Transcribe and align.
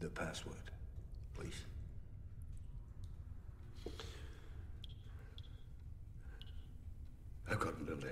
the 0.00 0.08
password, 0.08 0.54
please. 1.34 1.62
I've 7.50 7.60
got 7.60 7.74
a 7.80 7.84
little 7.84 8.08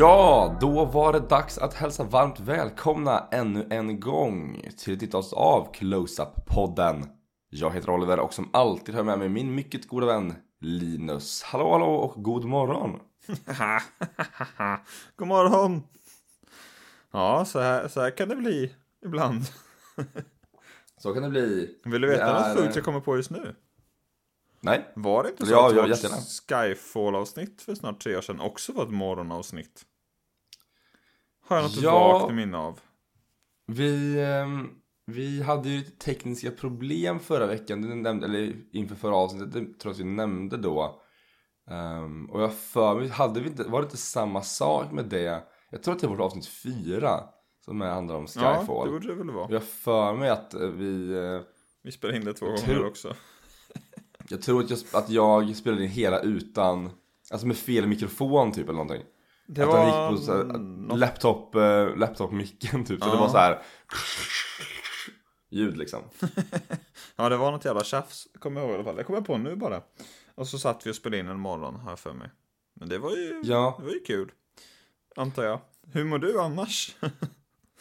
Ja, 0.00 0.56
då 0.60 0.84
var 0.84 1.12
det 1.12 1.20
dags 1.20 1.58
att 1.58 1.74
hälsa 1.74 2.04
varmt 2.04 2.40
välkomna 2.40 3.28
ännu 3.30 3.66
en 3.70 4.00
gång 4.00 4.66
till 4.78 4.94
ett 4.94 5.00
nytt 5.00 5.14
avsnitt 5.14 5.32
av 5.32 5.72
Close-Up-podden. 5.72 7.06
Jag 7.50 7.70
heter 7.70 7.90
Oliver 7.90 8.20
och 8.20 8.34
som 8.34 8.50
alltid 8.52 8.94
har 8.94 8.98
jag 8.98 9.06
med 9.06 9.18
mig 9.18 9.28
min 9.28 9.54
mycket 9.54 9.88
goda 9.88 10.06
vän 10.06 10.34
Linus. 10.60 11.42
Hallå 11.42 11.72
hallå 11.72 11.86
och 11.86 12.22
god 12.22 12.44
morgon! 12.44 13.00
God 15.16 15.28
morgon! 15.28 15.82
Ja, 17.12 17.44
så 17.44 17.60
här, 17.60 17.88
så 17.88 18.00
här 18.00 18.10
kan 18.10 18.28
det 18.28 18.36
bli 18.36 18.74
ibland. 19.04 19.42
Så 20.98 21.14
kan 21.14 21.22
det 21.22 21.28
bli. 21.28 21.78
Vill 21.84 22.00
du 22.00 22.08
veta 22.08 22.26
Det 22.26 22.48
något 22.48 22.58
sjukt 22.58 22.76
jag 22.76 22.84
kommer 22.84 23.00
på 23.00 23.16
just 23.16 23.30
nu? 23.30 23.54
Nej? 24.60 24.92
Var 24.94 25.22
det 25.22 25.30
inte 25.30 25.46
så 25.46 25.52
Ja, 25.52 25.66
att 25.68 26.04
vårt. 26.04 26.10
Skyfall-avsnitt 26.48 27.62
för 27.62 27.74
snart 27.74 28.00
tre 28.02 28.16
år 28.16 28.20
sedan 28.20 28.40
också 28.40 28.72
var 28.72 28.82
ett 28.82 28.90
morgonavsnitt? 28.90 29.86
Har 31.50 31.56
jag 31.56 31.62
något 31.64 31.76
Ja. 31.82 32.18
vagt 32.18 32.34
minne 32.34 32.58
av? 32.58 32.80
Vi, 33.66 34.20
ehm, 34.20 34.68
vi 35.06 35.42
hade 35.42 35.68
ju 35.68 35.82
tekniska 35.82 36.50
problem 36.50 37.20
förra 37.20 37.46
veckan, 37.46 37.82
du 37.82 37.94
nämnde, 37.94 38.26
eller 38.26 38.54
inför 38.72 38.94
förra 38.94 39.16
avsnittet, 39.16 39.52
det 39.52 39.60
tror 39.60 39.74
jag 39.84 39.90
att 39.92 39.98
vi 39.98 40.04
nämnde 40.04 40.56
då. 40.56 41.00
Ehm, 41.70 42.30
och 42.30 42.42
jag 42.42 42.54
för 42.54 42.94
mig, 42.94 43.08
hade 43.08 43.40
vi 43.40 43.48
inte, 43.48 43.62
var 43.62 43.80
det 43.80 43.84
inte 43.84 43.96
samma 43.96 44.42
sak 44.42 44.92
med 44.92 45.04
det? 45.04 45.42
Jag 45.70 45.82
tror 45.82 45.94
att 45.94 46.00
det 46.00 46.06
var 46.06 46.20
avsnitt 46.20 46.46
fyra 46.46 47.20
som 47.64 47.80
handlar 47.80 48.14
om 48.14 48.26
Ja, 48.36 48.58
Skyfall. 48.60 48.86
det 48.86 48.92
borde 48.92 49.06
det 49.08 49.14
väl 49.14 49.28
Och 49.28 49.34
vara. 49.34 49.46
jag 49.50 49.62
för 49.62 50.14
mig 50.16 50.30
att 50.30 50.54
eh, 50.54 50.60
vi, 50.68 51.12
eh, 51.12 51.40
Vi 51.82 51.92
spelade 51.92 52.18
in 52.18 52.24
det 52.24 52.32
två 52.34 52.46
tror- 52.56 52.74
gånger 52.74 52.86
också. 52.86 53.14
jag 54.30 54.42
tror 54.42 54.60
att 54.62 54.70
jag, 54.70 54.78
att 54.92 55.10
jag 55.10 55.56
spelade 55.56 55.84
in 55.84 55.90
hela 55.90 56.20
utan, 56.20 56.90
alltså 57.30 57.46
med 57.46 57.56
fel 57.56 57.86
mikrofon 57.86 58.52
typ 58.52 58.64
eller 58.64 58.72
någonting. 58.72 59.02
Det 59.52 59.62
att 59.62 59.68
var 59.68 59.78
den 59.78 60.16
gick 60.16 60.26
på 60.26 60.32
här, 60.32 60.44
något- 60.58 60.98
laptop, 60.98 61.54
eh, 61.54 61.96
laptop-micken 61.96 62.84
typ, 62.84 63.02
så 63.02 63.08
Ja. 63.08 63.12
det 63.14 63.20
var 63.20 63.28
så 63.28 63.36
här 63.38 63.62
ljud 65.50 65.76
liksom. 65.76 66.02
Ja, 67.16 67.28
det 67.28 67.36
var 67.36 67.50
något 67.52 67.64
jävla 67.64 67.84
tjafs, 67.84 68.26
kommer 68.38 68.60
jag 68.60 68.66
ihåg 68.68 68.74
i 68.74 68.78
alla 68.78 68.84
fall. 68.84 68.96
Det 68.96 69.04
kommer 69.04 69.18
jag 69.18 69.26
på 69.26 69.38
nu 69.38 69.56
bara. 69.56 69.82
Och 70.34 70.48
så 70.48 70.58
satt 70.58 70.86
vi 70.86 70.90
och 70.90 70.94
spelade 70.96 71.18
in 71.18 71.28
en 71.28 71.40
morgon, 71.40 71.74
har 71.76 71.90
jag 71.90 71.98
för 71.98 72.12
mig. 72.12 72.30
Men 72.74 72.88
det 72.88 72.98
var 72.98 73.10
ju, 73.10 73.40
Ja. 73.44 73.74
det 73.78 73.84
var 73.84 73.92
ju 73.92 74.00
kul. 74.00 74.32
Antar 75.16 75.44
jag. 75.44 75.60
Hur 75.92 76.04
mår 76.04 76.18
du 76.18 76.40
annars? 76.40 76.96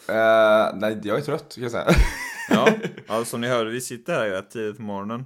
Eh, 0.09 0.75
nej, 0.75 0.99
jag 1.03 1.17
är 1.17 1.21
trött 1.21 1.53
kan 1.55 1.63
jag 1.63 1.71
säga. 1.71 1.87
Ja, 2.49 2.69
ja 3.07 3.25
som 3.25 3.41
ni 3.41 3.47
hörde, 3.47 3.69
vi 3.69 3.81
sitter 3.81 4.13
här 4.13 4.29
rätt 4.29 4.51
tidigt 4.51 4.77
på 4.77 4.81
morgonen 4.83 5.25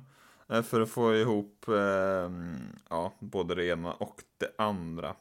eh, 0.50 0.62
för 0.62 0.82
att 0.82 0.90
få 0.90 1.16
ihop 1.16 1.66
eh, 1.68 2.32
ja, 2.90 3.14
både 3.20 3.56
det 3.56 3.66
ena 3.66 3.94
och 3.94 4.16
det 4.38 4.50
andra. 4.64 5.16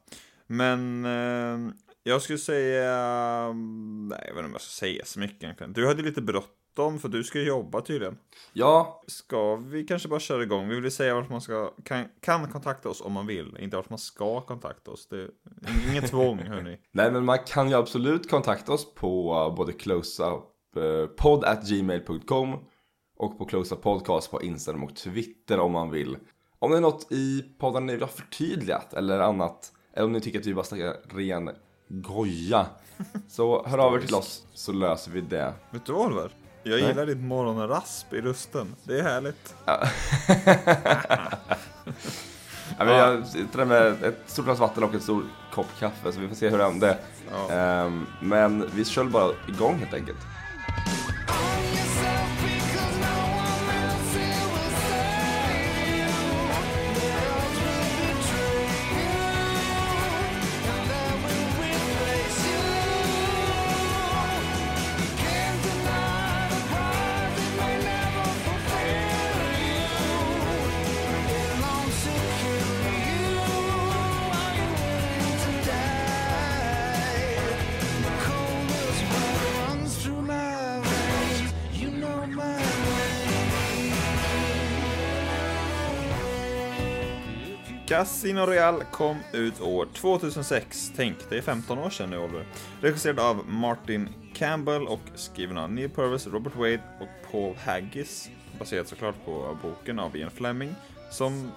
Men 0.47 1.05
eh, 1.05 1.75
jag 2.03 2.23
skulle 2.23 2.39
säga, 2.39 3.53
nej 3.53 4.25
jag 4.27 4.35
vet 4.35 4.39
inte 4.39 4.45
om 4.45 4.53
jag 4.53 4.61
ska 4.61 4.87
säga 4.87 5.05
så 5.05 5.21
mycket 5.21 5.43
egentligen. 5.43 5.73
Du 5.73 5.87
hade 5.87 6.03
lite 6.03 6.23
bråttom 6.23 6.99
för 6.99 7.09
du 7.09 7.25
ska 7.25 7.41
jobba 7.41 7.81
tydligen. 7.81 8.19
ja, 8.53 9.03
Ska 9.07 9.57
vi 9.57 9.85
kanske 9.85 10.09
bara 10.09 10.21
köra 10.21 10.43
igång? 10.43 10.69
Vi 10.69 10.81
vill 10.81 10.93
säga 10.93 11.15
vart 11.15 11.31
man 11.31 11.41
ska, 11.41 11.75
kan, 11.85 12.05
kan 12.21 12.49
kontakta 12.49 12.89
oss 12.89 13.01
om 13.01 13.13
man 13.13 13.27
vill, 13.27 13.57
inte 13.61 13.77
vart 13.77 13.91
man 13.91 13.99
ska 13.99 14.41
kontakta 14.41 14.91
oss. 14.91 15.09
Det 15.09 15.17
är 15.17 15.31
inget 15.91 16.11
tvång 16.11 16.39
hörni. 16.47 16.79
nej 16.93 17.13
men 17.13 17.25
man 17.25 17.39
kan 17.39 17.69
ju 17.69 17.75
absolut 17.75 18.31
kontakta 18.31 18.73
oss 18.73 18.95
på 18.95 19.35
uh, 19.35 19.57
både 19.57 19.73
closeup 19.73 20.45
uh, 20.77 21.07
podd 21.07 21.45
at 21.45 21.69
gmail.com 21.69 22.59
och 23.17 23.39
på 23.39 23.45
closeup 23.45 23.83
podcast 23.83 24.31
på 24.31 24.43
Instagram 24.43 24.85
och 24.85 24.97
Twitter 24.97 25.61
om 25.61 25.73
man 25.73 25.91
vill. 25.91 26.17
Om 26.59 26.71
det 26.71 26.77
är 26.77 26.81
något 26.81 27.13
i 27.13 27.43
podden 27.59 27.87
ni 27.87 27.93
vill 27.93 28.03
ha 28.03 28.09
förtydligat 28.09 28.95
eller 28.95 29.21
annat, 29.21 29.73
om 29.97 30.13
ni 30.13 30.21
tycker 30.21 30.41
att 30.41 30.47
vi 30.47 30.55
bara 30.55 30.65
snackar 30.65 30.97
ren 31.15 31.51
goja, 31.89 32.67
så 33.29 33.67
hör 33.67 33.79
av 33.79 33.95
er 33.95 34.01
till 34.01 34.15
oss 34.15 34.47
så 34.55 34.73
löser 34.73 35.11
vi 35.11 35.21
det. 35.21 35.53
Vet 35.71 35.87
du 35.87 35.93
Oliver? 35.93 36.31
Jag 36.63 36.81
Nej. 36.81 36.89
gillar 36.89 37.07
ditt 37.07 37.19
morgonrasp 37.21 38.13
i 38.13 38.21
rösten. 38.21 38.75
Det 38.85 38.99
är 38.99 39.03
härligt. 39.03 39.55
Ja, 42.79 42.85
men 42.85 42.97
jag 42.97 43.27
sitter 43.27 43.65
med 43.65 44.05
ett 44.05 44.19
stort 44.27 44.45
glas 44.45 44.59
vatten 44.59 44.85
och 44.85 44.95
en 44.95 45.01
stor 45.01 45.25
kopp 45.55 45.67
kaffe 45.79 46.13
så 46.13 46.21
vi 46.21 46.29
får 46.29 46.35
se 46.35 46.49
hur 46.49 46.59
det 46.59 46.65
är 46.65 46.69
om 46.69 46.81
det. 46.81 46.99
Ja. 47.31 47.51
Ehm, 47.55 48.07
men 48.21 48.71
vi 48.75 48.85
kör 48.85 49.05
bara 49.05 49.33
igång 49.49 49.79
helt 49.79 49.95
enkelt. 49.95 50.19
Casino 88.03 88.41
Royale 88.47 88.85
kom 88.93 89.17
ut 89.33 89.61
år 89.61 89.89
2006. 89.95 90.93
Tänk, 90.97 91.17
det 91.29 91.39
är 91.39 91.43
15 91.43 91.79
år 91.79 91.91
sedan 91.91 92.11
nu 92.11 92.19
Oliver. 92.19 92.47
Regisserad 92.81 93.21
av 93.21 93.49
Martin 93.49 94.09
Campbell 94.35 94.87
och 94.87 95.01
skriven 95.15 95.59
av 95.59 95.73
Neil 95.73 95.91
Purvis, 95.91 96.27
Robert 96.27 96.57
Wade 96.57 96.81
och 97.01 97.31
Paul 97.33 97.57
Haggis. 97.57 98.31
Baserat 98.59 98.89
såklart 98.89 99.15
på 99.25 99.59
boken 99.63 99.99
av 99.99 100.17
Ian 100.17 100.31
Fleming. 100.31 100.75
Som 101.11 101.51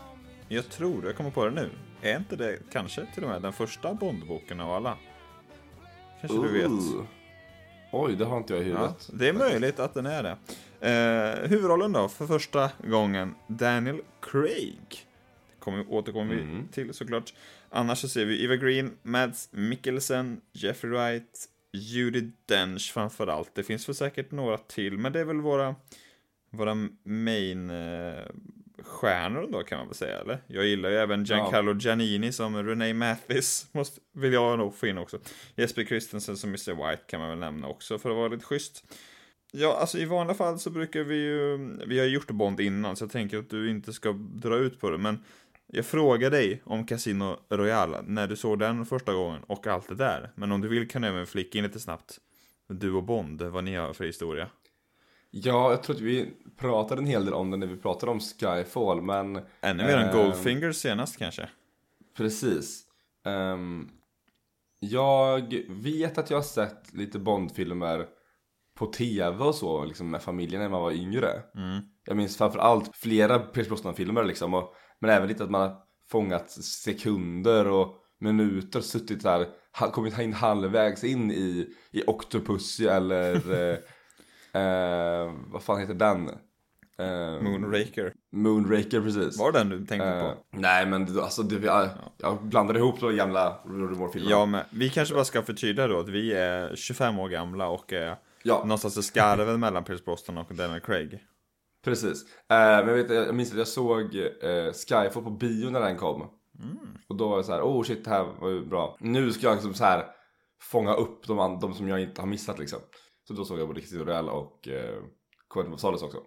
jag 0.47 0.69
tror, 0.69 1.05
jag 1.05 1.15
kommer 1.15 1.31
på 1.31 1.45
det 1.45 1.51
nu, 1.51 1.69
är 2.01 2.17
inte 2.17 2.35
det 2.35 2.57
kanske 2.71 3.05
till 3.13 3.23
och 3.23 3.29
med 3.29 3.41
den 3.41 3.53
första 3.53 3.93
Bondboken 3.93 4.59
av 4.59 4.71
alla? 4.73 4.97
Kanske 6.21 6.37
du 6.37 6.53
vet? 6.61 6.71
Oj, 7.91 8.15
det 8.15 8.25
har 8.25 8.37
inte 8.37 8.53
jag 8.53 8.63
i 8.63 8.69
Ja, 8.69 8.75
huvudet. 8.77 9.09
det 9.13 9.27
är 9.29 9.33
möjligt 9.33 9.79
att 9.79 9.93
den 9.93 10.05
är 10.05 10.23
det. 10.23 10.37
Eh, 10.89 11.49
huvudrollen 11.49 11.91
då, 11.91 12.07
för 12.07 12.27
första 12.27 12.69
gången, 12.87 13.35
Daniel 13.47 14.01
Craig. 14.21 15.05
Kommer, 15.65 15.85
återkommer 15.89 16.33
Mm. 16.33 16.61
vi 16.67 16.73
till 16.73 16.93
såklart. 16.93 17.33
Annars 17.69 17.97
så 17.99 18.07
ser 18.09 18.25
vi 18.25 18.43
Eva 18.43 18.55
Green, 18.55 18.91
Mads 19.03 19.49
Mikkelsen, 19.51 20.41
Jeffrey 20.53 20.91
Wright, 20.91 21.45
Judi 21.73 22.31
Dench 22.45 22.91
framförallt. 22.93 23.55
Det 23.55 23.63
finns 23.63 23.89
väl 23.89 23.95
säkert 23.95 24.31
några 24.31 24.57
till, 24.57 24.97
men 24.97 25.13
det 25.13 25.19
är 25.19 25.25
väl 25.25 25.41
våra, 25.41 25.75
våra 26.49 26.75
main 27.03 27.69
eh, 27.69 28.25
stjärnor 28.83 29.49
då 29.51 29.63
kan 29.63 29.77
man 29.77 29.87
väl 29.87 29.95
säga, 29.95 30.19
eller? 30.19 30.37
Jag 30.47 30.65
gillar 30.65 30.89
ju 30.89 30.95
även 30.95 31.23
Giancarlo 31.23 31.73
Giannini 31.79 32.31
som 32.31 32.63
Renee 32.63 32.93
Mathis, 32.93 33.67
måste, 33.73 34.01
vill 34.13 34.33
jag 34.33 34.57
nog 34.59 34.75
få 34.75 34.87
in 34.87 34.97
också. 34.97 35.19
Jesper 35.55 35.83
Christensen 35.83 36.37
som 36.37 36.49
Mr. 36.49 36.89
White 36.89 37.03
kan 37.07 37.19
man 37.19 37.29
väl 37.29 37.39
nämna 37.39 37.67
också 37.67 37.99
för 37.99 38.09
att 38.09 38.15
vara 38.15 38.27
lite 38.27 38.45
schysst. 38.45 38.83
Ja, 39.51 39.77
alltså 39.77 39.97
i 39.97 40.05
vanliga 40.05 40.35
fall 40.35 40.59
så 40.59 40.69
brukar 40.69 41.03
vi 41.03 41.15
ju, 41.15 41.57
vi 41.87 41.99
har 41.99 42.05
gjort 42.05 42.31
Bond 42.31 42.59
innan, 42.59 42.95
så 42.95 43.03
jag 43.03 43.11
tänker 43.11 43.37
att 43.37 43.49
du 43.49 43.69
inte 43.69 43.93
ska 43.93 44.11
dra 44.33 44.57
ut 44.57 44.79
på 44.79 44.89
det, 44.89 44.97
men 44.97 45.19
jag 45.67 45.85
frågar 45.85 46.31
dig 46.31 46.61
om 46.65 46.85
Casino 46.85 47.37
Royale 47.49 48.01
när 48.03 48.27
du 48.27 48.35
såg 48.35 48.59
den 48.59 48.85
första 48.85 49.13
gången 49.13 49.43
och 49.47 49.67
allt 49.67 49.87
det 49.87 49.95
där. 49.95 50.31
Men 50.35 50.51
om 50.51 50.61
du 50.61 50.67
vill 50.67 50.87
kan 50.87 51.01
du 51.01 51.07
även 51.07 51.27
flika 51.27 51.57
in 51.57 51.63
lite 51.63 51.79
snabbt. 51.79 52.19
Du 52.67 52.93
och 52.93 53.03
Bond, 53.03 53.41
vad 53.41 53.63
ni 53.63 53.75
har 53.75 53.93
för 53.93 54.05
historia. 54.05 54.49
Ja, 55.31 55.71
jag 55.71 55.83
tror 55.83 55.95
att 55.95 56.01
vi 56.01 56.29
pratade 56.57 57.01
en 57.01 57.07
hel 57.07 57.25
del 57.25 57.33
om 57.33 57.51
det 57.51 57.57
när 57.57 57.67
vi 57.67 57.77
pratade 57.77 58.11
om 58.11 58.19
Skyfall, 58.19 59.01
men... 59.01 59.39
Ännu 59.61 59.83
mer 59.83 59.97
än 59.97 60.09
Ehm, 60.09 60.15
Goldfinger 60.15 60.71
senast 60.71 61.17
kanske. 61.17 61.49
Precis. 62.17 62.83
Ehm, 63.25 63.89
jag 64.79 65.63
vet 65.69 66.17
att 66.17 66.29
jag 66.29 66.37
har 66.37 66.43
sett 66.43 66.93
lite 66.93 67.19
Bondfilmer 67.19 68.05
på 68.77 68.85
tv 68.85 69.43
och 69.43 69.55
så, 69.55 69.85
liksom 69.85 70.11
med 70.11 70.21
familjen 70.21 70.61
när 70.61 70.69
man 70.69 70.81
var 70.81 70.91
yngre. 70.91 71.29
Mm. 71.55 71.81
Jag 72.05 72.17
minns 72.17 72.37
framförallt 72.37 72.95
flera 72.95 73.39
Pierce 73.39 73.67
Brosnan-filmer 73.67 74.23
liksom, 74.23 74.53
och, 74.53 74.75
men 75.01 75.09
även 75.09 75.27
lite 75.27 75.43
att 75.43 75.49
man 75.51 75.61
har 75.61 75.75
fångat 76.11 76.51
sekunder 76.51 77.67
och 77.67 77.95
minuter, 78.19 78.81
suttit 78.81 79.23
där, 79.23 79.47
kommit 79.91 80.19
in 80.19 80.33
halvvägs 80.33 81.03
in 81.03 81.31
i, 81.31 81.67
i 81.91 82.03
Octopussy 82.07 82.85
eller 82.87 83.51
eh, 84.53 84.61
eh, 84.61 85.33
vad 85.47 85.63
fan 85.63 85.79
heter 85.79 85.93
den? 85.93 86.29
Eh, 86.97 87.41
Moonraker. 87.43 88.13
Moonraker, 88.31 89.01
precis. 89.01 89.39
Var 89.39 89.51
det 89.51 89.57
den 89.59 89.69
du 89.69 89.85
tänkte 89.85 90.07
Eh, 90.07 90.21
på? 90.21 90.33
nej 90.51 90.85
men 90.85 91.19
alltså, 91.19 91.43
det, 91.43 91.65
jag, 91.65 91.89
jag 92.17 92.43
blandade 92.43 92.79
ihop 92.79 92.99
de 92.99 93.15
gamla 93.15 93.59
Roger 93.65 93.95
Moore-filmerna. 93.95 94.31
Ja, 94.31 94.45
men 94.45 94.61
vi 94.69 94.89
kanske 94.89 95.13
bara 95.15 95.25
ska 95.25 95.41
förtydliga 95.41 95.87
då 95.87 95.99
att 95.99 96.09
vi 96.09 96.33
är 96.33 96.75
25 96.75 97.19
år 97.19 97.29
gamla 97.29 97.67
och 97.67 97.93
Ja. 98.43 98.63
någonstans 98.63 98.97
i 98.97 99.03
skarven 99.03 99.59
mellan 99.59 99.83
Pierce 99.83 100.05
Brosnan 100.05 100.37
och 100.37 100.55
Daniel 100.55 100.79
Craig. 100.81 101.19
Precis. 101.85 102.23
Eh, 102.23 102.57
men 102.57 102.87
jag, 102.87 102.95
vet, 102.95 103.09
jag 103.09 103.35
minns 103.35 103.51
att 103.51 103.57
jag 103.57 103.67
såg 103.67 104.15
eh, 104.15 104.73
Skyfall 104.73 105.23
på 105.23 105.29
bio 105.29 105.69
när 105.69 105.81
den 105.81 105.97
kom. 105.97 106.21
Och 107.07 107.15
då 107.15 107.27
var 107.27 107.35
jag 107.35 107.45
så 107.45 107.51
här, 107.51 107.61
oh 107.61 107.83
shit 107.83 108.03
det 108.03 108.09
här 108.09 108.23
var 108.23 108.49
ju 108.49 108.65
bra. 108.65 108.97
Nu 108.99 109.31
ska 109.31 109.47
jag 109.47 109.53
liksom 109.53 109.73
så 109.73 109.83
här 109.83 110.05
fånga 110.61 110.93
upp 110.93 111.27
de, 111.27 111.59
de 111.59 111.73
som 111.73 111.87
jag 111.87 112.01
inte 112.01 112.21
har 112.21 112.27
missat 112.27 112.59
liksom. 112.59 112.79
Så 113.27 113.33
då 113.33 113.45
såg 113.45 113.59
jag 113.59 113.67
både 113.67 113.81
Casino 113.81 114.03
Royale 114.03 114.31
och 114.31 114.67
eh, 114.67 115.73
of 115.73 115.79
Solace 115.79 116.05
också. 116.05 116.21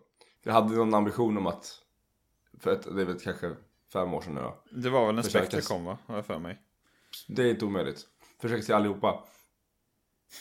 Jag 0.45 0.53
hade 0.53 0.77
någon 0.77 0.95
ambition 0.95 1.37
om 1.37 1.47
att, 1.47 1.75
för 2.61 2.73
ett, 2.73 2.95
det 2.95 3.03
är 3.03 3.07
väl 3.07 3.21
kanske 3.21 3.55
fem 3.93 4.15
år 4.15 4.21
sedan 4.21 4.35
nu 4.35 4.41
då. 4.41 4.63
Det 4.71 4.91
var 4.91 5.07
väl 5.07 5.15
när 5.15 5.23
Försöka 5.23 5.47
Spectre 5.47 5.75
kom 5.75 5.85
va? 5.85 5.99
Har 6.07 6.15
jag 6.17 6.27
för 6.27 6.39
mig. 6.39 6.59
Det 7.29 7.43
är 7.43 7.51
inte 7.51 7.65
omöjligt. 7.65 8.07
Försöker 8.41 8.63
se 8.63 8.73
allihopa. 8.73 9.25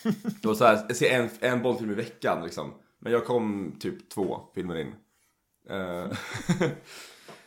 Det 0.41 0.47
var 0.47 0.53
så 0.53 0.65
här, 0.65 0.85
jag 0.87 0.95
ser 0.95 1.19
en, 1.19 1.29
en 1.39 1.61
bollfilm 1.61 1.91
i 1.91 1.95
veckan 1.95 2.43
liksom. 2.43 2.73
Men 2.99 3.11
jag 3.11 3.25
kom 3.25 3.75
typ 3.79 4.09
två 4.09 4.41
filmer 4.55 4.75
in. 4.75 4.95
Eh, 5.69 6.11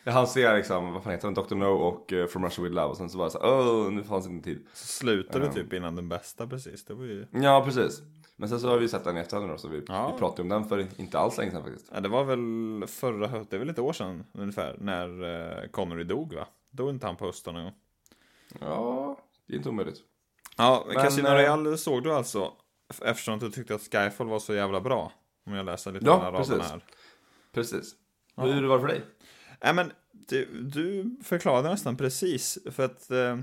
jag 0.05 0.13
hann 0.13 0.27
se 0.27 0.55
liksom, 0.57 0.93
vad 0.93 1.03
fan 1.03 1.13
heter 1.13 1.31
den, 1.31 1.35
Dr. 1.45 1.55
No 1.55 1.65
och 1.67 2.13
uh, 2.13 2.27
From 2.27 2.45
Russia 2.45 2.63
With 2.65 2.75
Love. 2.75 2.87
Och 2.89 2.97
sen 2.97 3.11
så 3.11 3.19
var 3.19 3.25
jag 3.25 3.33
så 3.33 3.39
här, 3.41 3.49
åh, 3.69 3.91
nu 3.93 4.03
fanns 4.05 4.27
inte 4.27 4.45
tid. 4.45 4.67
Så 4.75 4.87
slutade 4.87 5.45
Ja. 5.47 5.53
du 5.55 5.63
typ 5.63 5.73
innan 5.73 5.97
den 5.97 6.09
bästa 6.09 6.47
precis. 6.47 6.85
Det 6.85 6.95
var 6.95 7.05
ju... 7.05 7.27
Ja, 7.33 7.63
precis. 7.65 8.03
Men 8.37 8.49
sen 8.49 8.61
så 8.61 8.69
har 8.69 8.79
vi 8.79 8.89
sett 8.89 9.05
den 9.05 9.17
i 9.17 9.21
efterhand 9.21 9.49
då, 9.51 9.59
så 9.59 9.69
vi, 9.69 9.85
Ja. 9.89 10.13
vi 10.13 10.19
pratade 10.19 10.43
om 10.43 10.49
den 10.49 10.65
för 10.69 10.87
inte 11.01 11.19
alls 11.19 11.39
länge 11.39 11.51
sedan 11.51 11.63
faktiskt. 11.65 11.91
Ja, 11.95 12.01
det 12.01 12.09
var 12.09 12.25
väl 12.25 12.87
förra 12.89 13.27
hö- 13.27 13.45
det 13.51 13.57
är 13.57 13.61
väl 13.61 13.71
ett 13.71 13.79
år 13.79 13.93
sedan 13.93 14.25
ungefär, 14.35 14.77
när 14.81 15.23
eh, 15.63 15.69
Connery 15.69 16.05
dog 16.05 16.35
va? 16.35 16.47
Dog 16.71 16.91
inte 16.91 17.07
han 17.07 17.17
på 17.17 17.25
hösten 17.27 17.55
någon 17.55 17.63
gång? 17.65 17.73
Ja, 18.61 19.19
det 19.47 19.53
är 19.53 19.57
inte 19.57 19.69
omöjligt. 19.69 19.99
Ja, 20.57 20.85
Men, 20.87 20.97
Casino 20.97 21.29
eh, 21.29 21.35
Royale 21.35 21.77
såg 21.79 22.03
du 22.03 22.13
alltså, 22.13 22.53
eftersom 23.03 23.39
du 23.39 23.51
tyckte 23.51 23.75
att 23.75 23.83
Skyfall 23.93 24.29
var 24.29 24.39
så 24.39 24.55
jävla 24.55 24.81
bra. 24.81 25.13
Om 25.47 25.53
jag 25.55 25.67
läser 25.67 25.93
lite 25.93 26.07
Ja, 26.07 26.17
mellan 26.17 26.33
raderna 26.33 26.55
precis. 26.59 26.71
här. 26.73 26.85
Precis. 27.53 27.95
Ja. 28.49 28.53
Hur 28.53 28.63
var 28.67 28.77
det 28.77 28.81
för 28.81 28.89
dig? 28.89 29.03
Nej 29.65 29.75
men, 29.75 29.93
du, 30.13 30.45
du 30.63 31.17
förklarade 31.25 31.69
nästan 31.71 31.97
precis, 31.97 32.59
för 32.71 32.85
att 32.85 33.11
eh, 33.11 33.39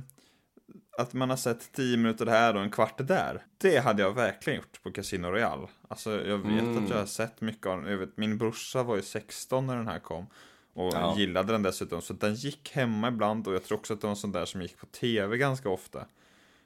att 0.97 1.13
man 1.13 1.29
har 1.29 1.37
sett 1.37 1.71
10 1.71 1.97
minuter 1.97 2.25
här 2.25 2.55
och 2.55 2.61
en 2.61 2.71
kvart 2.71 3.07
där. 3.07 3.45
Det 3.57 3.77
hade 3.77 4.01
jag 4.01 4.13
verkligen 4.13 4.57
gjort 4.57 4.83
på 4.83 4.91
Casino 4.91 5.27
Royale. 5.27 5.67
Alltså 5.87 6.11
jag 6.27 6.37
vet 6.37 6.61
Mm. 6.61 6.83
att 6.83 6.89
jag 6.89 6.97
har 6.97 7.05
sett 7.05 7.41
mycket 7.41 7.67
av 7.67 7.81
den. 7.81 7.91
Jag 7.91 7.97
vet, 7.97 8.17
min 8.17 8.37
brorsa 8.37 8.83
var 8.83 8.95
ju 8.95 9.01
16 9.01 9.67
när 9.67 9.75
den 9.77 9.87
här 9.87 9.99
kom. 9.99 10.25
Och 10.73 10.93
Ja. 10.93 11.15
gillade 11.17 11.51
den 11.51 11.63
dessutom. 11.63 12.01
Så 12.01 12.13
den 12.13 12.35
gick 12.35 12.71
hemma 12.71 13.07
ibland 13.07 13.47
och 13.47 13.53
jag 13.53 13.63
tror 13.63 13.77
också 13.77 13.93
att 13.93 14.01
det 14.01 14.07
var 14.07 14.11
en 14.11 14.15
sån 14.17 14.31
där 14.31 14.45
som 14.45 14.61
gick 14.61 14.77
på 14.77 14.85
tv 14.85 15.37
ganska 15.37 15.69
ofta. 15.69 15.99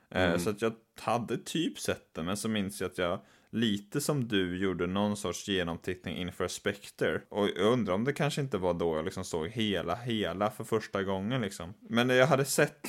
Eh, 0.09 0.23
Mm. 0.27 0.39
Så 0.39 0.49
att 0.49 0.61
jag 0.61 0.73
hade 0.99 1.37
typ 1.37 1.79
sett 1.79 2.13
den, 2.13 2.25
men 2.25 2.37
så 2.37 2.49
minns 2.49 2.81
jag 2.81 2.91
att 2.91 2.97
jag 2.97 3.19
lite 3.51 4.01
som 4.01 4.27
du 4.27 4.57
gjorde 4.57 4.87
någon 4.87 5.17
sorts 5.17 5.47
genomtittning 5.47 6.17
inför 6.17 6.47
Spectre. 6.47 7.21
Och 7.29 7.47
jag 7.47 7.73
undrar 7.73 7.93
om 7.93 8.03
det 8.03 8.13
kanske 8.13 8.41
inte 8.41 8.57
var 8.57 8.73
då 8.73 8.95
jag 8.95 9.05
liksom 9.05 9.23
såg 9.23 9.47
hela, 9.47 9.95
hela 9.95 10.51
för 10.51 10.63
första 10.63 11.03
gången 11.03 11.41
liksom. 11.41 11.73
Men 11.89 12.09
jag 12.09 12.27
hade 12.27 12.45
sett, 12.45 12.87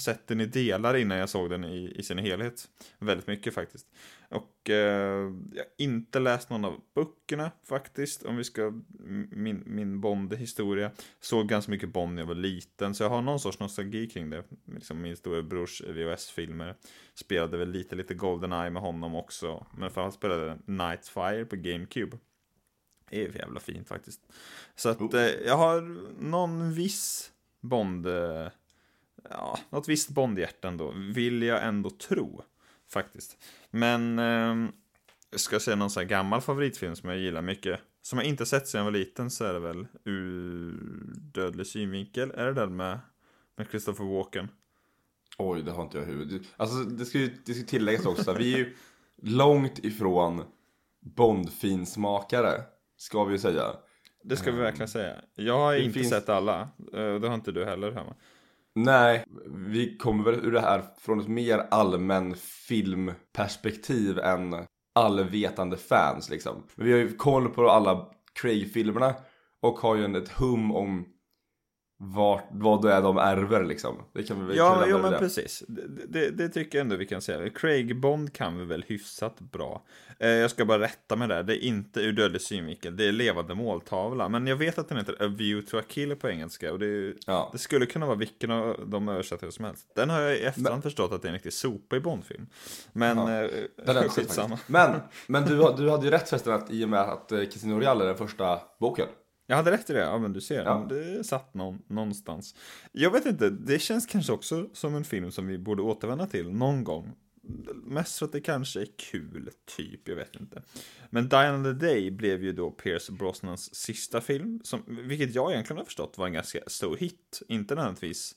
sett 0.00 0.26
den 0.26 0.40
i 0.40 0.46
delar 0.46 0.96
innan 0.96 1.18
jag 1.18 1.28
såg 1.28 1.50
den 1.50 1.64
i, 1.64 1.92
i 1.96 2.02
sin 2.02 2.18
helhet. 2.18 2.68
Väldigt 2.98 3.26
mycket 3.26 3.54
faktiskt. 3.54 3.86
Och 4.30 4.70
eh, 4.70 5.32
jag 5.52 5.64
har 5.64 5.72
inte 5.78 6.18
läst 6.18 6.50
någon 6.50 6.64
av 6.64 6.80
böckerna 6.94 7.50
faktiskt, 7.64 8.22
om 8.22 8.36
vi 8.36 8.44
ska, 8.44 8.72
min, 9.30 9.62
min 9.66 10.00
Bond-historia. 10.00 10.90
Såg 11.20 11.48
ganska 11.48 11.70
mycket 11.70 11.92
Bond 11.92 12.14
när 12.14 12.22
jag 12.22 12.26
var 12.26 12.34
liten, 12.34 12.94
så 12.94 13.02
jag 13.02 13.10
har 13.10 13.22
någon 13.22 13.40
sorts 13.40 13.60
nostalgi 13.60 14.06
kring 14.06 14.30
det. 14.30 14.44
Liksom 14.64 15.00
min 15.00 15.16
storebrors 15.16 15.82
VHS-filmer. 15.82 16.74
Spelade 17.14 17.56
väl 17.56 17.70
lite, 17.70 17.96
lite 17.96 18.14
Goldeneye 18.14 18.70
med 18.70 18.82
honom 18.82 19.14
också. 19.14 19.66
Men 19.70 19.90
framförallt 19.90 20.14
spelade 20.14 20.58
Nightfire 20.64 21.44
på 21.44 21.56
GameCube. 21.56 22.18
Det 23.10 23.24
är 23.24 23.36
jävla 23.36 23.60
fint 23.60 23.88
faktiskt. 23.88 24.20
Så 24.74 24.88
att 24.88 25.14
eh, 25.14 25.20
jag 25.20 25.56
har 25.56 25.80
någon 26.22 26.72
viss 26.72 27.32
Bond... 27.60 28.06
Eh, 28.06 28.48
ja, 29.30 29.58
något 29.70 29.88
visst 29.88 30.10
Bond-hjärta 30.10 30.68
ändå. 30.68 30.94
Vill 31.14 31.42
jag 31.42 31.64
ändå 31.64 31.90
tro. 31.90 32.42
Faktiskt. 32.88 33.38
Men... 33.70 34.18
Eh, 34.18 34.70
ska 35.36 35.54
jag 35.54 35.62
säga 35.62 35.76
någon 35.76 35.90
sån 35.90 36.00
här 36.00 36.08
gammal 36.08 36.40
favoritfilm 36.40 36.96
som 36.96 37.08
jag 37.08 37.18
gillar 37.18 37.42
mycket. 37.42 37.80
Som 38.02 38.18
jag 38.18 38.28
inte 38.28 38.46
sett 38.46 38.68
sedan 38.68 38.78
jag 38.78 38.84
var 38.84 38.90
liten 38.98 39.30
så 39.30 39.44
är 39.44 39.52
det 39.52 39.60
väl 39.60 39.86
Ur 40.04 40.74
dödlig 41.14 41.66
synvinkel. 41.66 42.30
Är 42.30 42.46
det 42.46 42.52
den 42.52 42.76
med, 42.76 42.98
med 43.56 43.66
Christopher 43.70 44.04
Walken? 44.04 44.48
Oj, 45.38 45.62
det 45.62 45.70
har 45.72 45.82
inte 45.82 45.98
jag 45.98 46.06
i 46.08 46.10
huvudet. 46.10 46.42
Alltså 46.56 46.76
det 46.76 47.04
ska 47.04 47.18
ju 47.18 47.30
det 47.44 47.54
ska 47.54 47.66
tilläggas 47.66 48.06
också, 48.06 48.32
vi 48.34 48.54
är 48.54 48.58
ju 48.58 48.76
långt 49.22 49.78
ifrån 49.78 50.42
Bondfinsmakare, 51.00 52.62
ska 52.96 53.24
vi 53.24 53.32
ju 53.32 53.38
säga. 53.38 53.62
Det 54.22 54.36
ska 54.36 54.52
vi 54.52 54.58
verkligen 54.58 54.88
säga. 54.88 55.16
Jag 55.34 55.58
har 55.58 55.72
det 55.72 55.82
inte 55.82 55.98
finns- 55.98 56.10
sett 56.10 56.28
alla. 56.28 56.60
Eh, 56.92 57.14
Det 57.20 57.28
har 57.28 57.34
inte 57.34 57.52
du 57.52 57.64
heller 57.64 57.92
hemma. 57.92 58.14
Nej, 58.84 59.24
vi 59.50 59.96
kommer 59.96 60.24
väl 60.24 60.34
ur 60.34 60.52
det 60.52 60.60
här 60.60 60.82
från 60.98 61.20
ett 61.20 61.28
mer 61.28 61.58
allmän 61.70 62.34
filmperspektiv 62.68 64.18
än 64.18 64.54
allvetande 64.94 65.76
fans 65.76 66.30
liksom. 66.30 66.64
Men 66.74 66.86
vi 66.86 66.92
har 66.92 66.98
ju 66.98 67.16
koll 67.16 67.48
på 67.48 67.70
alla 67.70 68.08
Craig-filmerna 68.40 69.14
och 69.62 69.78
har 69.78 69.96
ju 69.96 70.04
en- 70.04 70.16
ett 70.16 70.28
hum 70.28 70.72
om 70.74 71.04
vart, 72.00 72.44
vad 72.50 72.82
det 72.82 72.92
är 72.92 73.02
de 73.02 73.18
ärver 73.18 73.64
liksom. 73.64 73.96
Det 74.12 74.22
kan 74.22 74.40
vi 74.40 74.46
väl 74.46 74.56
Ja, 74.56 74.84
jo, 74.88 74.98
men 74.98 75.12
det. 75.12 75.18
precis. 75.18 75.62
Det, 75.68 75.82
det, 76.08 76.30
det 76.30 76.48
tycker 76.48 76.78
jag 76.78 76.84
ändå 76.84 76.96
vi 76.96 77.06
kan 77.06 77.22
säga. 77.22 77.50
Craig 77.50 78.00
Bond 78.00 78.32
kan 78.32 78.58
vi 78.58 78.64
väl 78.64 78.84
hyfsat 78.88 79.40
bra. 79.40 79.82
Eh, 80.18 80.28
jag 80.28 80.50
ska 80.50 80.64
bara 80.64 80.78
rätta 80.80 81.16
mig 81.16 81.28
där. 81.28 81.42
Det 81.42 81.64
är 81.64 81.66
inte 81.66 82.00
ur 82.00 82.12
dödlig 82.12 82.40
synvinkel. 82.40 82.96
Det 82.96 83.04
är 83.08 83.12
levande 83.12 83.54
måltavla. 83.54 84.28
Men 84.28 84.46
jag 84.46 84.56
vet 84.56 84.78
att 84.78 84.88
den 84.88 84.98
heter 84.98 85.12
A 85.24 85.26
View 85.26 85.70
to 85.70 85.78
a 85.78 85.82
Kill 85.88 86.16
på 86.16 86.28
engelska. 86.28 86.72
Och 86.72 86.78
det, 86.78 87.14
Ja. 87.26 87.48
det 87.52 87.58
skulle 87.58 87.86
kunna 87.86 88.06
vara 88.06 88.16
vilken 88.16 88.50
av 88.50 88.84
de 88.88 89.08
översättningar 89.08 89.50
som 89.50 89.64
helst. 89.64 89.86
Den 89.94 90.10
har 90.10 90.20
jag 90.20 90.36
i 90.36 90.40
efterhand 90.42 90.82
förstått 90.82 91.12
att 91.12 91.22
det 91.22 91.26
är 91.28 91.30
en 91.30 91.34
riktig 91.34 91.52
sopa 91.52 91.96
i 91.96 92.00
Bondfilm. 92.00 92.46
Men 92.92 93.18
Ja. 93.18 93.42
eh, 93.42 93.50
Den 93.86 93.96
är 93.96 94.08
skitsamma. 94.08 94.58
Men, 94.66 94.90
men 95.26 95.44
du, 95.44 95.56
du 95.56 95.90
hade 95.90 96.04
ju 96.04 96.10
rätt 96.10 96.28
förresten 96.28 96.52
att 96.52 96.70
i 96.70 96.84
och 96.84 96.88
med 96.88 97.00
att 97.00 97.32
eh, 97.32 97.44
Casino 97.44 97.74
Royale 97.78 98.04
är 98.04 98.08
den 98.08 98.16
första 98.16 98.60
boken. 98.80 99.06
Jag 99.50 99.56
hade 99.56 99.70
rätt 99.70 99.90
i 99.90 99.92
det, 99.92 99.98
ja 99.98 100.18
men 100.18 100.32
du 100.32 100.40
ser, 100.40 100.64
Ja. 100.64 100.86
det 100.88 101.24
satt 101.24 101.54
någon, 101.54 101.82
någonstans. 101.86 102.54
Jag 102.92 103.10
vet 103.10 103.26
inte, 103.26 103.50
det 103.50 103.78
känns 103.78 104.06
kanske 104.06 104.32
också 104.32 104.68
som 104.72 104.94
en 104.94 105.04
film 105.04 105.30
som 105.30 105.46
vi 105.46 105.58
borde 105.58 105.82
återvända 105.82 106.26
till 106.26 106.50
någon 106.50 106.84
gång. 106.84 107.12
Mest 107.74 108.18
för 108.18 108.26
att 108.26 108.32
det 108.32 108.40
kanske 108.40 108.80
är 108.80 108.88
kul, 109.10 109.50
typ, 109.76 110.08
jag 110.08 110.16
vet 110.16 110.36
inte. 110.40 110.62
Men 111.10 111.28
Die 111.28 111.62
the 111.64 111.86
Day 111.86 112.10
blev 112.10 112.44
ju 112.44 112.52
då 112.52 112.70
Pierce 112.70 113.10
Brosnans 113.10 113.74
sista 113.74 114.20
film, 114.20 114.60
som, 114.64 114.82
vilket 114.86 115.34
jag 115.34 115.52
egentligen 115.52 115.78
har 115.78 115.84
förstått 115.84 116.18
var 116.18 116.26
en 116.26 116.32
ganska 116.32 116.58
stor 116.66 116.96
hit. 116.96 117.42
Inte 117.48 117.74
nödvändigtvis 117.74 118.34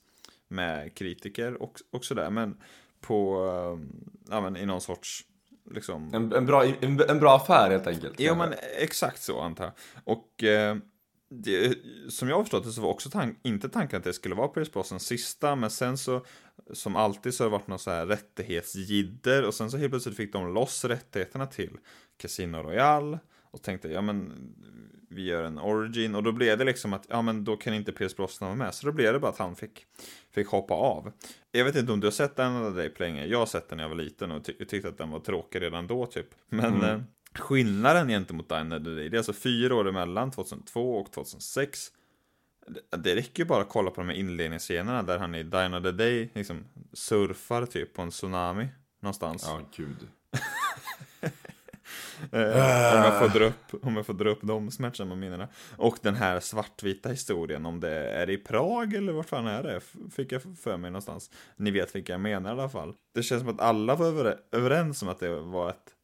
med 0.48 0.96
kritiker 0.96 1.62
och, 1.62 1.80
och 1.92 2.06
sådär, 2.06 2.30
men 2.30 2.58
på, 3.02 3.46
eh, 3.46 4.00
ja 4.30 4.42
men 4.42 4.58
i 4.58 4.66
någon 4.66 4.82
sorts, 4.82 5.26
liksom... 5.72 6.14
En, 6.14 6.34
en, 6.34 6.46
bra, 6.46 6.66
en, 6.66 7.02
en 7.10 7.20
bra 7.20 7.36
affär 7.36 7.70
helt 7.72 7.88
enkelt. 7.88 8.16
Jo, 8.20 8.36
men 8.36 8.54
exakt 8.80 9.22
så 9.22 9.40
antar 9.42 9.64
jag. 9.66 9.74
Och 10.04 10.44
eh, 10.44 10.78
det, 11.34 11.78
som 12.10 12.30
jag 12.30 12.36
har 12.36 12.44
förstått 12.44 12.64
det 12.64 12.72
så 12.72 12.82
var 12.82 12.90
också 12.90 13.10
tank, 13.10 13.40
inte 13.44 13.70
tanken 13.70 13.98
att 13.98 14.04
det 14.04 14.14
skulle 14.14 14.36
vara 14.36 14.48
Pierce 14.48 14.72
Brosnans 14.74 15.06
sista, 15.06 15.56
men 15.56 15.70
sen 15.70 15.98
så, 15.98 16.26
som 16.74 16.96
alltid 16.96 17.34
så 17.34 17.44
har 17.44 17.50
det 17.50 17.52
varit 17.52 17.68
någon 17.68 17.80
så 17.80 17.92
här 17.92 18.06
rättighetsjidder 18.06 19.44
och 19.44 19.54
sen 19.54 19.72
så 19.72 19.78
helt 19.78 19.92
plötsligt 19.92 20.18
fick 20.18 20.34
de 20.34 20.54
loss 20.54 20.86
rättigheterna 20.86 21.48
till 21.48 21.78
Casino 22.18 22.58
Royale. 22.58 23.20
Och 23.52 23.62
tänkte, 23.62 23.88
ja 23.88 24.02
men 24.02 24.34
vi 25.10 25.24
gör 25.24 25.44
en 25.44 25.60
origin. 25.60 26.16
Och 26.16 26.24
då 26.24 26.32
blev 26.32 26.58
det 26.58 26.64
liksom 26.64 26.94
att, 26.94 27.06
ja 27.10 27.22
men 27.22 27.44
då 27.44 27.58
kan 27.58 27.74
inte 27.74 27.92
Pierce 27.92 28.16
Brosnan 28.16 28.50
vara 28.50 28.58
med. 28.58 28.74
Så 28.74 28.86
då 28.86 28.94
blev 28.94 29.14
det 29.14 29.20
bara 29.20 29.32
att 29.32 29.38
han 29.38 29.56
fick, 29.56 29.86
fick 30.32 30.48
hoppa 30.48 30.74
av. 30.74 31.12
Jag 31.52 31.66
vet 31.66 31.76
inte 31.76 31.92
om 31.92 32.00
du 32.00 32.08
har 32.08 32.12
sett 32.12 32.36
den 32.36 32.56
eller 32.56 32.72
dig 32.72 32.90
på 32.90 33.04
länge. 33.04 33.26
Jag 33.26 33.40
har 33.40 33.46
sett 33.46 33.70
den 33.70 33.78
när 33.78 33.84
jag 33.84 33.90
var 33.90 33.96
liten 33.96 34.32
och 34.32 34.46
ty 34.46 34.54
tyckte 34.54 34.90
att 34.90 34.98
den 34.98 35.10
var 35.10 35.20
tråkig 35.20 35.62
redan 35.62 35.88
då 35.88 36.06
typ. 36.06 36.28
Men 36.50 36.76
mm. 36.76 37.04
Skillnaden 37.36 38.08
gentemot 38.08 38.50
Dine 38.50 38.80
Day, 38.80 39.10
det 39.10 39.16
är 39.16 39.18
alltså 39.18 39.34
fyra 39.34 39.76
år 39.76 39.90
emellan, 39.90 40.32
2002 40.32 40.98
och 40.98 41.12
2006. 41.12 41.92
Det, 42.90 43.16
räcker 43.16 43.44
ju 43.44 43.48
bara 43.48 43.62
att 43.62 43.70
kolla 43.70 43.92
på 43.92 44.02
de 44.02 44.08
här 44.08 44.16
inledningsscenerna 44.16 45.04
där 45.04 45.20
han 45.20 45.36
i 45.36 45.44
Dine 45.44 45.82
the 45.82 45.92
Day 45.92 46.30
liksom 46.34 46.66
surfar 46.94 47.66
typ 47.66 47.94
på 47.94 48.02
en 48.02 48.10
tsunami 48.10 48.68
någonstans. 49.00 49.44
Ja, 49.48 49.62
gud. 49.76 50.08
Eh, 52.32 52.96
om, 52.96 53.04
jag 53.04 53.20
får 53.20 53.40
dra 53.40 53.46
upp, 53.46 53.86
om 53.86 53.96
jag 53.96 54.06
får 54.06 54.14
dra 54.14 54.30
upp 54.30 54.40
de 54.42 54.72
smärtsamma 54.72 55.16
minnena. 55.16 55.48
Och 55.78 55.98
den 56.02 56.16
här 56.16 56.40
svartvita 56.40 57.10
historien, 57.10 57.66
om 57.66 57.80
det 57.80 57.90
är 57.92 58.30
i 58.30 58.38
Prag 58.38 58.94
eller 58.94 59.14
vart 59.14 59.30
fan 59.30 59.48
är 59.48 59.64
det? 59.64 59.82
Fick 60.12 60.32
jag 60.32 60.42
för 60.42 60.78
mig 60.78 60.92
någonstans. 60.92 61.32
Ni 61.56 61.72
vet 61.72 61.96
vilka 61.96 62.14
jag 62.14 62.22
menar 62.22 62.50
i 62.50 62.54
alla 62.54 62.70
fall. 62.70 62.96
Det 63.14 63.24
känns 63.24 63.42
som 63.42 63.50
att 63.50 63.62
alla 63.62 63.96
var 63.96 64.38
överens 64.52 65.02
om 65.02 65.10
att 65.10 65.20
det 65.20 65.40
var 65.40 65.70
ett, 65.70 65.96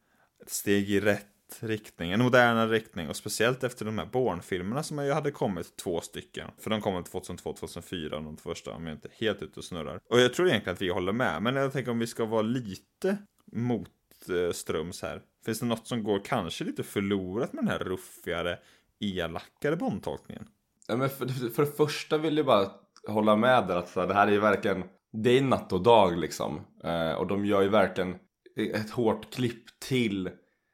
ett 0.47 0.53
steg 0.53 0.89
i 0.89 0.99
rätt 0.99 1.25
riktning, 1.59 2.11
en 2.11 2.23
modernare 2.23 2.69
riktning 2.69 3.09
och 3.09 3.15
speciellt 3.15 3.63
efter 3.63 3.85
de 3.85 3.97
här 3.97 4.05
Bourne-filmerna 4.05 4.83
som 4.83 5.05
ju 5.05 5.11
hade 5.11 5.31
kommit 5.31 5.77
två 5.77 6.01
stycken. 6.01 6.49
För 6.57 6.69
de 6.69 6.81
kom 6.81 7.03
2002-2004, 7.03 8.09
de 8.09 8.37
första, 8.37 8.71
om 8.71 8.87
jag 8.87 8.95
inte 8.95 9.09
helt 9.13 9.41
ute 9.41 9.59
och 9.59 9.63
snurrar. 9.63 9.99
Och 10.09 10.19
jag 10.19 10.33
tror 10.33 10.47
egentligen 10.47 10.73
att 10.73 10.81
vi 10.81 10.89
håller 10.89 11.13
med, 11.13 11.41
men 11.41 11.55
jag 11.55 11.73
tänker 11.73 11.91
om 11.91 11.99
vi 11.99 12.07
ska 12.07 12.25
vara 12.25 12.41
lite 12.41 13.17
motströms 13.51 15.03
eh, 15.03 15.09
här. 15.09 15.21
Finns 15.45 15.59
det 15.59 15.65
något 15.65 15.87
som 15.87 16.03
går 16.03 16.21
kanske 16.25 16.63
lite 16.63 16.83
förlorat 16.83 17.53
med 17.53 17.63
den 17.63 17.71
här 17.71 17.79
ruffigare, 17.79 18.59
elakare 18.99 19.75
Bond-tolkningen? 19.75 20.47
Ja, 20.87 20.95
men 20.95 21.09
för, 21.09 21.27
för 21.27 21.65
det 21.65 21.71
första 21.71 22.17
vill 22.17 22.37
jag 22.37 22.45
bara 22.45 22.71
hålla 23.07 23.35
med 23.35 23.67
där 23.67 23.75
att 23.75 23.93
det 23.93 24.13
här 24.13 24.27
är 24.27 24.31
ju 24.31 24.39
verkligen, 24.39 24.83
det 25.11 25.37
är 25.37 25.41
natt 25.41 25.73
och 25.73 25.83
dag 25.83 26.17
liksom. 26.17 26.61
Eh, 26.83 27.11
och 27.11 27.27
de 27.27 27.45
gör 27.45 27.61
ju 27.61 27.69
verkligen 27.69 28.15
ett 28.57 28.89
hårt 28.89 29.33
klipp 29.33 29.79
till 29.79 30.29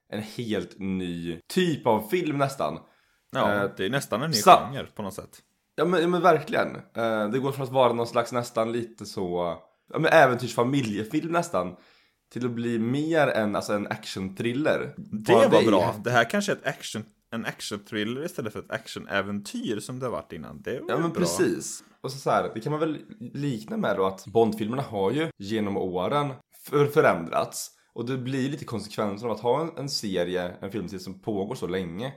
en 0.10 0.22
helt 0.22 0.80
ny 0.80 1.40
typ 1.54 1.88
av 1.88 2.08
film 2.10 2.38
nästan. 2.38 2.80
Ja, 3.32 3.54
eh, 3.64 3.70
det 3.78 3.86
är 3.86 3.90
nästan 3.90 4.22
en 4.22 4.32
ny 4.32 4.38
genre 4.38 4.86
på 4.96 5.02
något 5.02 5.14
sätt. 5.14 5.40
Ja 5.76 5.86
men, 5.86 6.02
ja, 6.02 6.08
men 6.08 6.22
verkligen. 6.22 6.76
Eh, 6.76 7.30
det 7.30 7.40
går 7.40 7.52
från 7.52 7.64
att 7.66 7.72
vara 7.72 7.94
någon 7.94 8.08
slags 8.08 8.32
nästan 8.32 8.72
lite 8.72 9.06
så, 9.06 9.58
ja 9.94 10.00
men 10.00 10.12
äventyrsfamiljefilm 10.14 11.32
nästan. 11.32 11.76
Till 12.34 12.46
att 12.46 12.52
bli 12.52 12.80
mer 12.80 13.28
än 13.28 13.56
alltså, 13.56 13.74
en 13.74 13.88
action-thriller. 13.88 14.94
Det 14.98 15.34
var 15.34 15.50
det 15.50 15.68
bra. 15.68 15.96
Det 16.04 16.12
här 16.12 16.30
kanske 16.30 16.52
är 16.52 16.56
ett 16.56 16.68
action, 16.68 17.04
en 17.32 17.46
action-thriller 17.46 18.26
istället 18.26 18.54
för 18.54 18.60
ett 18.60 18.72
action-äventyr 18.72 19.80
som 19.80 20.00
det 20.00 20.06
har 20.06 20.12
varit 20.12 20.34
innan. 20.34 20.62
Det 20.62 20.80
var 20.80 20.90
Ja 20.90 20.98
men 20.98 21.10
bra. 21.12 21.20
precis. 21.20 21.84
Och 22.02 22.12
så, 22.12 22.18
så 22.18 22.30
här, 22.30 22.52
det 22.54 22.60
kan 22.62 22.72
man 22.72 22.80
väl 22.80 22.98
likna 23.20 23.78
med 23.78 23.96
då 23.98 24.06
att 24.06 24.26
Bond-filmerna 24.28 24.82
har 24.82 25.12
ju 25.12 25.30
genom 25.38 25.78
åren 25.78 26.34
för 26.66 26.86
förändrats. 26.86 27.72
Och 27.94 28.06
det 28.06 28.18
blir 28.18 28.50
lite 28.50 28.66
konsekvenser 28.66 29.26
av 29.28 29.32
att 29.32 29.40
ha 29.40 29.62
en, 29.62 29.78
en 29.78 29.90
serie, 29.90 30.56
en 30.62 30.72
filmserie 30.72 31.00
som 31.00 31.20
pågår 31.20 31.56
så 31.56 31.68
länge. 31.68 32.14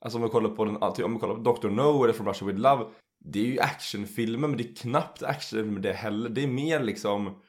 Alltså 0.00 0.18
om 0.18 0.22
vi 0.22 0.30
kollar 0.30 0.50
på 0.50 0.64
den, 0.64 0.94
typ 0.94 1.04
om 1.04 1.14
vi 1.14 1.20
kollar 1.20 1.34
på 1.34 1.52
Dr. 1.52 1.68
No 1.68 2.04
eller 2.04 2.14
From 2.14 2.28
Russia 2.28 2.46
With 2.46 2.58
Love. 2.58 2.84
Det 3.24 3.40
är 3.40 3.44
ju 3.44 3.60
actionfilmer 3.60 4.48
men 4.48 4.56
det 4.56 4.64
är 4.64 4.74
knappt 4.74 5.22
actionfilmer 5.22 5.80
det 5.80 5.92
heller. 5.92 6.28
Det 6.28 6.42
är 6.42 6.48
mer 6.48 6.80
liksom 6.82 7.42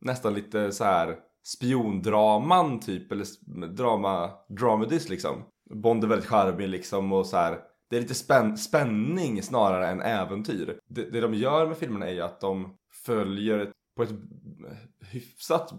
nästan 0.00 0.34
lite 0.34 0.72
så 0.72 0.84
här 0.84 1.16
spiondraman 1.44 2.80
typ 2.80 3.12
eller 3.12 3.26
drama, 3.66 4.30
dramedis 4.48 5.08
liksom. 5.08 5.44
Bond 5.74 6.04
är 6.04 6.08
väldigt 6.08 6.28
charmig 6.28 6.68
liksom 6.68 7.12
och 7.12 7.26
så 7.26 7.36
här. 7.36 7.58
Det 7.90 7.96
är 7.96 8.00
lite 8.00 8.14
spän 8.14 8.58
spänning 8.58 9.42
snarare 9.42 9.88
än 9.88 10.00
äventyr. 10.00 10.78
Det, 10.88 11.10
det 11.10 11.20
de 11.20 11.34
gör 11.34 11.66
med 11.66 11.76
filmerna 11.76 12.06
är 12.06 12.12
ju 12.12 12.20
att 12.20 12.40
de 12.40 12.76
följer 13.04 13.72
på 13.96 14.02
ett 14.02 14.14
hyfsat 15.00 15.72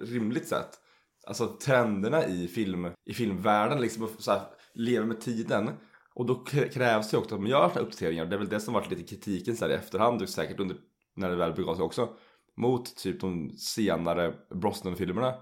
rimligt 0.00 0.48
sätt. 0.48 0.80
Alltså 1.26 1.46
trenderna 1.46 2.26
i, 2.26 2.48
film, 2.48 2.88
i 3.04 3.14
filmvärlden 3.14 3.80
liksom 3.80 4.08
så 4.18 4.30
här, 4.30 4.42
lever 4.74 5.06
med 5.06 5.20
tiden. 5.20 5.70
Och 6.14 6.26
då 6.26 6.44
krävs 6.44 7.10
det 7.10 7.16
också 7.16 7.34
att 7.34 7.40
man 7.40 7.50
gör 7.50 7.68
sådana 7.68 7.86
uppdateringar. 7.86 8.26
Det 8.26 8.36
är 8.36 8.38
väl 8.38 8.48
det 8.48 8.60
som 8.60 8.74
varit 8.74 8.90
lite 8.90 9.02
kritiken 9.02 9.56
så 9.56 9.64
här 9.64 9.72
i 9.72 9.74
efterhand 9.74 10.22
och 10.22 10.28
säkert 10.28 10.60
under 10.60 10.76
när 11.16 11.30
det 11.30 11.36
väl 11.36 11.52
begav 11.52 11.74
sig 11.74 11.84
också. 11.84 12.16
Mot 12.56 12.96
typ 12.96 13.20
de 13.20 13.50
senare 13.50 14.34
Brosnan-filmerna. 14.54 15.34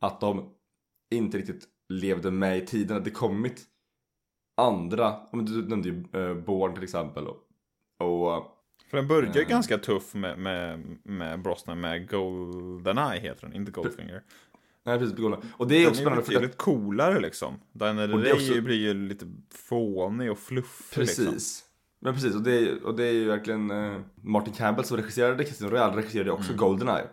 Att 0.00 0.20
de 0.20 0.54
inte 1.10 1.38
riktigt 1.38 1.68
levde 1.88 2.30
med 2.30 2.58
i 2.58 2.66
tiden. 2.66 2.96
Att 2.96 3.04
det 3.04 3.10
kommit 3.10 3.66
andra, 4.56 5.20
du 5.32 5.68
nämnde 5.68 5.88
ju 5.88 6.04
eh, 6.12 6.34
Born 6.34 6.74
till 6.74 6.82
exempel. 6.82 7.26
Och, 7.26 7.36
och 7.98 8.59
för 8.90 8.96
den 8.96 9.08
börjar 9.08 9.34
ju 9.34 9.40
mm. 9.40 9.50
ganska 9.50 9.78
tuff 9.78 10.14
med, 10.14 10.38
med, 10.38 10.80
med 11.02 11.42
Brosnan 11.42 11.80
med 11.80 12.10
Goldeneye 12.10 13.20
heter 13.20 13.46
den, 13.46 13.56
inte 13.56 13.72
Goldfinger. 13.72 14.22
Nej 14.84 14.98
precis, 14.98 15.16
Goldeneye. 15.16 15.46
Och 15.56 15.68
det 15.68 15.76
är 15.76 15.88
också 15.88 16.00
spännande. 16.00 16.22
Den 16.22 16.34
är 16.34 16.40
betydligt 16.40 16.58
coolare 16.58 17.20
liksom. 17.20 17.60
Daniel 17.72 18.12
Ray 18.12 18.32
också... 18.32 18.60
blir 18.60 18.76
ju 18.76 18.94
lite 18.94 19.26
fånig 19.68 20.30
och 20.30 20.38
fluffig 20.38 21.00
liksom. 21.00 21.24
Precis. 21.24 21.34
Liksom. 21.34 21.66
Men 22.00 22.14
precis, 22.14 22.34
och 22.34 22.42
det, 22.42 22.58
är, 22.58 22.84
och 22.84 22.96
det 22.96 23.04
är 23.04 23.12
ju 23.12 23.24
verkligen 23.24 23.70
uh, 23.70 24.00
Martin 24.14 24.54
Campbell 24.54 24.84
som 24.84 24.96
regisserade 24.96 25.44
Casino 25.44 25.68
Royale 25.68 25.96
regisserade 25.96 26.30
också 26.30 26.52
mm. 26.52 26.56
Goldeneye. 26.56 27.06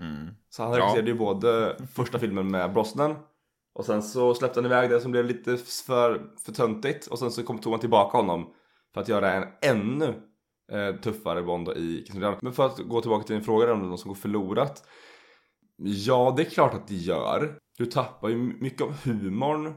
Mm. 0.00 0.28
Så 0.48 0.62
han 0.62 0.72
regisserade 0.72 1.08
ja. 1.08 1.14
ju 1.14 1.18
både 1.18 1.76
första 1.94 2.18
filmen 2.18 2.50
med 2.50 2.72
Brosnan 2.72 3.14
och 3.74 3.84
sen 3.84 4.02
så 4.02 4.34
släppte 4.34 4.60
han 4.60 4.66
iväg 4.66 4.90
det 4.90 5.00
som 5.00 5.12
blev 5.12 5.24
lite 5.24 5.56
för, 5.56 6.22
för 6.44 6.52
töntigt 6.52 7.06
och 7.06 7.18
sen 7.18 7.30
så 7.30 7.42
kom, 7.42 7.58
tog 7.58 7.72
han 7.72 7.80
tillbaka 7.80 8.16
honom 8.16 8.52
för 8.94 9.00
att 9.00 9.08
göra 9.08 9.32
en 9.32 9.44
ännu 9.62 10.04
eh, 10.06 10.14
tuffare 11.02 11.42
Bond 11.42 11.68
i 11.68 12.04
Casino 12.06 12.36
Men 12.42 12.52
för 12.52 12.66
att 12.66 12.78
gå 12.78 13.00
tillbaka 13.00 13.24
till 13.24 13.34
din 13.34 13.44
fråga 13.44 13.72
om 13.72 13.88
de 13.88 13.98
som 13.98 14.08
går 14.08 14.14
förlorat. 14.14 14.86
Ja, 15.76 16.34
det 16.36 16.42
är 16.42 16.50
klart 16.50 16.74
att 16.74 16.88
det 16.88 16.94
gör. 16.94 17.58
Du 17.78 17.86
tappar 17.86 18.28
ju 18.28 18.36
mycket 18.36 18.80
av 18.80 18.92
humorn 19.04 19.74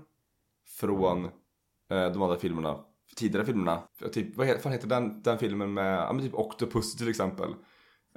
från 0.80 1.26
eh, 1.26 2.12
de 2.12 2.22
andra 2.22 2.38
filmerna. 2.38 2.80
Tidigare 3.16 3.46
filmerna. 3.46 3.84
Typ, 4.14 4.38
vad 4.38 4.48
heter, 4.48 4.70
heter 4.70 4.88
den, 4.88 5.22
den 5.22 5.38
filmen 5.38 5.74
med, 5.74 6.00
ja 6.00 6.14
men 6.14 6.26
typ 6.26 6.34
Octopus 6.34 6.96
till 6.96 7.10
exempel. 7.10 7.50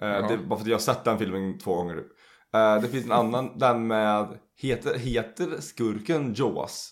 Eh, 0.02 0.28
det, 0.28 0.38
bara 0.38 0.58
för 0.58 0.64
att 0.64 0.68
jag 0.68 0.74
har 0.74 0.80
sett 0.80 1.04
den 1.04 1.18
filmen 1.18 1.58
två 1.58 1.74
gånger 1.74 1.94
nu. 1.94 2.08
Eh, 2.54 2.82
det 2.82 2.88
finns 2.88 3.04
en 3.04 3.12
annan, 3.12 3.58
den 3.58 3.86
med, 3.86 4.38
heter, 4.56 4.98
heter 4.98 5.60
skurken 5.60 6.34
Jaws? 6.34 6.90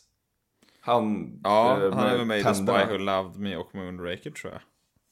Han, 0.80 1.32
ja, 1.44 1.84
eh, 1.84 1.92
han 1.92 2.06
är 2.06 2.24
med 2.24 2.40
i 2.40 2.44
The 2.44 2.54
Spy 2.54 2.84
Who 2.88 2.98
Loved 2.98 3.40
Me 3.40 3.56
och 3.56 3.74
Moonraker 3.74 4.30
tror 4.30 4.52
jag. 4.52 4.62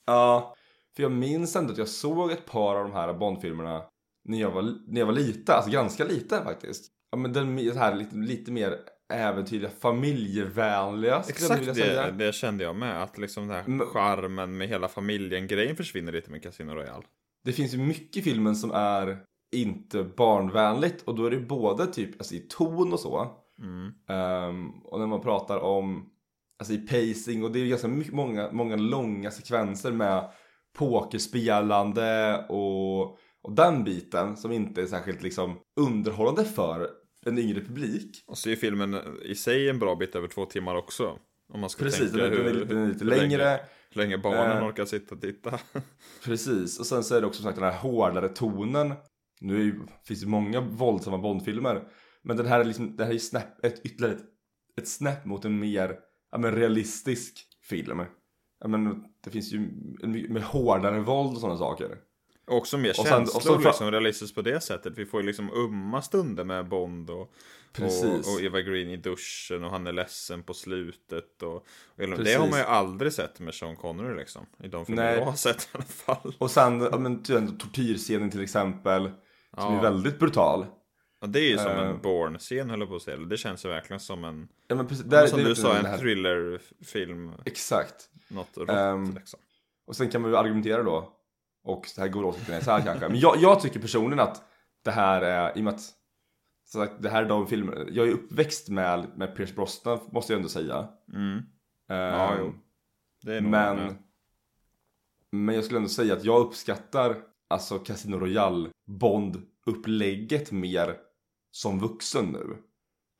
Ja, 0.06 0.56
för 0.98 1.02
jag 1.02 1.12
minns 1.12 1.56
ändå 1.56 1.72
att 1.72 1.78
jag 1.78 1.88
såg 1.88 2.30
ett 2.30 2.46
par 2.46 2.76
av 2.76 2.84
de 2.84 2.92
här 2.92 3.14
Bondfilmerna 3.14 3.82
när 4.24 4.40
jag 4.40 4.50
var, 4.50 4.62
när 4.62 5.00
jag 5.00 5.06
var 5.06 5.12
liten, 5.12 5.54
alltså 5.54 5.70
ganska 5.70 6.04
liten 6.04 6.44
faktiskt. 6.44 6.92
Ja 7.10 7.18
men 7.18 7.32
den 7.32 7.58
här 7.58 7.94
lite, 7.94 8.16
lite 8.16 8.52
mer 8.52 8.78
äventyrliga, 9.12 9.70
familjevänliga 9.70 11.22
Exakt 11.28 11.66
jag 11.66 11.74
vilja 11.74 12.10
det, 12.10 12.24
det 12.24 12.32
kände 12.32 12.64
jag 12.64 12.76
med, 12.76 13.02
att 13.02 13.18
liksom 13.18 13.48
den 13.48 13.56
här 13.56 13.62
men, 13.66 13.86
charmen 13.86 14.56
med 14.56 14.68
hela 14.68 14.88
familjen-grejen 14.88 15.76
försvinner 15.76 16.12
lite 16.12 16.30
med 16.30 16.42
Casino 16.42 16.72
Royale. 16.72 17.04
Det 17.44 17.52
finns 17.52 17.74
ju 17.74 17.78
mycket 17.78 18.16
i 18.16 18.22
filmen 18.22 18.56
som 18.56 18.70
är 18.70 19.22
inte 19.56 20.04
barnvänligt 20.04 21.02
och 21.02 21.14
då 21.14 21.26
är 21.26 21.30
det 21.30 21.40
både 21.40 21.86
typ 21.86 22.20
alltså 22.20 22.34
i 22.34 22.38
ton 22.38 22.92
och 22.92 23.00
så. 23.00 23.26
Mm. 23.58 23.86
Um, 24.48 24.70
och 24.84 25.00
när 25.00 25.06
man 25.06 25.20
pratar 25.20 25.58
om 25.58 26.10
alltså 26.58 26.74
i 26.74 26.78
pacing 26.78 27.44
och 27.44 27.52
det 27.52 27.58
är 27.58 27.62
ju 27.62 27.68
ganska 27.68 27.88
mycket, 27.88 28.14
många, 28.14 28.52
många 28.52 28.76
långa 28.76 29.30
sekvenser 29.30 29.92
med 29.92 30.30
pokerspelande 30.78 32.44
och, 32.48 33.02
och 33.42 33.52
den 33.52 33.84
biten 33.84 34.36
som 34.36 34.52
inte 34.52 34.82
är 34.82 34.86
särskilt 34.86 35.22
liksom 35.22 35.58
underhållande 35.80 36.44
för 36.44 36.90
en 37.26 37.38
yngre 37.38 37.60
publik. 37.60 38.24
Och 38.26 38.38
så 38.38 38.50
är 38.50 38.56
filmen 38.56 38.96
i 39.24 39.34
sig 39.34 39.68
en 39.68 39.78
bra 39.78 39.96
bit 39.96 40.14
över 40.14 40.28
två 40.28 40.44
timmar 40.44 40.74
också. 40.74 41.18
Om 41.52 41.60
man 41.60 41.70
ska 41.70 41.84
Precis, 41.84 42.10
tänka 42.10 42.26
den, 42.26 42.32
hur, 42.32 42.64
den, 42.64 42.78
är 42.78 42.88
lite 42.88 43.04
längre. 43.04 43.44
Länge, 43.44 43.60
hur 43.90 44.00
länge 44.00 44.18
barnen 44.18 44.58
eh, 44.58 44.66
orkar 44.66 44.84
sitta 44.84 45.14
och 45.14 45.20
titta. 45.20 45.58
Precis, 46.24 46.80
och 46.80 46.86
sen 46.86 47.04
så 47.04 47.14
är 47.14 47.20
det 47.20 47.26
också 47.26 47.42
sagt 47.42 47.58
den 47.58 47.64
här 47.64 47.78
hårdare 47.78 48.28
tonen. 48.28 48.94
Nu 49.40 49.62
ju, 49.62 49.80
finns 50.04 50.20
det 50.20 50.26
många 50.26 50.60
våldsamma 50.60 51.18
Bondfilmer. 51.18 51.82
Men 52.22 52.36
den 52.36 52.46
här 52.46 52.60
är 52.60 52.64
liksom, 52.64 52.96
det 52.96 53.04
här 53.04 53.14
är 53.14 53.18
snäpp, 53.18 53.64
ett 53.64 53.86
ytterligare 53.86 54.14
ett, 54.14 54.24
ett 54.80 54.88
snäpp 54.88 55.24
mot 55.24 55.44
en 55.44 55.58
mer 55.58 55.98
ja, 56.32 56.38
men 56.38 56.54
realistisk 56.54 57.46
film. 57.62 58.02
Ja, 58.60 58.68
men 58.68 59.04
det 59.24 59.30
finns 59.30 59.52
ju 59.52 59.58
med 60.28 60.42
hårdare 60.42 61.00
våld 61.00 61.34
och 61.34 61.40
sådana 61.40 61.58
saker. 61.58 61.98
Också 62.46 62.78
mer 62.78 62.90
och 62.90 63.06
känslor 63.06 63.36
och 63.36 63.42
så, 63.42 63.58
liksom 63.58 63.90
realistiskt 63.90 64.34
på 64.34 64.42
det 64.42 64.60
sättet. 64.60 64.98
Vi 64.98 65.06
får 65.06 65.20
ju 65.20 65.26
liksom 65.26 65.50
umma 65.52 66.02
stunder 66.02 66.44
med 66.44 66.68
Bond 66.68 67.10
och, 67.10 67.20
och, 67.20 68.34
och, 68.34 68.40
Eva 68.40 68.60
Green 68.60 68.90
i 68.90 68.96
duschen 68.96 69.64
och 69.64 69.70
han 69.70 69.86
är 69.86 69.92
ledsen 69.92 70.42
på 70.42 70.54
slutet. 70.54 71.42
Och, 71.42 71.54
och 71.54 71.64
det 71.96 72.34
har 72.34 72.48
man 72.50 72.58
ju 72.58 72.64
aldrig 72.64 73.12
sett 73.12 73.40
med 73.40 73.54
Sean 73.54 73.76
Connery 73.76 74.16
liksom. 74.16 74.46
I 74.62 74.68
de 74.68 74.86
filmer 74.86 75.14
jag 75.14 75.24
har 75.24 75.32
sett 75.32 75.62
i 75.62 75.68
alla 75.72 75.84
fall. 75.84 76.34
Och 76.38 76.50
sen, 76.50 76.80
ja 76.80 76.98
men 76.98 77.22
tortyrscenen 77.58 78.30
till 78.30 78.42
exempel. 78.42 79.10
Som 79.54 79.74
ja. 79.74 79.78
är 79.78 79.82
väldigt 79.82 80.18
brutal. 80.18 80.66
Ja, 81.20 81.26
det 81.26 81.40
är 81.40 81.50
ju 81.50 81.58
som 81.58 81.66
Eh. 81.66 81.88
en 81.88 82.00
Bourne-scen 82.02 82.70
höll 82.70 82.80
jag 82.80 82.88
på 82.88 82.96
att 82.96 83.02
säga. 83.02 83.16
Det 83.16 83.36
känns 83.36 83.64
ju 83.64 83.68
verkligen 83.68 84.00
som 84.00 84.24
en, 84.24 84.48
Ja, 84.68 84.76
men 84.76 84.86
precis, 84.86 85.04
där, 85.04 85.26
som 85.26 85.44
du 85.44 85.54
sa, 85.54 85.76
en 85.76 85.98
thrillerfilm. 85.98 87.32
Exakt. 87.44 88.08
Något 88.30 88.56
rått 88.58 88.68
Ehm, 88.68 89.14
liksom. 89.14 89.40
Och 89.86 89.96
sen 89.96 90.08
kan 90.10 90.22
man 90.22 90.30
ju 90.30 90.36
argumentera 90.36 90.82
då, 90.82 91.12
och 91.64 91.86
så 91.86 92.00
här 92.00 92.08
går 92.08 92.24
åsikterna 92.24 92.58
isär 92.58 92.80
kanske. 92.80 93.08
Men 93.08 93.18
jag, 93.20 93.36
jag 93.36 93.60
tycker 93.60 93.80
personligen 93.80 94.20
att 94.20 94.44
det 94.84 94.90
här 94.90 95.22
är, 95.22 95.56
i 95.58 95.60
och 95.60 95.64
med 95.64 95.74
att 95.74 95.94
så 96.64 96.80
att 96.82 97.02
det 97.02 97.08
här 97.10 97.24
är 97.24 97.28
de 97.28 97.46
filmer, 97.46 97.88
jag 97.92 98.08
är 98.08 98.12
uppväxt 98.12 98.68
med, 98.68 99.06
med 99.16 99.36
Pierce 99.36 99.54
Brosnan 99.54 100.00
måste 100.12 100.32
jag 100.32 100.38
ändå 100.38 100.48
säga. 100.48 100.88
Mm. 101.14 101.38
Ehm, 101.88 102.36
jo. 102.38 102.54
Det 103.22 103.34
är 103.36 103.40
nog 103.40 103.50
men, 103.50 103.78
en- 103.78 103.98
men 105.32 105.54
jag 105.54 105.64
skulle 105.64 105.78
ändå 105.78 105.88
säga 105.90 106.14
att 106.14 106.24
jag 106.24 106.40
uppskattar 106.40 107.16
alltså 107.48 107.78
Casino 107.78 108.16
Royale 108.16 108.68
Bond-upplägget 108.86 110.52
mer 110.52 110.96
som 111.50 111.78
vuxen 111.80 112.26
nu. 112.26 112.56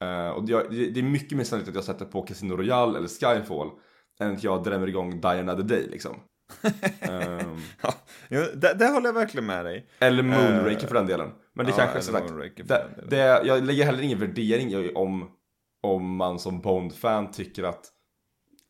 Eh, 0.07 0.29
och 0.31 0.45
det 0.45 0.69
det 0.69 1.01
är 1.01 1.03
mycket 1.03 1.37
mer 1.39 1.45
sannolikt 1.45 1.69
att 1.69 1.75
jag 1.75 1.85
sätter 1.85 2.05
på 2.05 2.23
Casino 2.23 2.57
Royale 2.57 2.99
eller 2.99 3.09
Skyfall 3.09 3.71
än 4.19 4.33
att 4.35 4.45
jag 4.45 4.65
drämmer 4.65 4.87
igång 4.87 5.21
Die 5.21 5.27
Another 5.29 5.63
Day 5.63 5.87
liksom. 5.91 6.17
Ehm, 7.01 7.61
Ja, 7.83 7.95
det, 8.55 8.75
det 8.79 8.87
håller 8.87 9.07
jag 9.07 9.13
verkligen 9.15 9.47
med 9.47 9.65
dig. 9.65 9.87
eller 9.99 10.23
Moonraker 10.23 10.71
Eh, 10.83 10.87
för 10.89 10.95
den 10.95 11.07
delen. 11.07 11.31
Men 11.55 11.67
det 11.67 11.73
ja, 11.73 11.77
kanske 11.77 12.01
som 12.03 12.15
sagt, 12.15 12.29
det, 12.69 12.87
det, 13.11 13.17
jag 13.47 13.65
lägger 13.65 13.85
heller 13.85 14.03
ingen 14.03 14.19
värdering 14.19 14.97
om, 14.97 15.31
om 15.83 16.17
man 16.17 16.39
som 16.39 16.61
Bond-fan 16.61 17.31
tycker 17.31 17.63
att 17.65 17.93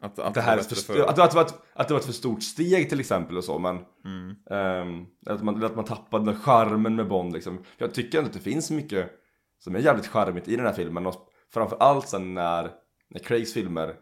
Att, 0.03 0.19
att 0.19 0.35
det 0.35 0.41
här 0.41 0.59
är 0.59 0.63
för, 0.63 0.75
för- 0.77 1.01
att, 1.03 1.19
att, 1.19 1.35
ett, 1.51 1.55
att 1.75 1.89
det 1.89 1.95
var 1.95 2.01
ett 2.01 2.07
för 2.07 2.13
stort 2.13 2.43
steg 2.43 2.89
till 2.89 3.01
exempel 3.01 3.37
och 3.37 3.45
så 3.45 3.59
men 3.59 3.79
Mm. 4.05 4.35
ehm, 4.51 5.07
att, 5.27 5.43
man, 5.43 5.65
att 5.65 5.77
man 5.77 5.85
tappade 5.85 6.25
den 6.25 6.41
charmen 6.41 6.97
med 6.97 7.09
Bond 7.09 7.33
liksom. 7.33 7.59
Jag 7.79 7.95
tycker 7.95 8.19
ändå 8.19 8.29
att 8.29 8.35
det 8.35 8.41
finns 8.41 8.71
mycket 8.71 9.11
som 9.59 9.75
är 9.75 9.79
jävligt 9.81 10.07
charmigt 10.07 10.49
i 10.49 10.57
den 10.57 10.67
här 10.67 10.73
filmen 10.73 11.07
och 11.07 11.29
framförallt 11.55 12.09
sen 12.09 12.35
när, 12.35 12.71
när 13.11 13.19
Craigs 13.21 13.55
filmer 13.55 13.95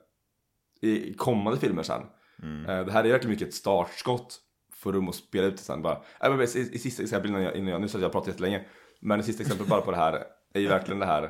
i 0.82 1.14
kommande 1.14 1.60
filmer 1.60 1.82
sen 1.82 2.02
Mm. 2.42 2.66
eh, 2.66 2.84
det 2.86 2.92
här 2.92 3.04
är 3.04 3.08
verkligen 3.12 3.30
mycket 3.30 3.48
ett 3.48 3.54
startskott 3.54 4.38
för 4.74 4.92
dem 4.92 5.08
att 5.08 5.14
spela 5.14 5.46
ut 5.46 5.56
det 5.56 5.62
sen 5.62 5.82
bara. 5.82 6.00
Äh, 6.20 6.40
i, 6.40 6.70
I 6.72 6.78
sista 6.78 7.02
exempel 7.02 7.30
innan 7.30 7.42
jag, 7.42 7.56
innan 7.56 7.70
jag, 7.72 7.80
nu 7.80 7.88
så 7.88 7.98
att 7.98 8.02
jag 8.02 8.12
pratat 8.12 8.28
jättelänge 8.28 8.64
men 9.00 9.20
i 9.20 9.22
sista 9.22 9.42
exempel 9.42 9.66
bara 9.66 9.80
på 9.80 9.90
det 9.90 9.96
här 9.96 10.24
är 10.54 10.60
ju 10.60 10.68
verkligen 10.68 10.98
det 10.98 11.06
här 11.06 11.22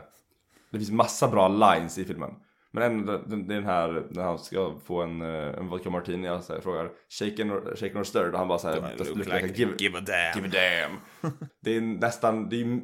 det 0.71 0.79
finns 0.79 0.91
massa 0.91 1.29
bra 1.29 1.49
lines 1.49 1.99
i 1.99 2.05
filmen 2.05 2.31
men 2.73 2.83
en, 2.83 3.07
den, 3.07 3.49
den 3.49 3.65
här 3.65 4.07
när 4.11 4.23
han 4.23 4.39
ska 4.39 4.75
få 4.85 5.03
en, 5.03 5.23
eh, 5.23 5.29
en 5.59 5.69
vodka 5.69 5.91
martini 5.91 6.27
jag 6.27 6.35
här, 6.49 6.61
frågar 6.61 6.91
shaken 7.21 7.51
or, 7.53 7.77
shaken 7.77 7.97
or 8.01 8.05
stirred 8.05 8.33
och 8.33 8.39
han 8.39 8.49
bara 8.49 8.59
såhär 8.59 8.95
look 8.99 9.27
like- 9.27 9.55
give 9.83 9.99
a 9.99 10.03
damn. 10.07 10.45
give 10.45 10.59
a 10.59 10.87
damn 11.23 11.33
Det 11.63 11.77
är 11.77 11.81
nästan, 11.81 12.49
det 12.49 12.57
är 12.61 12.81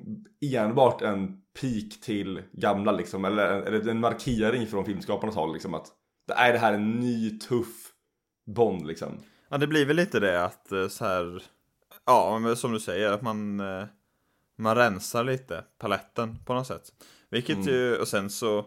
enbart 0.64 1.02
en 1.02 1.36
pik 1.60 2.00
till 2.00 2.42
gamla 2.52 2.92
liksom 2.92 3.24
eller, 3.24 3.62
eller 3.62 3.88
en 3.90 4.00
markering 4.00 4.66
från 4.66 4.84
filmskaparnas 4.84 5.34
håll 5.36 5.52
liksom 5.52 5.74
att 5.74 5.86
det 6.26 6.32
är 6.32 6.52
det 6.52 6.58
här 6.58 6.72
en 6.72 6.90
ny 6.90 7.38
tuff 7.38 7.92
Bond 8.46 8.86
liksom 8.86 9.22
Ja, 9.48 9.58
det 9.58 9.66
blir 9.66 9.86
väl 9.86 9.96
lite 9.96 10.20
det 10.20 10.44
att 10.44 10.72
eh, 10.72 10.88
så 10.88 11.04
här. 11.04 11.42
Ja, 12.06 12.54
som 12.56 12.72
du 12.72 12.80
säger, 12.80 13.12
att 13.12 13.22
man, 13.22 13.60
eh, 13.60 13.84
man 14.56 14.76
rensar 14.76 15.24
lite 15.24 15.64
paletten 15.78 16.38
på 16.44 16.54
något 16.54 16.66
sätt. 16.66 16.92
Vilket 17.30 17.56
Mm. 17.56 17.68
ju, 17.68 17.96
och 17.96 18.08
sen 18.08 18.30
så, 18.30 18.66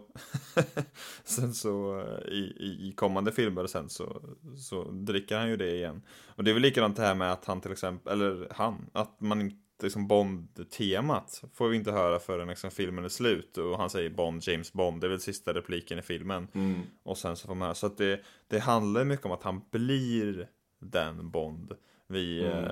sen 1.24 1.54
så 1.54 2.00
eh, 2.00 2.28
i, 2.32 2.38
i, 2.38 2.88
i 2.88 2.92
kommande 2.96 3.32
filmer 3.32 3.66
sen 3.66 3.88
så, 3.88 4.22
så 4.58 4.90
dricker 4.90 5.38
han 5.38 5.48
ju 5.48 5.56
det 5.56 5.74
igen. 5.74 6.02
Och 6.26 6.44
det 6.44 6.50
är 6.50 6.52
väl 6.52 6.62
likadant 6.62 6.96
det 6.96 7.02
här 7.02 7.14
med 7.14 7.32
att 7.32 7.44
han 7.44 7.60
till 7.60 7.72
exempel, 7.72 8.12
eller 8.12 8.48
han, 8.50 8.90
att 8.92 9.20
man 9.20 9.40
inte, 9.40 9.56
liksom 9.82 10.08
Bond-temat 10.08 11.42
får 11.54 11.68
vi 11.68 11.76
inte 11.76 11.92
höra 11.92 12.18
förrän 12.18 12.48
liksom 12.48 12.70
filmen 12.70 13.04
är 13.04 13.08
slut 13.08 13.58
och 13.58 13.78
han 13.78 13.90
säger 13.90 14.10
Bond, 14.10 14.42
James 14.42 14.72
Bond, 14.72 15.00
det 15.00 15.06
är 15.06 15.08
väl 15.08 15.20
sista 15.20 15.54
repliken 15.54 15.98
i 15.98 16.02
filmen. 16.02 16.48
mm. 16.54 16.82
Och 17.02 17.18
sen 17.18 17.36
så 17.36 17.46
får 17.46 17.54
man 17.54 17.66
höra. 17.66 17.74
Så 17.74 17.86
att 17.86 17.98
det, 17.98 18.20
det 18.48 18.58
handlar 18.58 19.04
mycket 19.04 19.26
om 19.26 19.32
att 19.32 19.42
han 19.42 19.60
blir 19.70 20.48
den 20.80 21.30
Bond 21.30 21.72
vi 22.08 22.44
Mm. 22.46 22.64
eh, 22.64 22.70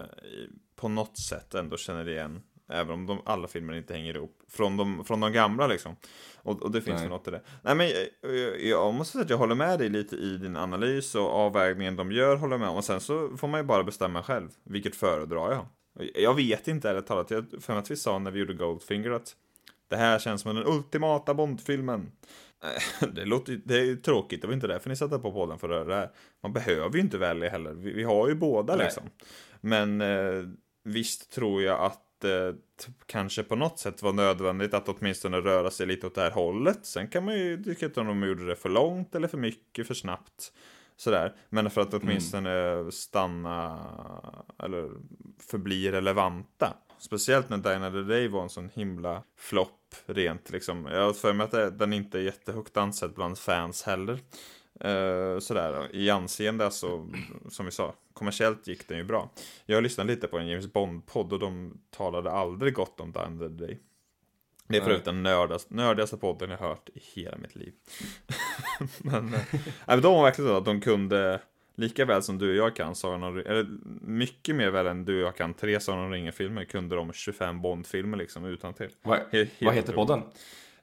på 0.76 0.88
något 0.88 1.18
sätt 1.18 1.55
ändå 1.55 1.76
känner 1.76 2.09
igen. 2.09 2.42
Även 2.68 2.94
om 2.94 3.07
de, 3.07 3.18
alla 3.24 3.48
filmer 3.48 3.74
inte 3.74 3.94
hänger 3.94 4.16
ihop. 4.16 4.42
Från 4.48 4.76
de, 4.76 5.05
från 5.05 5.20
de 5.20 5.33
gamla 5.33 5.66
liksom. 5.66 5.96
Och, 6.37 6.62
och 6.62 6.70
det 6.70 6.81
finns 6.81 7.00
väl 7.02 7.09
något 7.09 7.28
i 7.28 7.31
det. 7.31 7.42
Nej 7.62 7.74
men 7.74 7.88
jag, 7.88 8.37
jag, 8.37 8.62
jag 8.62 8.94
måste 8.94 9.12
säga 9.12 9.24
att 9.24 9.31
jag 9.31 9.38
håller 9.38 9.55
med 9.55 9.78
dig 9.78 9.88
lite 9.88 10.16
i 10.16 10.37
din 10.37 10.57
analys 10.57 11.14
och 11.14 11.31
avvägningen 11.31 11.96
de 11.96 12.12
gör 12.12 12.37
håller 12.37 12.59
med 12.59 12.68
om. 12.68 12.76
Och 12.76 12.85
sen 12.85 13.00
så 13.00 13.37
får 13.37 13.48
man 13.48 13.61
ju 13.61 13.64
bara 13.66 13.85
bestämma 13.85 14.22
själv. 14.22 14.48
Vilket 14.64 14.96
föredrar 14.96 15.52
jag? 15.52 15.66
Jag 16.14 16.35
vet 16.35 16.68
inte 16.68 16.90
ärligt 16.90 17.07
talat. 17.07 17.30
Jag 17.30 17.44
för 17.61 17.76
att 17.76 17.90
vi 17.90 17.96
sa 17.96 18.18
när 18.18 18.30
vi 18.30 18.38
gjorde 18.38 18.54
Goldfinger 18.54 19.11
att 19.11 19.37
det 19.88 19.96
här 19.96 20.18
känns 20.18 20.42
som 20.42 20.57
den 20.57 20.66
ultimata 20.66 21.35
Bondfilmen. 21.35 22.12
Eh, 22.62 23.09
Det, 23.14 23.24
låter, 23.24 23.61
det 23.64 23.78
är 23.78 23.96
tråkigt, 23.96 24.40
det 24.40 24.46
var 24.46 24.54
inte 24.54 24.66
därför 24.66 24.90
ni 24.90 24.96
satte 24.96 25.18
på 25.18 25.33
podden 25.33 25.59
för 25.59 25.68
att 25.68 25.74
höra 25.74 25.88
det 25.88 25.94
här. 25.94 26.11
Man 26.42 26.52
behöver 26.52 26.94
ju 26.94 27.00
inte 27.00 27.18
välja 27.18 27.50
heller, 27.50 27.72
vi, 27.72 27.92
vi 27.92 28.02
har 28.02 28.28
ju 28.28 28.35
båda 28.35 28.76
Nej. 28.76 28.85
liksom. 28.85 29.02
Men 29.61 30.00
eh, 30.00 30.44
visst 30.85 31.33
tror 31.33 31.62
jag 31.62 31.80
att 31.80 32.24
eh, 32.24 32.54
kanske 33.07 33.42
på 33.42 33.57
något 33.57 33.78
sätt 33.78 34.02
var 34.02 34.12
nödvändigt 34.12 34.74
att 34.74 34.88
åtminstone 34.88 35.40
röra 35.40 35.70
sig 35.70 35.87
lite 35.87 36.07
åt 36.07 36.14
det 36.14 36.20
här 36.20 36.30
hållet. 36.30 36.87
Sen 36.87 37.09
kan 37.09 37.24
man 37.24 37.38
ju 37.38 37.64
tycka 37.64 37.87
att 37.87 37.94
de 37.94 38.22
gjorde 38.22 38.46
det 38.46 38.57
för 38.57 38.68
långt 38.68 39.14
eller 39.14 39.28
för 39.28 39.38
mycket, 39.38 39.87
för 39.87 39.94
snabbt. 39.94 40.52
Sådär. 40.96 41.35
Men 41.50 41.70
för 41.70 41.80
att 41.80 41.94
åtminstone 41.94 42.85
stanna 42.92 43.80
eller 44.59 44.90
förbli 45.40 45.90
relevanta. 45.90 46.76
Speciellt 46.98 47.48
när 47.48 47.57
Dine 47.57 47.90
the 47.90 48.12
Day 48.12 48.28
var 48.28 48.42
en 48.42 48.48
sån 48.48 48.70
himla 48.74 49.22
flopp 49.37 49.94
rent 50.07 50.50
liksom. 50.50 50.87
Jag 50.87 51.07
har 51.07 51.12
för 51.12 51.33
mig 51.33 51.44
att 51.44 51.78
den 51.78 51.92
inte 51.92 52.18
är 52.18 52.22
jättehögt 52.22 52.76
ansedd 52.76 53.12
bland 53.14 53.38
fans 53.38 53.83
heller. 53.83 54.18
Uh, 54.85 55.38
sådär, 55.38 55.94
i 55.94 56.11
anseende 56.11 56.64
alltså, 56.64 57.09
som 57.48 57.64
vi 57.66 57.72
sa, 57.72 57.94
kommersiellt 58.12 58.66
gick 58.66 58.88
den 58.88 58.98
ju 58.98 59.04
bra. 59.04 59.30
Jag 59.66 59.83
lyssnade 59.83 60.14
lite 60.14 60.26
på 60.26 60.38
en 60.38 60.46
James 60.46 60.72
Bond-podd 60.72 61.33
och 61.33 61.38
de 61.38 61.78
talade 61.90 62.30
aldrig 62.30 62.74
gott 62.74 63.00
om 63.00 63.12
Dine 63.12 63.38
the 63.38 63.48
Day. 63.48 63.80
Det 64.68 64.77
är 64.77 64.81
förut 64.81 65.05
den 65.05 65.22
nördaste, 65.22 65.74
nördigaste 65.74 66.16
podden 66.16 66.50
jag 66.50 66.59
hört 66.59 66.88
i 66.94 67.00
hela 67.14 67.37
mitt 67.37 67.55
liv. 67.57 67.72
men, 68.98 69.35
men 69.87 70.00
de 70.00 70.14
var 70.14 70.22
verkligen 70.22 70.50
så 70.50 70.57
att 70.57 70.64
de 70.64 70.81
kunde, 70.81 71.40
lika 71.77 72.05
väl 72.05 72.22
som 72.22 72.38
du 72.38 72.50
och 72.50 72.57
jag 72.57 72.77
kan, 72.77 72.94
Sagan 72.94 73.22
om, 73.22 73.38
eller 73.38 73.66
mycket 74.07 74.57
mer 74.57 74.70
väl 74.70 74.87
än 74.87 75.05
du 75.05 75.20
och 75.20 75.27
jag 75.27 75.37
kan, 75.37 75.55
tre 75.55 75.81
Sagan 75.81 76.05
om 76.05 76.12
ringen-filmer, 76.12 76.64
kunde 76.64 76.96
de 76.96 77.12
25 77.12 77.62
Bond-filmer 77.62 78.16
liksom 78.16 78.44
utan 78.44 78.74
till. 78.74 78.88
Vad, 79.03 79.18
Helt- 79.33 79.50
vad 79.61 79.74
heter 79.74 79.92
podden? 79.92 80.22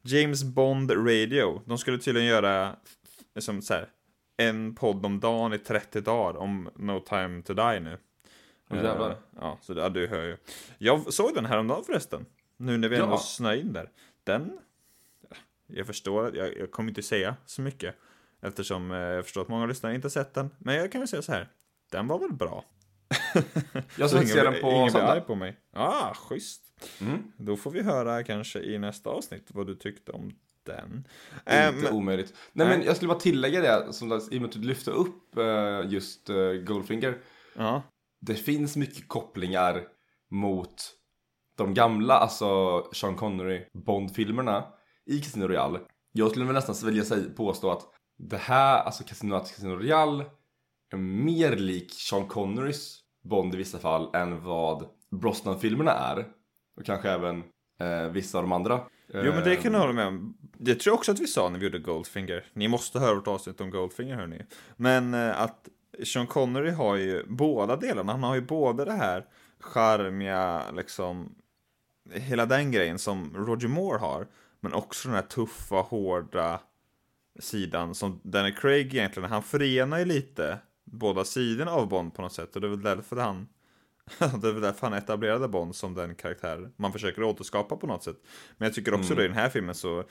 James 0.02 0.44
Bond 0.44 0.92
Radio. 0.92 1.62
De 1.66 1.78
skulle 1.78 1.98
tydligen 1.98 2.28
göra 2.30 2.76
liksom 3.36 3.62
så 3.62 3.74
här, 3.74 3.88
en 4.38 4.76
podd 4.76 5.06
om 5.06 5.20
dagen 5.20 5.54
i 5.54 5.58
30 5.58 6.02
dagar 6.02 6.40
om 6.40 6.70
No 6.76 7.00
Time 7.00 7.42
To 7.42 7.54
Die 7.54 7.80
nu. 7.80 7.98
Eh, 8.74 9.14
ja, 9.40 9.58
så 9.62 9.74
ja, 9.74 9.90
du 9.90 10.08
hör 10.08 10.24
ju. 10.24 10.38
Jag 10.78 11.14
såg 11.14 11.36
den 11.36 11.46
här 11.46 11.58
om 11.58 11.68
dagen 11.68 11.84
förresten. 11.84 12.26
Nu 12.62 12.78
när 12.78 12.90
vi 12.90 12.96
ändå 12.96 13.14
Ja. 13.14 13.18
snöade 13.18 13.60
in 13.60 13.74
där. 13.74 13.90
Den, 14.24 14.60
jag 15.68 15.88
förstår, 15.88 16.36
jag, 16.38 16.58
jag 16.58 16.72
kommer 16.72 16.90
inte 16.90 17.04
säga 17.04 17.36
så 17.46 17.62
mycket. 17.62 17.96
Eftersom 18.42 18.92
eh, 18.92 18.98
jag 18.98 19.24
förstår 19.24 19.42
att 19.42 19.48
många 19.48 19.66
lyssnare 19.66 19.96
inte 19.96 20.10
sett 20.10 20.34
den. 20.34 20.50
Men 20.58 20.76
jag 20.76 20.92
kan 20.92 21.02
väl 21.02 21.08
säga 21.08 21.22
så 21.22 21.32
här. 21.32 21.50
Den 21.92 22.08
var 22.08 22.20
väl 22.20 22.34
bra. 22.34 22.66
Jag 23.98 24.10
ska 24.10 24.22
se 24.26 24.44
den 24.44 24.62
på 24.62 24.90
söndag. 24.92 25.22
på 25.22 25.36
mig. 25.36 25.58
Ah, 25.74 26.14
schysst. 26.14 26.64
Mm. 27.02 27.32
Då 27.38 27.58
får 27.58 27.72
vi 27.72 27.82
höra 27.82 28.24
kanske 28.24 28.60
i 28.60 28.78
nästa 28.80 29.10
avsnitt 29.10 29.46
vad 29.48 29.68
du 29.68 29.76
tyckte 29.76 30.12
om 30.12 30.36
den. 30.64 31.08
Inte 31.34 31.52
Eh, 31.52 31.74
men- 31.76 31.94
omöjligt. 31.94 32.34
Nej, 32.54 32.68
nej. 32.68 32.78
men 32.78 32.86
jag 32.86 32.96
skulle 32.96 33.08
bara 33.10 33.20
tillägga 33.20 33.62
det, 33.62 33.94
som, 33.94 34.12
i 34.12 34.16
och 34.38 34.42
med 34.42 34.46
att 34.46 34.52
du 34.52 34.60
lyfte 34.60 34.92
upp 34.92 35.38
eh, 35.38 35.82
just 35.92 36.30
Goldfinger. 36.66 37.18
Ja, 37.56 37.84
Det 38.20 38.36
finns 38.36 38.76
mycket 38.76 39.08
kopplingar 39.08 39.84
mot 40.30 40.84
de 41.62 41.74
gamla, 41.74 42.14
alltså 42.14 42.82
Sean 42.94 43.16
Connery 43.16 43.66
Bond-filmerna 43.74 44.64
i 45.06 45.20
Casino 45.20 45.48
Royale. 45.48 45.80
Jag 46.12 46.30
skulle 46.30 46.46
väl 46.46 46.56
nästan 46.56 46.76
vilja 46.86 47.04
säga, 47.04 47.24
påstå 47.36 47.72
att 47.72 47.82
det 48.18 48.38
här, 48.38 48.84
alltså 48.84 49.04
Casino, 49.04 49.40
Casino 49.40 49.76
Royale 49.76 50.26
är 50.94 50.98
mer 50.98 51.56
lik 51.56 51.94
Sean 51.94 52.28
Connerys 52.28 53.00
Bond 53.24 53.54
i 53.54 53.58
vissa 53.58 53.80
fall 53.80 54.16
än 54.16 54.44
vad 54.44 54.86
Brosnan-filmerna 55.12 55.92
är. 55.92 56.28
Och 56.78 56.86
kanske 56.86 57.10
även 57.10 57.44
eh, 57.80 58.12
vissa 58.12 58.38
av 58.38 58.44
de 58.44 58.52
andra. 58.52 58.82
jo 59.08 59.34
men 59.34 59.44
det 59.44 59.56
kan 59.56 59.74
jag 59.74 59.82
Eh, 59.82 59.88
hålla 59.88 59.94
med 59.94 60.08
om. 60.08 60.38
Det 60.58 60.76
tror 60.76 60.92
jag 60.92 60.98
också 60.98 61.12
att 61.12 61.20
vi 61.20 61.28
sa 61.28 61.50
när 61.50 61.60
vi 61.60 61.66
gjorde 61.66 61.80
Goldfinger. 61.80 62.46
Ni 62.54 62.68
måste 62.68 63.00
höra 63.00 63.16
vårt 63.16 63.28
avsnitt 63.28 63.62
om 63.62 63.70
Goldfinger 63.70 64.16
hörni. 64.16 64.42
Men 64.78 65.14
eh, 65.14 65.42
att 65.42 65.70
Sean 66.04 66.28
Connery 66.28 66.72
har 66.72 66.96
ju 66.96 67.26
båda 67.28 67.76
delarna. 67.76 68.12
Han 68.12 68.24
har 68.24 68.36
ju 68.36 68.42
både 68.42 68.86
det 68.86 68.94
här 68.94 69.26
charmiga, 69.60 70.72
liksom, 70.72 71.36
hela 72.10 72.46
den 72.46 72.72
grejen 72.72 73.00
som 73.00 73.34
Roger 73.36 73.68
Moore 73.68 74.00
har. 74.00 74.28
Men 74.60 74.74
också 74.74 75.08
den 75.08 75.16
här 75.16 75.24
tuffa, 75.24 75.76
hårda 75.76 76.60
sidan 77.40 77.96
som 77.96 78.20
Danny 78.24 78.56
Craig 78.56 78.94
egentligen, 78.94 79.30
han 79.30 79.44
förenar 79.44 80.00
ju 80.00 80.06
lite 80.06 80.58
båda 80.84 81.26
sidorna 81.26 81.72
av 81.72 81.90
Bond 81.90 82.14
på 82.14 82.22
något 82.22 82.34
sätt. 82.34 82.56
Och 82.56 82.62
det 82.62 82.68
är 82.68 82.70
väl 82.70 82.82
därför 82.82 83.16
han 83.16 83.48
det 84.20 84.48
är 84.48 84.52
väl 84.52 84.62
därför 84.62 84.88
han 84.88 84.98
etablerade 84.98 85.48
Bond 85.48 85.76
som 85.76 85.94
den 85.94 86.16
karaktär 86.16 86.70
man 86.76 86.94
försöker 86.94 87.24
återskapa 87.24 87.76
på 87.76 87.88
något 87.88 88.04
sätt. 88.04 88.18
Men 88.58 88.66
jag 88.66 88.76
tycker 88.76 88.94
också 88.94 89.14
mm. 89.14 89.18
då 89.18 89.24
i 89.24 89.28
den 89.28 89.38
här 89.38 89.50
filmen 89.50 89.76
så 89.76 90.04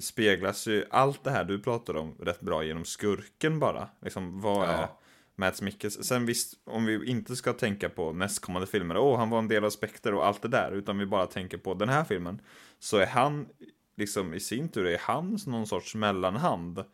speglas 0.00 0.66
ju 0.66 0.84
allt 0.90 1.24
det 1.24 1.30
här 1.30 1.44
du 1.44 1.58
pratar 1.58 1.96
om 1.96 2.14
rätt 2.20 2.40
bra 2.40 2.64
genom 2.64 2.84
skurken 2.84 3.58
bara. 3.58 3.88
Liksom, 4.02 4.40
vad 4.40 4.68
är 4.68 4.88
Mats 5.38 5.62
Mikkels? 5.62 6.04
Sen 6.04 6.26
visst, 6.26 6.54
om 6.64 6.84
vi 6.84 7.10
inte 7.10 7.36
ska 7.36 7.52
tänka 7.52 7.88
på 7.88 8.12
nästkommande 8.12 8.66
filmer, 8.66 8.96
åh, 8.96 9.14
oh, 9.14 9.18
han 9.18 9.30
var 9.30 9.38
en 9.38 9.48
del 9.48 9.64
av 9.64 9.70
Spectre 9.70 10.14
och 10.14 10.26
allt 10.26 10.42
det 10.42 10.48
där, 10.48 10.72
utan 10.72 10.98
vi 10.98 11.06
bara 11.06 11.26
tänker 11.26 11.58
på 11.58 11.74
den 11.74 11.88
här 11.88 12.04
filmen, 12.04 12.40
så 12.78 12.96
är 12.96 13.06
han, 13.06 13.48
liksom 13.96 14.34
i 14.34 14.40
sin 14.40 14.68
tur, 14.68 14.86
är 14.86 14.98
han 15.00 15.38
någon 15.46 15.66
sorts 15.66 15.94
mellanhand 15.94 16.84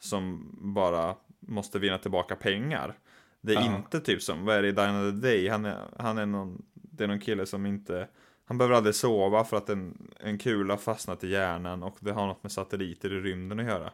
som 0.00 0.50
bara 0.74 1.14
måste 1.40 1.78
vinna 1.78 1.98
tillbaka 1.98 2.36
pengar. 2.36 2.94
Det 3.40 3.52
är 3.52 3.60
ja. 3.60 3.76
inte 3.76 4.00
typ 4.00 4.22
som, 4.22 4.44
vad 4.44 4.56
är 4.56 4.62
det 4.62 4.68
i 4.68 4.72
Dine 4.72 5.08
of 5.08 5.14
the 5.14 5.28
Day? 5.28 5.48
Han 5.48 5.64
är, 5.64 5.78
han 5.98 6.18
är 6.18 6.26
någon, 6.26 6.62
det 6.74 7.04
är 7.04 7.08
någon 7.08 7.20
kille 7.20 7.46
som 7.46 7.66
inte, 7.66 8.08
han 8.44 8.58
behöver 8.58 8.76
aldrig 8.76 8.94
sova 8.94 9.44
för 9.44 9.56
att 9.56 9.68
en, 9.68 10.12
en 10.20 10.38
kula 10.38 10.76
fastnat 10.76 11.24
i 11.24 11.28
hjärnan 11.28 11.82
och 11.82 11.96
det 12.00 12.12
har 12.12 12.26
något 12.26 12.42
med 12.42 12.52
satelliter 12.52 13.12
i 13.12 13.20
rymden 13.20 13.60
att 13.60 13.66
göra. 13.66 13.92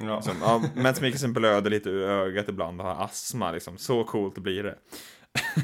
Ja. 0.00 0.22
Som, 0.22 0.34
ja, 0.40 0.62
Mats 0.76 1.00
Mikkelsen 1.00 1.32
blöder 1.32 1.70
lite 1.70 1.90
ur 1.90 2.08
ögat 2.08 2.48
ibland 2.48 2.80
och 2.80 2.86
har 2.86 3.04
astma 3.04 3.52
liksom. 3.52 3.78
Så 3.78 4.04
coolt 4.04 4.38
blir 4.38 4.62
det. 4.62 4.78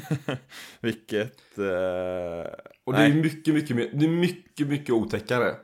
Vilket... 0.81 1.57
Uh, 1.57 1.65
och 2.85 2.93
det 2.93 2.99
nej. 2.99 3.11
är 3.11 3.15
mycket, 3.15 3.53
mycket 3.53 3.75
mer, 3.75 3.89
det 3.93 4.05
är 4.05 4.09
mycket, 4.09 4.67
mycket 4.67 4.89
otäckare. 4.89 5.55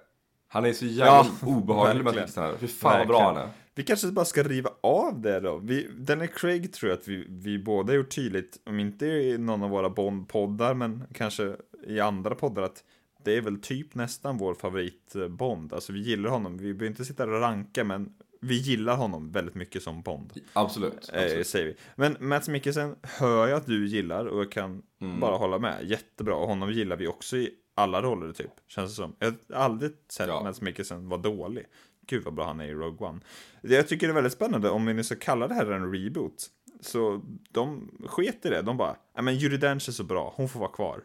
Han 0.47 0.65
är 0.65 0.73
så 0.73 0.85
jävla 0.85 1.29
ja, 1.41 1.47
obehaglig 1.47 2.03
med 2.03 2.13
texterna. 2.13 2.51
Fy 2.59 2.67
fan 2.67 2.97
vad 2.97 3.07
bra 3.07 3.23
han 3.23 3.37
är. 3.37 3.49
Vi 3.75 3.83
kanske 3.83 4.07
bara 4.07 4.25
ska 4.25 4.43
riva 4.43 4.69
av 4.83 5.21
det 5.21 5.39
då. 5.39 5.57
Vi, 5.57 5.87
Daniel 5.97 6.27
Craig 6.27 6.73
tror 6.73 6.89
jag 6.89 6.99
att 6.99 7.07
vi, 7.07 7.25
vi 7.29 7.59
båda 7.59 7.93
gjort 7.93 8.15
tydligt, 8.15 8.59
om 8.65 8.79
inte 8.79 9.05
i 9.05 9.37
någon 9.37 9.63
av 9.63 9.69
våra 9.69 9.89
Bond-poddar, 9.89 10.73
men 10.73 11.03
kanske 11.13 11.55
i 11.87 11.99
andra 11.99 12.35
poddar, 12.35 12.61
att 12.61 12.83
det 13.25 13.37
är 13.37 13.41
väl 13.41 13.61
typ 13.61 13.95
nästan 13.95 14.37
vår 14.37 14.53
favorit 14.53 15.15
Bond. 15.29 15.73
Alltså 15.73 15.93
vi 15.93 15.99
gillar 15.99 16.29
honom, 16.29 16.57
vi 16.57 16.73
behöver 16.73 16.87
inte 16.87 17.05
sitta 17.05 17.23
och 17.23 17.41
ranka, 17.41 17.83
men 17.83 18.09
vi 18.39 18.57
gillar 18.57 18.95
honom 18.95 19.31
väldigt 19.31 19.55
mycket 19.55 19.83
som 19.83 20.01
Bond. 20.01 20.33
Absolut. 20.53 21.09
Eh, 21.13 21.23
absolut. 21.23 21.47
säger 21.47 21.65
vi. 21.65 21.75
Men 21.95 22.17
Mats 22.19 22.49
Mikkelsen 22.49 22.95
hör 23.03 23.47
jag 23.47 23.57
att 23.57 23.65
du 23.65 23.87
gillar 23.87 24.25
och 24.25 24.39
jag 24.39 24.51
kan 24.51 24.81
mm. 25.01 25.19
bara 25.19 25.37
hålla 25.37 25.59
med. 25.59 25.83
Jättebra. 25.83 26.35
Och 26.35 26.47
honom 26.47 26.71
gillar 26.71 26.95
vi 26.95 27.07
också 27.07 27.37
i 27.37 27.51
alla 27.75 28.01
roller 28.01 28.33
typ. 28.33 28.51
Känns 28.67 28.91
det 28.91 28.95
som. 28.95 29.15
Jag 29.19 29.33
har 29.53 29.63
aldrig 29.63 29.91
sett 30.09 30.27
ja. 30.27 30.43
Mats 30.43 30.61
Mikkelsen 30.61 31.09
vara 31.09 31.21
dålig. 31.21 31.65
Gud 32.07 32.23
vad 32.23 32.33
bra 32.33 32.45
han 32.45 32.59
är 32.59 32.65
i 32.65 32.73
Rogue 32.73 33.07
One. 33.07 33.19
Jag 33.61 33.87
tycker 33.87 34.07
det 34.07 34.11
är 34.11 34.15
väldigt 34.15 34.33
spännande 34.33 34.69
om 34.69 34.85
vi 34.85 34.93
nu 34.93 35.03
ska 35.03 35.15
kalla 35.15 35.47
det 35.47 35.53
här 35.53 35.71
en 35.71 35.93
reboot. 35.93 36.47
Så 36.81 37.21
de 37.49 37.91
sket 38.05 38.45
i 38.45 38.49
det. 38.49 38.61
De 38.61 38.77
bara, 38.77 38.95
ja 39.15 39.21
men 39.21 39.37
Judi 39.37 39.57
Dench 39.57 39.89
är 39.89 39.93
så 39.93 40.03
bra, 40.03 40.33
hon 40.35 40.49
får 40.49 40.59
vara 40.59 40.71
kvar. 40.71 41.03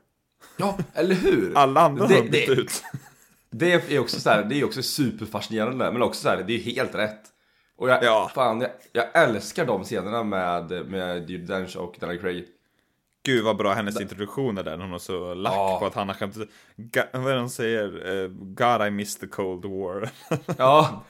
Ja, 0.56 0.78
eller 0.94 1.14
hur? 1.14 1.52
Alla 1.56 1.80
andra 1.80 2.06
det, 2.06 2.14
har 2.14 2.22
bytt 2.22 2.48
ut. 2.48 2.82
Det 3.58 3.92
är 3.92 3.98
också 3.98 4.20
så 4.20 4.30
här, 4.30 4.44
det 4.44 4.60
är 4.60 4.64
också 4.64 4.82
superfascinerande, 4.82 5.92
men 5.92 6.02
också 6.02 6.20
så 6.20 6.28
här, 6.28 6.44
det 6.46 6.54
är 6.54 6.58
helt 6.58 6.94
rätt. 6.94 7.20
Och 7.76 7.88
jag, 7.88 8.04
ja. 8.04 8.30
fan, 8.34 8.60
jag, 8.60 8.70
jag 8.92 9.22
älskar 9.22 9.66
de 9.66 9.84
scenerna 9.84 10.22
med, 10.22 10.86
med 10.86 11.30
Judi 11.30 11.46
Dench 11.46 11.76
och 11.76 11.96
Daniel 12.00 12.20
Craig. 12.20 12.46
Gud 13.24 13.44
vad 13.44 13.56
bra 13.56 13.72
hennes 13.72 14.00
introduktion 14.00 14.58
är 14.58 14.62
där, 14.62 14.78
hon 14.78 14.92
är 14.92 14.98
så 14.98 15.34
lack 15.34 15.54
ja. 15.54 15.76
på 15.80 15.86
att 15.86 15.94
han 15.94 16.08
har 16.08 16.14
skämt 16.14 16.36
Vad 17.12 17.26
är 17.26 17.34
det 17.34 17.40
hon 17.40 17.50
säger? 17.50 18.08
Uh, 18.08 18.28
God 18.28 18.86
I 18.86 18.90
miss 18.90 19.18
the 19.18 19.26
cold 19.26 19.64
war. 19.64 20.10
ja. 20.58 21.04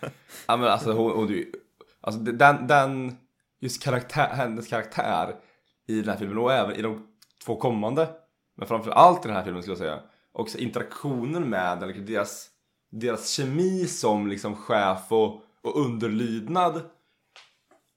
ja, 0.46 0.57
men 0.57 0.68
alltså 0.68 0.92
hon, 0.92 1.12
hon 1.12 1.44
alltså 2.00 2.20
den, 2.20 2.66
den, 2.66 3.16
just 3.61 3.83
karaktär, 3.83 4.28
hennes 4.33 4.68
karaktär 4.68 5.35
i 5.88 6.00
den 6.00 6.09
här 6.09 6.16
filmen 6.16 6.38
och 6.38 6.52
även 6.52 6.76
i 6.76 6.83
de 6.83 7.07
två 7.44 7.57
kommande, 7.57 8.09
men 8.57 8.68
framför 8.68 8.90
allt 8.90 9.24
i 9.24 9.28
den 9.28 9.37
här 9.37 9.44
filmen 9.44 9.62
skulle 9.62 9.72
jag 9.72 9.78
säga, 9.78 10.00
och 10.35 10.57
interaktionen 10.57 11.49
med 11.49 11.83
eller 11.83 11.94
deras, 11.94 12.51
deras 12.90 13.31
kemi 13.31 13.87
som 13.87 14.27
liksom 14.27 14.57
chef 14.57 15.12
och, 15.12 15.42
och 15.62 15.81
underlydnad 15.81 16.77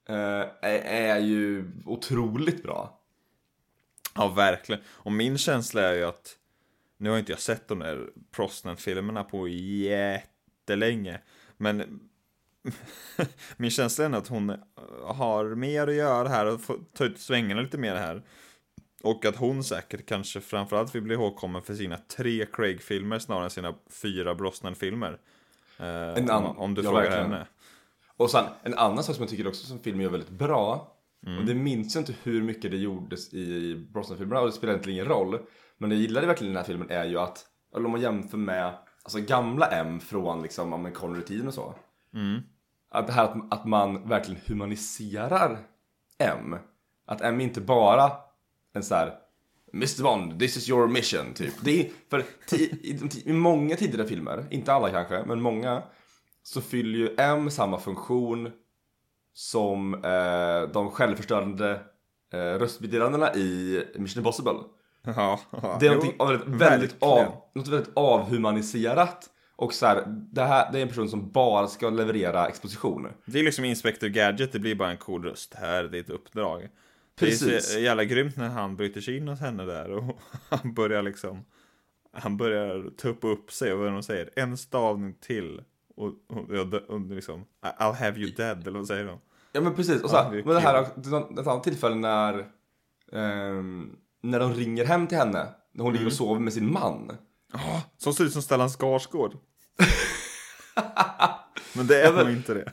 eh, 0.10 0.46
är, 0.62 0.80
är 0.84 1.20
ju 1.20 1.72
otroligt 1.86 2.64
bra. 2.64 3.00
Ja, 4.16 4.28
verkligen. 4.28 4.82
Och 4.88 5.12
min 5.12 5.38
känsla 5.38 5.82
är 5.82 5.94
ju 5.94 6.04
att 6.04 6.38
nu 6.98 7.10
har 7.10 7.20
inte 7.20 7.32
jag 7.32 7.40
sett 7.40 7.68
de 7.68 7.80
där 7.80 8.10
Prosnan-filmerna 8.32 9.24
på 9.24 9.48
jättelänge. 9.48 11.22
Men 11.58 12.00
min 13.58 13.72
känsla 13.72 14.06
är 14.06 14.14
att 14.14 14.28
hon 14.28 14.58
har 15.04 15.56
mer 15.56 15.88
att 15.88 15.96
göra 15.96 16.30
här 16.30 16.46
och 16.46 16.62
får 16.62 16.80
ta 16.94 17.06
ut 17.06 17.20
svängarna 17.20 17.62
lite 17.62 17.78
mer 17.78 17.96
här. 17.96 18.24
Och 19.04 19.26
att 19.26 19.36
hon 19.36 19.64
säkert 19.64 20.06
kanske 20.06 20.42
framförallt 20.42 20.96
vill 20.96 21.02
bli 21.02 21.14
ihågkommen 21.14 21.62
för 21.62 21.74
sina 21.74 21.98
tre 21.98 22.46
Craig-filmer 22.46 23.20
snarare 23.20 23.44
än 23.44 23.50
sina 23.50 23.74
fyra 23.90 24.36
Brosnan-filmer. 24.36 25.20
Eh, 25.80 26.38
om, 26.38 26.58
om, 26.58 26.74
du 26.74 26.82
ja, 26.82 26.90
frågar 26.90 27.04
verkligen. 27.04 27.32
henne. 27.32 27.48
Och 28.18 28.32
sen 28.32 28.46
en 28.64 28.74
annan 28.74 29.04
sak 29.04 29.16
som 29.16 29.24
jag 29.24 29.30
tycker 29.30 29.48
också 29.48 29.66
som 29.66 29.80
filmen 29.80 30.02
gör 30.02 30.10
väldigt 30.10 30.30
bra. 30.30 30.94
Mm. 31.26 31.40
Och 31.40 31.46
det 31.46 31.54
minns 31.54 31.96
jag 31.96 32.02
inte 32.02 32.14
hur 32.24 32.42
mycket 32.42 32.72
det 32.72 32.78
gjordes 32.78 33.34
i 33.34 33.76
Brosnan-filmerna 33.94 34.42
och 34.42 34.48
det 34.48 34.54
spelar 34.54 34.74
egentligen 34.74 35.00
ingen 35.00 35.12
roll. 35.12 35.40
Men 35.78 35.90
det 35.90 35.96
jag 35.96 36.02
gillade 36.02 36.28
verkligen 36.28 36.52
i 36.52 36.54
den 36.54 36.64
här 36.64 36.68
filmen 36.68 36.90
är 36.90 37.06
ju 37.06 37.20
att, 37.20 37.46
eller 37.76 37.86
om 37.86 37.92
man 37.92 38.02
jämför 38.02 38.38
med 38.38 38.74
alltså 39.04 39.20
gamla 39.20 39.66
M 39.66 40.00
från 40.00 40.42
liksom 40.42 40.92
Connery-tiden 40.94 41.48
och 41.48 41.54
så. 41.54 41.76
Mm. 42.14 42.42
Att 42.90 43.08
det 43.08 43.14
här 43.14 43.24
att, 43.24 43.54
att 43.54 43.66
man 43.66 44.10
verkligen 44.10 44.42
humaniserar 44.46 45.60
M. 46.18 46.56
Att 47.06 47.22
M 47.22 47.42
inte 47.42 47.62
bara 47.62 48.12
en 48.78 48.84
sån 48.84 48.98
här 48.98 49.14
Mr 49.74 50.04
Bond, 50.04 50.40
this 50.40 50.58
is 50.58 50.70
your 50.70 50.88
mission, 50.88 51.34
typ. 51.34 51.54
Det 51.62 51.82
är, 51.82 51.90
för 52.10 52.24
i, 52.52 53.00
i, 53.26 53.34
många 53.34 53.76
tidigare 53.76 54.08
filmer, 54.08 54.46
inte 54.50 54.74
alla 54.74 54.92
kanske, 54.92 55.24
men 55.26 55.42
många, 55.42 55.84
så 56.44 56.62
fyller 56.62 57.00
ju 57.00 57.16
M 57.18 57.50
samma 57.50 57.80
funktion 57.80 58.52
som 59.34 59.94
eh, 59.94 60.72
de 60.74 60.92
självförstörande 60.92 61.80
eh, 62.34 62.38
röstmeddelandena 62.40 63.36
i 63.36 63.84
Mission 63.96 64.20
Impossible. 64.20 64.60
Ja, 65.04 65.40
ja, 65.52 65.78
det 65.80 65.88
är 65.88 65.94
jo, 65.94 66.26
väldigt, 66.26 66.62
väldigt, 66.62 66.96
av, 67.00 67.26
något 67.56 67.68
väldigt 67.68 67.92
avhumaniserat. 67.96 69.30
Och 69.56 69.74
så 69.74 69.86
här, 69.86 70.04
det 70.08 70.44
här 70.44 70.72
det 70.72 70.78
är 70.78 70.82
en 70.82 70.88
person 70.88 71.10
som 71.10 71.32
bara 71.32 71.68
ska 71.68 71.90
leverera 71.90 72.48
exposition. 72.48 73.08
Det 73.26 73.40
är 73.40 73.44
liksom 73.44 73.66
Inspector 73.66 74.08
Gadget, 74.08 74.52
det 74.52 74.60
blir 74.60 74.76
bara 74.76 74.92
en 74.92 74.98
cool 74.98 75.24
röst. 75.24 75.54
Här 75.54 75.84
är 75.84 75.90
ditt 75.90 76.10
uppdrag. 76.10 76.70
Precis. 77.18 77.48
Det 77.48 77.56
är 77.56 77.60
så 77.60 77.80
jävla 77.80 78.04
grymt 78.04 78.38
när 78.38 78.50
han 78.50 78.76
bryter 78.76 79.02
sig 79.02 79.18
in 79.18 79.28
hos 79.28 79.40
henne 79.40 79.66
där 79.66 79.92
och 79.92 80.20
han 80.50 80.74
börjar 80.74 81.04
liksom 81.04 81.46
Han 82.12 82.38
börjar 82.38 82.90
tuppa 82.98 83.28
upp 83.28 83.52
sig 83.52 83.74
och 83.74 83.80
vad 83.80 83.92
de 83.92 84.04
säger 84.04 84.30
En 84.36 84.58
stavning 84.58 85.14
till 85.14 85.62
och, 85.96 86.08
och, 86.28 86.50
och, 86.50 86.74
och 86.74 87.02
liksom 87.02 87.46
I'll 87.62 87.94
have 87.94 88.20
you 88.20 88.32
dead 88.32 88.68
eller 88.68 88.80
vad 88.80 88.88
säger 88.88 89.06
de? 89.06 89.20
Ja 89.52 89.62
men 89.62 89.76
precis, 89.76 90.04
och 90.04 90.10
så 90.10 90.16
här, 90.18 90.32
men 90.32 90.56
det 90.56 90.60
här 90.60 90.82
ett 90.82 91.48
annat 91.48 91.64
tillfälle 91.64 91.96
när 91.96 92.46
um, 93.12 93.98
När 94.22 94.40
de 94.40 94.54
ringer 94.54 94.86
hem 94.86 95.08
till 95.08 95.18
henne 95.18 95.48
När 95.72 95.84
hon 95.84 95.92
mm. 95.92 95.94
ligger 95.94 95.96
och 95.96 96.02
mm. 96.02 96.12
sover 96.12 96.40
med 96.40 96.54
sin 96.54 96.72
man 96.72 97.18
oh, 97.54 97.80
Som 97.98 98.14
ser 98.14 98.24
ut 98.24 98.34
som 98.34 98.42
Stellan 98.42 98.70
Skarsgård 98.70 99.34
Men 101.74 101.88
det 101.88 102.02
är 102.02 102.14
nog 102.14 102.30
inte 102.30 102.54
det 102.54 102.72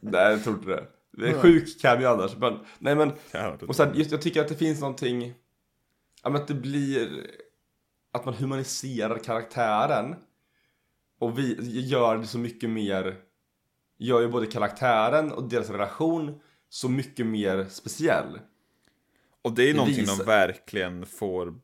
Nej 0.00 0.30
jag 0.30 0.44
tror 0.44 0.56
inte 0.56 0.70
det 0.70 0.86
det 1.16 1.28
är 1.28 1.40
sjuk 1.40 1.80
cameo 1.80 2.08
annars. 2.08 2.36
Men, 2.36 2.58
nej 2.78 2.94
men, 2.94 3.12
och 3.68 3.76
sen, 3.76 3.94
just, 3.94 4.10
jag 4.10 4.22
tycker 4.22 4.40
att 4.40 4.48
det 4.48 4.54
finns 4.54 4.80
någonting, 4.80 5.34
ja 6.22 6.30
men 6.30 6.42
att 6.42 6.48
det 6.48 6.54
blir, 6.54 7.26
att 8.12 8.24
man 8.24 8.34
humaniserar 8.34 9.18
karaktären. 9.18 10.14
Och 11.18 11.38
vi 11.38 11.80
gör 11.80 12.18
det 12.18 12.26
så 12.26 12.38
mycket 12.38 12.70
mer, 12.70 13.16
gör 13.98 14.20
ju 14.20 14.28
både 14.28 14.46
karaktären 14.46 15.32
och 15.32 15.48
deras 15.48 15.70
relation 15.70 16.40
så 16.68 16.88
mycket 16.88 17.26
mer 17.26 17.66
speciell. 17.68 18.38
Och 19.42 19.52
det 19.52 19.62
är 19.62 19.66
det 19.66 19.74
någonting 19.74 20.00
visar. 20.00 20.18
de 20.18 20.24
verkligen 20.24 21.06
får 21.06 21.54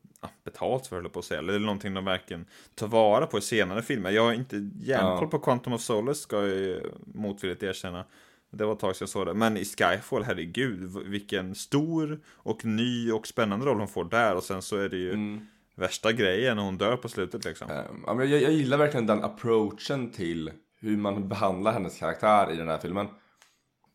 betalt 0.43 0.87
för, 0.87 0.95
höll 0.95 1.09
på 1.09 1.19
att 1.19 1.25
säga. 1.25 1.39
Eller 1.39 1.59
någonting 1.59 1.93
de 1.93 2.05
verkligen 2.05 2.45
tar 2.75 2.87
vara 2.87 3.27
på 3.27 3.37
i 3.37 3.41
senare 3.41 3.81
filmer. 3.81 4.11
Jag 4.11 4.23
har 4.23 4.33
inte 4.33 4.69
järnkoll 4.79 5.19
ja. 5.21 5.27
på 5.27 5.39
Quantum 5.39 5.73
of 5.73 5.81
Solace, 5.81 6.21
ska 6.21 6.47
jag 6.47 6.81
motvilligt 7.05 7.63
erkänna. 7.63 8.05
Det 8.51 8.65
var 8.65 8.73
ett 8.73 8.79
tag 8.79 8.95
sedan 8.95 9.05
jag 9.05 9.09
såg 9.09 9.25
det. 9.25 9.33
Men 9.33 9.57
i 9.57 9.65
Skyfall, 9.65 10.23
herregud, 10.23 10.91
vilken 11.05 11.55
stor 11.55 12.19
och 12.27 12.65
ny 12.65 13.11
och 13.11 13.27
spännande 13.27 13.65
roll 13.65 13.79
hon 13.79 13.87
får 13.87 14.05
där. 14.05 14.35
Och 14.35 14.43
sen 14.43 14.61
så 14.61 14.77
är 14.77 14.89
det 14.89 14.97
ju 14.97 15.13
mm. 15.13 15.47
värsta 15.75 16.11
grejen 16.11 16.57
när 16.57 16.63
hon 16.63 16.77
dör 16.77 16.97
på 16.97 17.09
slutet 17.09 17.45
liksom. 17.45 17.67
Um, 18.07 18.19
jag, 18.19 18.41
jag 18.41 18.51
gillar 18.51 18.77
verkligen 18.77 19.05
den 19.05 19.23
approachen 19.23 20.11
till 20.11 20.51
hur 20.79 20.97
man 20.97 21.29
behandlar 21.29 21.73
hennes 21.73 21.99
karaktär 21.99 22.51
i 22.51 22.55
den 22.55 22.67
här 22.67 22.77
filmen. 22.77 23.07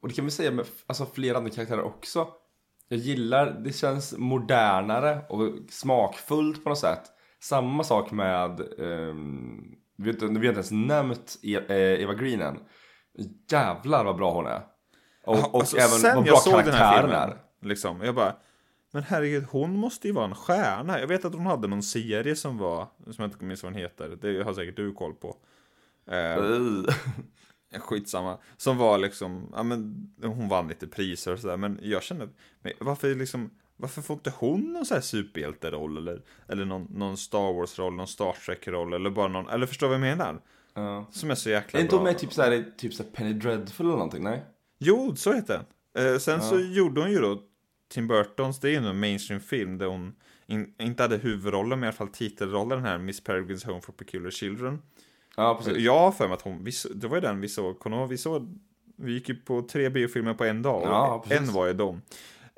Och 0.00 0.08
det 0.08 0.14
kan 0.14 0.24
vi 0.24 0.30
säga 0.30 0.50
med 0.50 0.66
alltså, 0.86 1.06
flera 1.06 1.36
andra 1.36 1.50
karaktärer 1.50 1.82
också. 1.82 2.28
Jag 2.88 2.98
gillar, 2.98 3.60
det 3.64 3.72
känns 3.72 4.14
modernare 4.18 5.18
och 5.28 5.52
smakfullt 5.70 6.64
på 6.64 6.68
något 6.68 6.78
sätt. 6.78 7.02
Samma 7.40 7.84
sak 7.84 8.10
med, 8.10 8.60
um, 8.78 9.76
vi, 9.96 10.04
har 10.04 10.12
inte, 10.12 10.26
vi 10.26 10.34
har 10.34 10.44
inte 10.44 10.50
ens 10.52 10.70
nämnt 10.70 11.38
e, 11.42 11.56
eh, 11.68 12.02
Eva 12.02 12.14
Green 12.14 12.40
än. 12.40 12.58
Jävlar 13.50 14.04
vad 14.04 14.16
bra 14.16 14.32
hon 14.32 14.46
är. 14.46 14.62
Och, 15.24 15.54
och 15.54 15.60
alltså, 15.60 15.76
även 15.76 16.16
vad 16.16 16.24
bra 16.24 16.36
karaktären 16.36 17.10
är. 17.10 17.36
Liksom, 17.62 18.00
jag 18.00 18.14
bara, 18.14 18.36
Men 18.92 19.02
herregud, 19.02 19.44
hon 19.50 19.76
måste 19.76 20.08
ju 20.08 20.14
vara 20.14 20.24
en 20.24 20.34
stjärna. 20.34 21.00
Jag 21.00 21.06
vet 21.06 21.24
att 21.24 21.34
hon 21.34 21.46
hade 21.46 21.68
någon 21.68 21.82
serie 21.82 22.36
som 22.36 22.58
var, 22.58 22.86
som 23.04 23.14
jag 23.16 23.26
inte 23.26 23.44
minns 23.44 23.62
vad 23.62 23.72
den 23.72 23.80
heter. 23.80 24.18
Det 24.20 24.42
har 24.42 24.54
säkert 24.54 24.76
du 24.76 24.92
koll 24.92 25.14
på. 25.14 25.36
Eh, 26.10 26.38
Uh. 26.38 26.84
skitsamma. 27.80 28.38
Som 28.56 28.76
var 28.76 28.98
liksom, 28.98 29.52
ja 29.52 29.62
men 29.62 30.10
hon 30.22 30.48
vann 30.48 30.68
lite 30.68 30.86
priser 30.86 31.32
och 31.32 31.38
sådär. 31.38 31.56
Men 31.56 31.80
jag 31.82 32.02
kände, 32.02 32.28
men 32.60 32.72
varför 32.80 33.14
liksom, 33.14 33.50
varför 33.76 34.02
får 34.02 34.14
inte 34.14 34.32
hon 34.36 34.72
någon 34.72 34.86
sån 34.86 34.94
här 34.94 35.02
superhjälteroll? 35.02 35.96
Eller, 35.96 36.22
eller 36.48 36.64
någon, 36.64 36.82
någon 36.90 37.16
Star 37.16 37.52
Wars-roll, 37.52 37.94
någon 37.94 38.08
Star 38.08 38.32
Trek-roll 38.32 38.92
eller 38.92 39.10
bara 39.10 39.28
någon, 39.28 39.48
eller 39.48 39.66
förstår 39.66 39.86
vad 39.86 39.94
jag 39.94 40.00
menar? 40.00 40.40
Ja. 40.76 41.06
Som 41.10 41.30
är 41.30 41.34
så 41.34 41.50
jäkla 41.50 41.78
Är 41.78 41.82
inte 41.82 41.90
bra. 41.90 41.98
hon 41.98 42.04
med 42.04 42.18
typ 42.18 42.32
såhär, 42.32 42.64
typ 42.78 42.94
såhär 42.94 43.10
Penny 43.10 43.32
Dreadful 43.32 43.86
eller 43.86 43.96
någonting? 43.96 44.24
Nej? 44.24 44.44
Jo, 44.78 45.16
så 45.16 45.32
heter 45.32 45.64
den. 45.94 46.06
Eh, 46.12 46.18
sen 46.18 46.40
så 46.42 46.60
gjorde 46.60 47.00
hon 47.00 47.10
ju 47.10 47.18
då 47.18 47.42
Tim 47.88 48.08
Burtons, 48.08 48.60
det 48.60 48.68
är 48.68 48.80
ju 48.80 48.88
en 48.88 49.00
mainstream-film 49.00 49.78
där 49.78 49.86
hon 49.86 50.14
in, 50.46 50.74
inte 50.78 51.02
hade 51.02 51.16
huvudrollen, 51.16 51.68
men 51.80 51.82
i 51.82 51.86
alla 51.86 51.96
fall 51.96 52.08
titelrollen, 52.08 52.78
den 52.82 52.86
här 52.86 52.98
Miss 52.98 53.24
Peregrines 53.24 53.64
Home 53.64 53.80
for 53.80 53.92
Peculiar 53.92 54.30
Children. 54.30 54.82
Ja, 55.36 55.54
precis. 55.54 55.78
Jag 55.78 55.98
har 55.98 56.12
för 56.12 56.28
mig 56.28 56.34
att 56.34 56.42
hon, 56.42 56.64
vi, 56.64 56.72
det 56.94 57.08
var 57.08 57.16
ju 57.16 57.20
den 57.20 57.40
vi 57.40 57.48
såg, 57.48 57.78
kommer 57.78 58.06
vi 58.06 58.18
såg, 58.18 58.58
vi 58.96 59.12
gick 59.12 59.28
ju 59.28 59.34
på 59.34 59.62
tre 59.62 59.88
biofilmer 59.88 60.34
på 60.34 60.44
en 60.44 60.62
dag, 60.62 60.82
och 60.82 60.88
Ja, 60.88 61.24
en 61.28 61.52
var 61.52 61.66
ju 61.66 61.72
dem. 61.72 62.02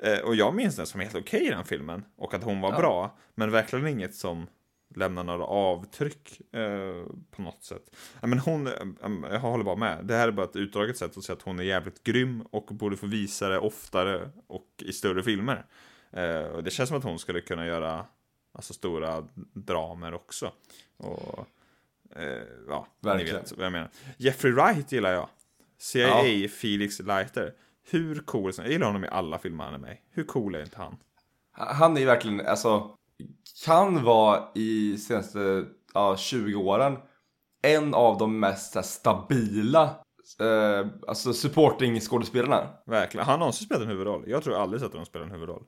Eh, 0.03 0.19
och 0.19 0.35
jag 0.35 0.55
minns 0.55 0.75
den 0.75 0.85
som 0.85 0.99
helt 0.99 1.15
okej 1.15 1.45
i 1.47 1.49
den 1.49 1.65
filmen, 1.65 2.03
och 2.17 2.33
att 2.33 2.43
hon 2.43 2.61
var 2.61 2.71
bra, 2.71 3.17
men 3.35 3.51
verkligen 3.51 3.87
inget 3.87 4.15
som 4.15 4.47
lämnar 4.95 5.23
några 5.23 5.45
avtryck 5.45 6.53
eh, 6.53 7.05
på 7.31 7.41
något 7.41 7.63
sätt. 7.63 7.95
Ja, 8.21 8.27
men 8.27 8.39
hon, 8.39 8.67
eh, 8.67 8.73
jag 9.31 9.39
håller 9.39 9.63
bara 9.63 9.75
med, 9.75 10.05
det 10.05 10.15
här 10.15 10.27
är 10.27 10.31
bara 10.31 10.45
ett 10.45 10.55
utdraget 10.55 10.97
sätt 10.97 11.17
att 11.17 11.23
säga 11.23 11.35
att 11.35 11.41
hon 11.41 11.59
är 11.59 11.63
jävligt 11.63 12.03
grym 12.03 12.41
och 12.41 12.65
borde 12.65 12.97
få 12.97 13.05
visa 13.05 13.49
det 13.49 13.59
oftare 13.59 14.29
och 14.47 14.67
i 14.77 14.93
större 14.93 15.23
filmer. 15.23 15.65
Eh, 16.11 16.41
och 16.41 16.63
det 16.63 16.71
känns 16.71 16.89
som 16.89 16.97
att 16.97 17.03
hon 17.03 17.19
skulle 17.19 17.41
kunna 17.41 17.65
göra 17.65 18.05
alltså, 18.51 18.73
stora 18.73 19.27
dramer 19.53 20.13
också. 20.13 20.51
Och, 20.97 21.45
eh, 22.15 22.43
ja, 22.67 22.87
Verkligen. 22.99 23.35
ni 23.35 23.41
vet 23.41 23.51
vad 23.57 23.65
jag 23.65 23.71
menar. 23.71 23.89
Jeffrey 24.17 24.53
Wright 24.53 24.91
gillar 24.91 25.11
jag. 25.11 25.29
CIA 25.77 26.49
Felix 26.49 26.99
Leiter. 26.99 27.53
Hur 27.91 28.19
cool, 28.19 28.51
jag 28.57 28.71
gillar 28.71 28.87
honom 28.87 29.03
i 29.03 29.07
alla 29.07 29.39
filmer 29.39 29.63
han 29.63 29.73
är 29.73 29.77
med. 29.77 29.97
Hur 30.11 30.23
cool 30.23 30.55
är 30.55 30.61
inte 30.61 30.77
han? 30.77 30.97
Han 31.51 31.95
är 31.97 31.99
ju 32.01 32.05
verkligen, 32.05 32.47
alltså, 32.47 32.95
kan 33.65 34.03
vara 34.03 34.43
i 34.55 34.97
senaste 34.97 35.65
ja, 35.93 36.17
20 36.17 36.55
åren 36.55 36.97
en 37.61 37.93
av 37.93 38.17
de 38.17 38.39
mest 38.39 38.75
här, 38.75 38.81
stabila 38.81 39.83
eh, 40.39 40.87
alltså 41.07 41.33
supporting 41.33 41.99
skådespelarna. 41.99 42.67
Verkligen. 42.85 43.25
Han 43.25 43.31
har 43.31 43.39
någonsin 43.39 43.65
spelat 43.65 43.83
en 43.83 43.89
huvudroll. 43.89 44.23
Jag 44.27 44.43
tror 44.43 44.55
aldrig 44.55 44.81
sett 44.81 44.91
honom 44.91 45.05
spela 45.05 45.25
en 45.25 45.31
huvudroll. 45.31 45.63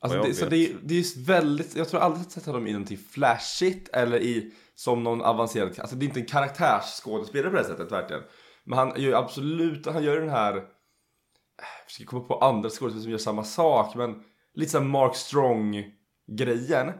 Alltså 0.00 0.22
det, 0.22 0.34
så 0.34 0.44
det, 0.44 0.72
det 0.82 0.94
är 0.94 1.26
väldigt, 1.26 1.76
jag 1.76 1.88
tror 1.88 2.00
aldrig 2.00 2.26
sett 2.26 2.46
honom 2.46 2.66
i 2.66 2.72
någonting 2.72 2.98
flashigt 2.98 3.88
eller 3.88 4.18
i 4.18 4.52
som 4.74 5.04
någon 5.04 5.22
avancerad, 5.22 5.80
alltså 5.80 5.96
det 5.96 6.04
är 6.04 6.06
inte 6.06 6.20
en 6.20 6.26
karaktärsskådespelare 6.26 7.50
på 7.50 7.56
det 7.56 7.64
sättet 7.64 7.92
verkligen. 7.92 8.22
Men 8.64 8.78
han 8.78 8.88
gör 8.88 9.08
ju 9.08 9.14
absolut, 9.14 9.86
han 9.86 10.02
gör 10.02 10.20
den 10.20 10.28
här, 10.28 10.54
jag 10.54 10.64
försöker 11.86 12.06
komma 12.06 12.24
på 12.24 12.38
andra 12.38 12.68
skådespelare 12.70 13.02
som 13.02 13.10
gör 13.10 13.18
samma 13.18 13.44
sak 13.44 13.94
men 13.94 14.22
lite 14.54 14.70
såhär 14.70 14.84
Mark 14.84 15.16
Strong 15.16 15.84
grejen. 16.30 16.92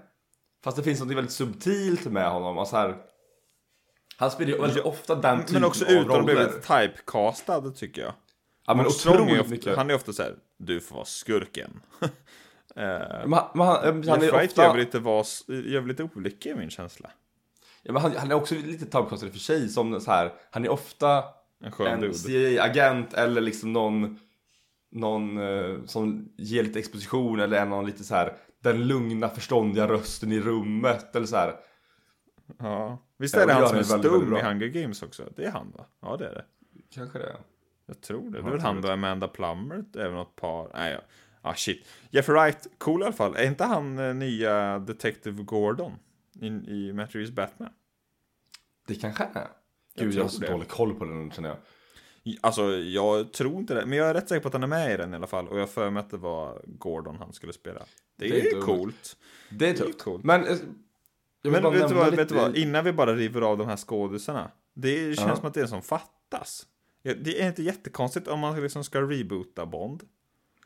Fast 0.64 0.76
det 0.76 0.82
finns 0.82 1.00
något 1.00 1.16
väldigt 1.16 1.32
subtilt 1.32 2.04
med 2.04 2.30
honom 2.30 2.58
och 2.58 2.68
så 2.68 2.76
här. 2.76 2.96
Han 4.16 4.30
spelar 4.30 4.52
ju 4.52 4.60
väldigt 4.60 4.84
ofta 4.84 5.14
den 5.14 5.38
typen 5.38 5.54
Men 5.54 5.64
också 5.64 5.84
av 5.84 5.90
utan 5.90 6.18
att 6.18 6.24
bli 6.24 6.34
roller. 6.34 6.48
typecastad 6.88 7.70
tycker 7.70 8.02
jag. 8.02 8.12
Ja 8.66 8.74
men 8.74 8.86
otroligt 8.86 9.40
ofta, 9.40 9.50
mycket. 9.50 9.76
Han 9.76 9.90
är 9.90 9.94
ofta 9.94 10.12
så 10.12 10.22
här, 10.22 10.34
du 10.58 10.80
får 10.80 10.94
vara 10.94 11.04
skurken. 11.04 11.80
eh, 12.00 12.10
men 12.76 13.32
han, 13.32 13.48
men 13.54 13.66
han, 13.66 14.08
han 14.08 14.22
är 14.22 14.44
ofta... 14.44 14.62
gör 14.62 14.70
väl 14.70 14.80
lite, 14.80 16.02
gör 16.02 16.08
olika 16.16 16.50
i 16.50 16.54
min 16.54 16.70
känsla. 16.70 17.10
Ja, 17.82 17.92
men 17.92 18.02
han, 18.02 18.16
han 18.16 18.30
är 18.30 18.34
också 18.34 18.54
lite 18.54 18.84
typecastad 18.84 19.26
i 19.26 19.30
för 19.30 19.38
sig 19.38 19.68
som 19.68 20.00
så 20.00 20.10
här. 20.10 20.32
Han 20.50 20.64
är 20.64 20.68
ofta 20.68 21.24
En 21.64 21.72
en. 22.04 22.14
CIA-agent 22.14 23.14
eller 23.14 23.40
liksom 23.40 23.72
någon, 23.72 24.18
någon 24.90 25.38
eh, 25.38 25.84
som 25.86 26.32
ger 26.36 26.62
lite 26.62 26.78
exposition 26.78 27.40
eller 27.40 27.56
är 27.60 27.66
någon 27.66 27.86
lite 27.86 28.04
så 28.04 28.14
här 28.14 28.36
den 28.60 28.86
lugna 28.86 29.28
förståndiga 29.28 29.88
rösten 29.88 30.32
i 30.32 30.40
rummet 30.40 31.16
eller 31.16 31.26
så 31.26 31.36
här. 31.36 31.54
Ja. 32.58 32.98
Visst 33.16 33.34
är 33.36 33.46
det 33.46 33.54
och 33.54 33.60
han 33.60 33.68
som 33.68 33.78
är 33.78 33.82
väldigt, 33.82 33.94
väldigt 33.94 34.10
stum 34.10 34.22
i 34.22 34.40
bra. 34.40 34.48
Hunger 34.48 34.66
Games 34.66 35.02
också? 35.02 35.32
Det 35.36 35.44
är 35.44 35.50
han 35.50 35.70
va? 35.78 35.86
Ja 36.00 36.16
det 36.16 36.26
är 36.28 36.34
det. 36.34 36.44
Kanske 36.94 37.18
det. 37.18 37.36
Jag 37.86 38.00
tror 38.00 38.20
det. 38.20 38.26
Ja, 38.26 38.30
Det 38.30 38.38
är 38.38 38.42
väl 38.42 38.52
jag 38.52 38.66
han 38.66 38.80
då, 38.82 38.90
Amanda 38.90 39.28
Plummer, 39.28 39.84
även 39.98 40.14
något 40.14 40.36
par. 40.36 40.70
Nej, 40.74 40.92
ja. 40.92 41.00
Ah, 41.42 41.54
shit. 41.54 41.88
Jeffrey 42.10 42.34
Wright, 42.40 42.66
cool 42.78 43.02
i 43.02 43.04
alla 43.04 43.12
fall. 43.12 43.36
Är 43.36 43.46
inte 43.46 43.64
han 43.64 43.98
eh, 43.98 44.14
nya 44.14 44.78
Detective 44.78 45.42
Gordon 45.42 45.92
i, 46.40 46.46
i 46.46 46.92
Matt 46.92 47.14
Reeves 47.14 47.30
Batman? 47.30 47.70
Det 48.86 48.94
kanske 48.94 49.24
är. 49.24 49.28
Jag 49.34 49.46
Gud, 49.94 50.06
jag 50.06 50.12
tror 50.12 50.22
har 50.22 50.28
så 50.28 50.52
dålig 50.52 50.68
koll 50.68 50.94
på 50.94 51.04
den 51.04 51.30
känner 51.30 51.48
jag. 51.48 51.58
Alltså, 52.40 52.62
jag 52.76 53.32
tror 53.32 53.56
inte 53.56 53.74
det. 53.74 53.86
Men 53.86 53.98
jag 53.98 54.08
är 54.10 54.14
rätt 54.14 54.28
säker 54.28 54.40
på 54.42 54.48
att 54.48 54.54
han 54.54 54.62
är 54.62 54.66
med 54.66 54.94
i 54.94 54.96
den 54.96 55.12
i 55.12 55.16
alla 55.16 55.26
fall. 55.26 55.48
Och 55.48 55.58
jag 55.58 55.70
för 55.70 55.90
mig 55.90 56.00
att 56.00 56.10
det 56.10 56.16
var 56.16 56.62
Gordon 56.66 57.16
han 57.18 57.32
skulle 57.32 57.52
spela. 57.52 57.82
Det 58.16 58.26
är, 58.26 58.30
Det 58.30 58.40
är 58.40 58.54
ju 58.54 58.60
coolt. 58.62 59.16
Det 59.50 59.68
är 59.68 59.74
tufft. 59.74 60.02
coolt. 60.02 60.24
Men 60.24 60.46
eh, 60.46 60.56
jag 61.42 61.52
Men 61.52 61.62
bara 61.62 61.72
vet 61.72 61.88
du, 61.88 61.94
vad, 61.94 62.14
vet 62.16 62.28
du 62.28 62.34
vad? 62.34 62.56
Innan 62.56 62.84
vi 62.84 62.92
bara 62.92 63.14
river 63.14 63.40
av 63.40 63.58
de 63.58 63.66
här 63.68 63.76
skådisarna. 63.76 64.50
Det 64.74 65.16
känns 65.16 65.28
Ja. 65.28 65.36
som 65.36 65.46
att 65.46 65.54
det 65.54 65.60
är 65.60 65.66
som 65.66 65.82
fattas. 65.82 66.66
Det 67.02 67.42
är 67.42 67.46
inte 67.48 67.62
jättekonstigt 67.62 68.28
om 68.28 68.40
man 68.40 68.62
liksom 68.62 68.84
ska 68.84 69.00
reboota 69.02 69.66
Bond. 69.66 70.02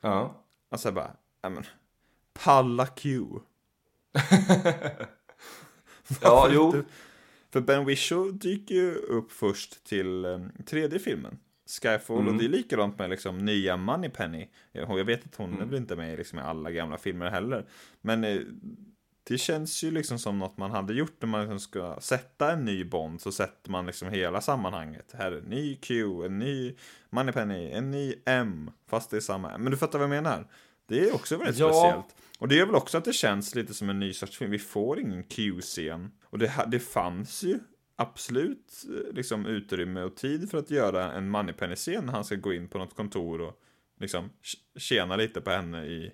Ja. 0.00 0.44
Alltså 0.68 0.92
bara, 0.92 1.10
ja 1.42 1.48
men. 1.48 1.64
Palla 2.44 2.86
Q. 2.86 3.24
Ja, 6.22 6.48
jo. 6.50 6.66
inte? 6.66 6.84
För 7.54 7.60
Ben 7.60 7.84
Whishaw 7.84 8.32
dyker 8.38 8.74
ju 8.74 8.94
upp 8.94 9.32
först 9.32 9.84
till 9.84 10.24
um, 10.24 10.52
tredje 10.66 10.98
filmen. 10.98 11.38
Skyfall, 11.82 12.18
Mm. 12.18 12.28
och 12.28 12.38
det 12.40 12.44
är 12.44 12.48
likadant 12.48 12.98
med 12.98 13.10
liksom 13.10 13.38
nya 13.44 13.76
Moneypenny. 13.76 14.48
Jag, 14.72 14.98
jag 14.98 15.04
vet 15.04 15.24
att 15.24 15.36
hon 15.36 15.48
Mm. 15.50 15.60
är 15.62 15.66
väl 15.66 15.76
inte 15.76 15.96
med 15.96 16.18
liksom, 16.18 16.38
i 16.38 16.42
alla 16.42 16.70
gamla 16.70 16.98
filmer 16.98 17.30
heller. 17.30 17.66
Men 18.00 18.24
eh, 18.24 18.40
det 19.24 19.38
känns 19.38 19.82
ju 19.84 19.90
liksom 19.90 20.18
som 20.18 20.38
något 20.38 20.56
man 20.58 20.70
hade 20.70 20.94
gjort 20.94 21.14
när 21.20 21.28
man 21.28 21.40
liksom 21.40 21.60
ska 21.60 21.96
sätta 22.00 22.52
en 22.52 22.64
ny 22.64 22.84
Bond. 22.84 23.20
Så 23.20 23.32
sätter 23.32 23.70
man 23.70 23.86
liksom 23.86 24.08
hela 24.08 24.40
sammanhanget. 24.40 25.14
Här 25.18 25.32
är 25.32 25.38
en 25.38 25.44
ny 25.44 25.76
Q, 25.76 26.04
en 26.24 26.38
ny 26.38 26.74
Moneypenny, 27.10 27.70
en 27.70 27.90
ny 27.90 28.14
M. 28.26 28.70
Fast 28.88 29.10
det 29.10 29.16
är 29.16 29.20
samma. 29.20 29.58
Men 29.58 29.70
du 29.70 29.76
fattar 29.78 29.98
vad 29.98 30.04
jag 30.16 30.22
menar? 30.22 30.46
Det 30.86 31.08
är 31.08 31.14
också 31.14 31.36
väldigt 31.36 31.58
Ja. 31.58 31.72
speciellt. 31.72 32.16
Och 32.38 32.48
det 32.48 32.54
gör 32.54 32.66
väl 32.66 32.74
också 32.74 32.98
att 32.98 33.04
det 33.04 33.12
känns 33.12 33.54
lite 33.54 33.74
som 33.74 33.90
en 33.90 34.00
ny 34.00 34.12
sorts 34.12 34.38
film. 34.38 34.50
Vi 34.50 34.58
får 34.58 35.00
ingen 35.00 35.22
Q-scen. 35.24 36.10
Och 36.24 36.38
det, 36.38 36.52
det 36.66 36.80
fanns 36.80 37.42
ju 37.42 37.58
absolut 37.96 38.84
eh, 38.88 39.14
liksom 39.14 39.46
utrymme 39.46 40.02
och 40.02 40.16
tid 40.16 40.50
för 40.50 40.58
att 40.58 40.70
göra 40.70 41.12
en 41.12 41.30
Moneypenny-scen 41.30 42.06
när 42.06 42.12
han 42.12 42.24
ska 42.24 42.34
gå 42.34 42.52
in 42.52 42.68
på 42.68 42.78
något 42.78 42.96
kontor 42.96 43.40
och 43.40 43.60
liksom 44.00 44.24
tj- 44.24 44.78
tjäna 44.78 45.16
lite 45.16 45.40
på 45.40 45.50
henne 45.50 45.84
i, 45.86 46.12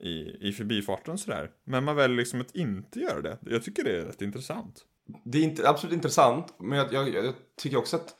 i, 0.00 0.36
i 0.48 0.52
förbifarten 0.52 1.18
sådär. 1.18 1.50
Men 1.64 1.84
man 1.84 1.96
väljer 1.96 2.16
liksom 2.16 2.40
att 2.40 2.56
inte 2.56 3.00
göra 3.00 3.20
det. 3.22 3.38
Jag 3.42 3.62
tycker 3.64 3.84
det 3.84 3.98
är 4.00 4.04
rätt 4.04 4.22
intressant. 4.22 4.84
Det 5.24 5.38
är 5.38 5.42
inte, 5.42 5.68
absolut 5.68 5.94
intressant, 5.94 6.54
men 6.58 6.78
jag, 6.78 6.92
jag, 6.92 7.08
jag 7.14 7.34
tycker 7.56 7.76
också 7.76 7.96
att 7.96 8.14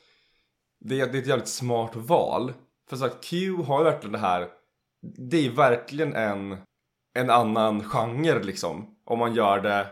det, 0.80 1.00
är- 1.00 1.06
det 1.12 1.18
är 1.18 1.22
ett 1.22 1.28
jävligt 1.28 1.48
smart 1.48 1.92
val. 1.96 2.52
För 2.88 2.96
så 2.96 3.04
att 3.04 3.24
Q 3.24 3.52
har 3.56 3.78
ju 3.78 3.84
verkligen 3.84 4.12
det 4.12 4.18
här, 4.18 4.48
det 5.30 5.46
är 5.46 5.50
verkligen 5.50 6.14
en, 6.14 6.56
en 7.14 7.30
annan 7.30 7.84
genre 7.84 8.42
liksom. 8.42 8.96
Om 9.04 9.18
man 9.18 9.34
gör 9.34 9.60
det 9.60 9.86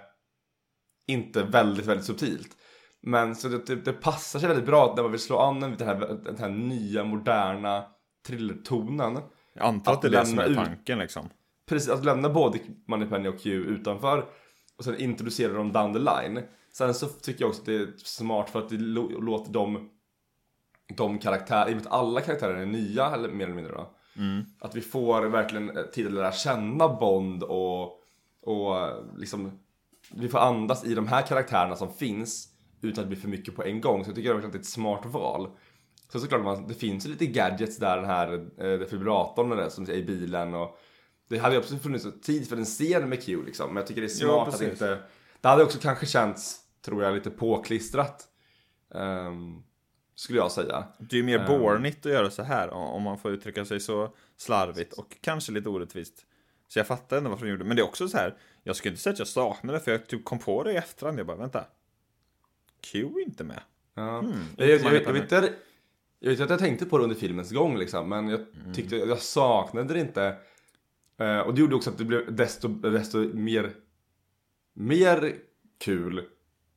inte 1.07 1.43
väldigt, 1.43 1.87
väldigt 1.87 2.07
subtilt. 2.07 2.57
Men 3.03 3.37
så 3.37 3.49
det, 3.49 3.67
det, 3.67 3.75
det 3.75 3.93
passar 3.93 4.39
sig 4.41 4.49
väldigt 4.49 4.67
bra 4.67 4.93
när 4.97 5.03
man 5.03 5.13
vill 5.13 5.21
slå 5.21 5.39
an 5.39 5.61
den, 5.61 5.89
här, 5.89 6.19
den 6.25 6.37
här 6.39 6.49
nya, 6.49 7.05
moderna 7.05 7.85
thrillertonen. 8.27 9.19
Jag 9.55 9.65
antar 9.67 9.93
att, 9.93 9.97
Att 9.97 10.03
det 10.03 10.19
är 10.19 10.21
det 10.21 10.27
som 10.27 10.39
är 10.39 10.49
ut- 10.49 10.57
tanken 10.57 10.99
liksom. 10.99 11.29
Precis, 11.69 11.89
att 11.89 12.05
lämna 12.05 12.29
både 12.29 12.59
Moneypenny 12.87 13.29
och 13.29 13.41
Q 13.41 13.51
utanför 13.51 14.25
och 14.79 14.85
sen 14.85 15.01
introducera 15.01 15.53
dem 15.53 15.73
down 15.73 15.93
the 15.93 15.99
line. 15.99 16.43
Sen 16.73 16.95
så 16.95 17.09
tycker 17.09 17.41
jag 17.41 17.49
också 17.49 17.61
att 17.63 17.67
det 17.67 17.75
är 17.75 17.93
smart 17.97 18.51
för 18.51 18.59
att 18.59 18.69
det 18.69 18.79
låter 18.79 19.53
dem 19.53 19.91
de 20.97 21.19
karaktärer, 21.19 21.69
i 21.69 21.73
och 21.73 21.77
med 21.77 21.87
att 21.87 21.93
alla 21.93 22.21
karaktärer 22.21 22.55
är 22.55 22.67
nya, 22.67 23.07
eller 23.11 23.29
mer 23.29 23.45
eller 23.45 23.55
mindre 23.55 23.73
då. 23.73 23.97
Att 24.59 24.75
vi 24.75 24.81
får 24.81 25.23
verkligen 25.23 25.77
eh, 25.77 25.83
tid 25.83 26.07
att 26.07 26.13
lära 26.13 26.33
känna 26.33 26.89
Bond 26.89 27.43
och, 27.43 28.01
och 28.43 28.81
eh, 28.81 29.05
liksom 29.17 29.59
vi 30.11 30.29
får 30.29 30.39
andas 30.39 30.85
i 30.85 30.95
de 30.95 31.07
här 31.07 31.23
karaktärerna 31.23 31.77
som 31.77 31.95
finns 31.95 32.49
utan 32.81 33.05
att 33.05 33.11
det 33.11 33.15
blir 33.15 33.23
för 33.23 33.29
mycket 33.29 33.57
på 33.57 33.65
en 33.65 33.81
gång. 33.81 34.05
Så 34.05 34.11
jag 34.11 34.17
tycker 34.17 34.35
att 34.35 34.53
det 34.53 34.59
är 34.59 34.61
ett 34.61 34.67
smart 34.67 35.07
val. 35.07 35.51
Så 36.13 36.21
såklart, 36.21 36.45
man, 36.45 36.67
det 36.69 36.75
finns 36.75 37.07
ju 37.07 37.11
lite 37.11 37.27
gadgets 37.27 37.79
där, 37.79 37.97
den 37.97 38.07
här 38.07 38.33
eh, 38.59 38.79
defibrillatorn 38.79 39.51
det 39.51 39.71
som 39.71 39.85
är 39.85 39.93
i 39.93 40.03
bilen 40.03 40.55
och 40.55 40.79
det 41.29 41.39
hade 41.39 41.55
ju 41.55 41.61
också 41.61 41.77
funnits 41.77 42.07
tid 42.23 42.49
för 42.49 42.57
en 42.57 42.65
scen 42.65 43.09
med 43.09 43.23
Q 43.25 43.45
liksom. 43.45 43.67
Men 43.69 43.77
jag 43.77 43.87
tycker 43.87 44.01
det 44.01 44.07
är 44.07 44.09
smart 44.09 44.49
att 44.49 44.55
precis. 44.55 44.73
inte... 44.73 44.99
Det 45.41 45.49
hade 45.49 45.65
också 45.65 45.79
kanske 45.79 46.07
känts, 46.07 46.61
tror 46.85 47.03
jag, 47.03 47.15
lite 47.15 47.31
påklistrat. 47.31 48.29
Ehm, 48.95 49.63
skulle 50.15 50.39
jag 50.39 50.53
säga. 50.53 50.85
Det 50.99 51.17
är 51.17 51.19
ju 51.19 51.23
mer 51.23 51.39
Ehm. 51.39 51.47
bornigt 51.47 52.07
att 52.07 52.13
göra 52.13 52.31
så 52.31 52.43
här 52.43 52.71
om 52.71 53.03
man 53.03 53.19
får 53.19 53.31
uttrycka 53.31 53.65
sig 53.65 53.81
så 53.81 54.15
slarvigt 54.37 54.93
och 54.93 55.17
kanske 55.21 55.53
lite 55.53 55.69
orättvist. 55.69 56.27
Så 56.69 56.79
jag 56.79 56.87
fattar 56.87 57.17
ändå 57.17 57.31
varför 57.31 57.45
de 57.47 57.51
gjorde 57.51 57.65
det. 57.65 57.69
Men 57.69 57.77
det 57.77 57.83
är 57.83 57.87
också 57.87 58.09
så 58.09 58.17
här, 58.17 58.37
jag 58.63 58.77
skulle 58.77 58.91
inte 58.93 59.03
säga 59.03 59.13
att 59.13 59.19
jag 59.19 59.29
saknar 59.29 59.73
det, 59.73 59.81
för 59.81 59.91
jag 59.91 60.07
typ 60.07 60.25
kom 60.25 60.39
på 60.39 60.63
det 60.65 60.73
i 60.73 60.77
efterhand. 60.77 61.19
Jag 61.19 61.27
bara, 61.27 61.37
vänta. 61.37 61.65
Q 62.81 62.99
är 62.99 63.21
inte 63.27 63.45
med. 63.45 63.61
Ja. 63.95 64.19
Mm, 64.19 64.33
jag, 64.57 64.69
jag, 64.69 64.81
jag, 64.81 64.95
jag, 65.03 65.13
vet 65.13 65.23
inte, 65.23 65.53
jag 66.19 66.31
vet 66.31 66.41
att 66.41 66.51
jag 66.51 66.59
tänkte 66.59 66.87
på 66.87 66.99
det 66.99 67.05
under 67.05 67.17
filmens 67.17 67.51
gång 67.51 67.77
liksom, 67.79 68.09
men 68.09 68.29
jag 68.29 68.41
Mm. 68.41 68.73
tyckte 68.75 68.97
jag 68.97 69.19
saknade 69.19 69.95
det 69.95 70.01
inte. 70.01 70.37
Eh, 71.19 71.39
och 71.39 71.55
det 71.55 71.61
gjorde 71.61 71.75
också 71.75 71.91
att 71.91 71.99
det 71.99 72.05
blev 72.05 72.35
desto, 72.37 72.69
desto 72.69 73.19
mer, 73.19 73.73
mer 74.73 75.35
kul, 75.79 76.25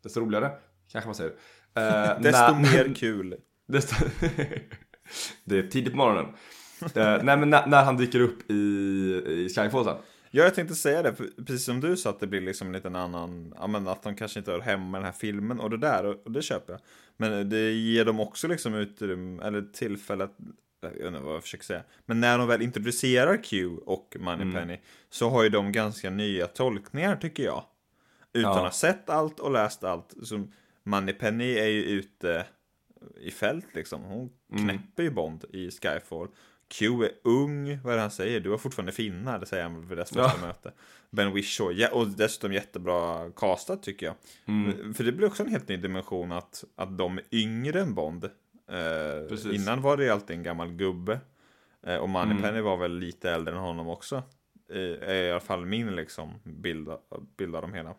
desto 0.02 0.20
roligare, 0.22 0.52
kanske 0.92 1.08
man 1.08 1.16
säger. 1.16 1.34
Eh, 1.76 2.20
Desto 2.22 2.54
när- 2.54 2.60
mer 2.62 2.96
kul. 2.96 3.36
desto, 3.68 4.06
det 5.44 5.58
är 5.60 5.68
tidigt 5.68 5.92
på 5.94 5.98
morgonen. 5.98 6.26
Eh, 6.96 7.24
nej 7.24 7.38
men 7.38 7.50
när, 7.50 7.68
när 7.68 7.84
han 7.84 7.98
dyker 7.98 8.20
upp 8.20 8.52
i, 8.52 8.54
i 9.28 9.50
Skyfall 9.56 9.86
sen. 9.86 9.98
Ja, 10.32 10.44
jag 10.44 10.56
tänkte 10.56 10.76
säga 10.76 11.04
det, 11.04 11.14
precis 11.48 11.66
som 11.66 11.82
du 11.82 11.98
sa 11.98 12.10
att 12.10 12.20
det 12.20 12.28
blir 12.28 12.42
liksom 12.42 12.68
en 12.68 12.74
liten 12.74 12.96
annan, 12.96 13.54
ja 13.60 13.68
men 13.68 13.88
att 13.88 14.04
de 14.04 14.16
kanske 14.16 14.40
inte 14.40 14.52
hör 14.52 14.60
hemma 14.60 14.86
med 14.92 15.00
den 15.02 15.06
här 15.06 15.12
filmen 15.12 15.60
och 15.60 15.70
det 15.70 15.78
där, 15.78 16.06
och, 16.06 16.16
och 16.26 16.32
det 16.32 16.42
köper 16.42 16.74
jag. 16.74 16.82
Men 17.18 17.50
det 17.50 17.72
ger 17.72 18.06
dem 18.06 18.20
också 18.20 18.48
liksom 18.48 18.74
utrymme, 18.76 19.44
eller 19.44 19.62
tillfälle 19.62 20.24
att, 20.24 20.36
jag 20.82 20.90
vet 20.92 21.06
inte 21.08 21.20
vad 21.20 21.36
jag 21.36 21.42
försöker 21.44 21.64
säga, 21.64 21.84
men 22.06 22.20
när 22.20 22.38
de 22.38 22.48
väl 22.48 22.62
introducerar 22.62 23.44
Q 23.44 23.70
och 23.86 24.16
Moneypenny 24.20 24.78
så 25.10 25.30
har 25.30 25.44
ju 25.44 25.50
de 25.50 25.72
ganska 25.72 26.10
nya 26.10 26.48
tolkningar 26.48 27.16
tycker 27.16 27.44
jag. 27.44 27.64
Utan 28.34 28.52
Ja. 28.52 28.58
att 28.58 28.64
ha 28.64 28.72
sett 28.72 29.10
allt 29.10 29.40
och 29.40 29.52
läst 29.52 29.84
allt. 29.84 30.14
Som 30.24 30.52
Moneypenny 30.86 31.54
är 31.58 31.68
ju 31.68 31.84
ute 31.84 32.46
i 33.22 33.32
fält 33.32 33.68
liksom. 33.74 34.04
Hon 34.04 34.30
knäpper 34.58 35.04
ju 35.04 35.10
Bond 35.12 35.46
i 35.54 35.72
Skyfall. 35.72 36.28
Q 36.68 37.04
är 37.04 37.12
ung, 37.24 37.80
vad 37.84 37.94
är 37.94 37.96
det 37.98 38.02
han 38.02 38.12
säger? 38.12 38.40
Du 38.40 38.50
har 38.50 38.58
fortfarande 38.58 38.92
finnar, 38.92 39.40
det 39.40 39.46
säger 39.46 39.64
han 39.64 39.88
vid 39.88 39.98
deras 39.98 40.10
första 40.10 40.42
möte. 40.48 40.72
Ben 41.10 41.34
Whishaw, 41.34 41.74
ja, 41.82 41.90
och 41.92 42.08
dessutom 42.08 42.54
jättebra 42.54 43.32
castat 43.32 43.84
tycker 43.84 44.06
jag. 44.06 44.16
För 44.96 45.04
det 45.04 45.12
blir 45.12 45.28
också 45.28 45.44
en 45.44 45.50
helt 45.50 45.68
ny 45.68 45.78
dimension 45.78 46.32
att, 46.32 46.64
att 46.76 46.98
de 46.98 47.18
är 47.18 47.24
yngre 47.32 47.82
än 47.82 47.94
Bond. 47.94 48.24
Eh, 48.70 49.56
innan 49.56 49.82
var 49.82 49.98
det 49.98 50.04
ju 50.04 50.10
alltid 50.10 50.36
en 50.36 50.44
gammal 50.44 50.72
gubbe. 50.72 51.20
Eh, 51.88 51.96
och 51.96 52.10
Moneypenny 52.10 52.62
var 52.62 52.78
väl 52.78 53.00
lite 53.00 53.32
äldre 53.32 53.54
än 53.54 53.60
honom 53.60 53.90
också. 53.90 54.24
Är 54.70 55.24
i 55.24 55.32
alla 55.32 55.40
fall 55.40 55.66
min 55.66 55.96
liksom 55.96 56.34
bild, 56.44 56.90
bild 57.38 57.56
av 57.56 57.62
dem 57.62 57.74
hela. 57.74 57.96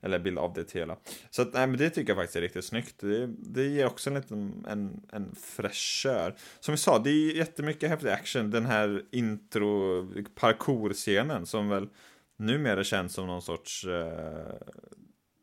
Eller 0.00 0.18
bild 0.18 0.38
av 0.38 0.52
det 0.54 0.72
hela. 0.72 0.96
Så 1.30 1.42
att, 1.42 1.52
nej, 1.52 1.66
men 1.66 1.78
det 1.78 1.90
tycker 1.90 2.10
jag 2.10 2.16
faktiskt 2.16 2.36
är 2.36 2.40
riktigt 2.40 2.64
snyggt. 2.64 2.94
Det, 3.00 3.26
det 3.26 3.66
ger 3.66 3.86
också 3.86 4.10
en 4.10 4.16
liten 4.16 4.66
en, 4.68 5.06
en 5.12 5.34
fräschör. 5.34 6.34
Som 6.60 6.72
vi 6.72 6.78
sa, 6.78 6.98
det 6.98 7.10
är 7.10 7.36
jättemycket 7.36 7.90
häftig 7.90 8.08
action. 8.08 8.50
Den 8.50 8.66
här 8.66 9.02
intro 9.10 10.08
parkour-scenen 10.34 11.46
som 11.46 11.68
väl 11.68 11.88
numera 12.36 12.84
känns 12.84 13.14
som 13.14 13.26
någon 13.26 13.42
sorts 13.42 13.84
eh, 13.84 14.54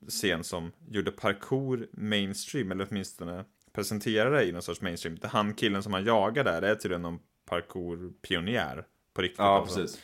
scen 0.07 0.43
som 0.43 0.71
gjorde 0.89 1.11
parkour 1.11 1.87
mainstream, 1.93 2.71
eller 2.71 2.87
åtminstone 2.89 3.45
presenterade 3.73 4.37
det 4.37 4.45
i 4.45 4.51
någon 4.51 4.61
sorts 4.61 4.81
mainstream. 4.81 5.17
Det 5.21 5.27
Han 5.27 5.53
killen 5.53 5.83
som 5.83 5.93
han 5.93 6.05
jagar 6.05 6.43
där 6.43 6.61
är 6.61 6.75
tydligen 6.75 7.01
någon 7.01 7.19
parkour-pionjär 7.49 8.83
på 9.13 9.21
riktigt. 9.21 9.39
Ja, 9.39 9.59
alltså. 9.59 9.79
precis. 9.79 10.01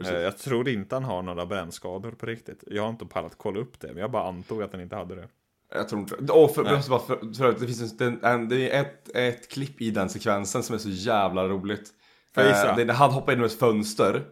Precis. 0.00 0.14
Eh, 0.14 0.20
Jag 0.22 0.38
tror 0.38 0.68
inte 0.68 0.94
han 0.96 1.04
har 1.04 1.22
några 1.22 1.46
brännskador 1.46 2.10
på 2.10 2.26
riktigt. 2.26 2.64
Jag 2.66 2.82
har 2.82 2.90
inte 2.90 3.06
pallat 3.06 3.32
kolla 3.36 3.60
upp 3.60 3.80
det, 3.80 3.88
men 3.88 3.96
jag 3.96 4.10
bara 4.10 4.28
antog 4.28 4.62
att 4.62 4.72
han 4.72 4.80
inte 4.80 4.96
hade 4.96 5.14
det. 5.14 5.28
Jag 5.74 5.88
tror 5.88 6.00
inte 6.00 6.32
Och 6.32 6.54
för, 6.54 6.64
för, 6.64 6.80
för, 6.80 6.98
för, 6.98 7.32
för, 7.34 7.52
det 7.52 7.66
finns 7.66 8.00
en, 8.00 8.24
en, 8.24 8.48
det 8.48 8.70
är 8.70 8.80
ett, 8.80 9.16
ett 9.16 9.48
klipp 9.50 9.80
i 9.80 9.90
den 9.90 10.08
sekvensen 10.08 10.62
som 10.62 10.74
är 10.74 10.78
så 10.78 10.88
jävla 10.88 11.48
roligt. 11.48 11.88
Får 12.34 12.42
jag 12.42 12.50
gissa? 12.52 12.70
Eh, 12.70 12.76
det 12.76 12.82
är 12.82 12.86
när 12.86 12.94
han 12.94 13.10
hoppar 13.10 13.32
in 13.32 13.38
genom 13.38 13.46
ett 13.46 13.58
fönster 13.58 14.22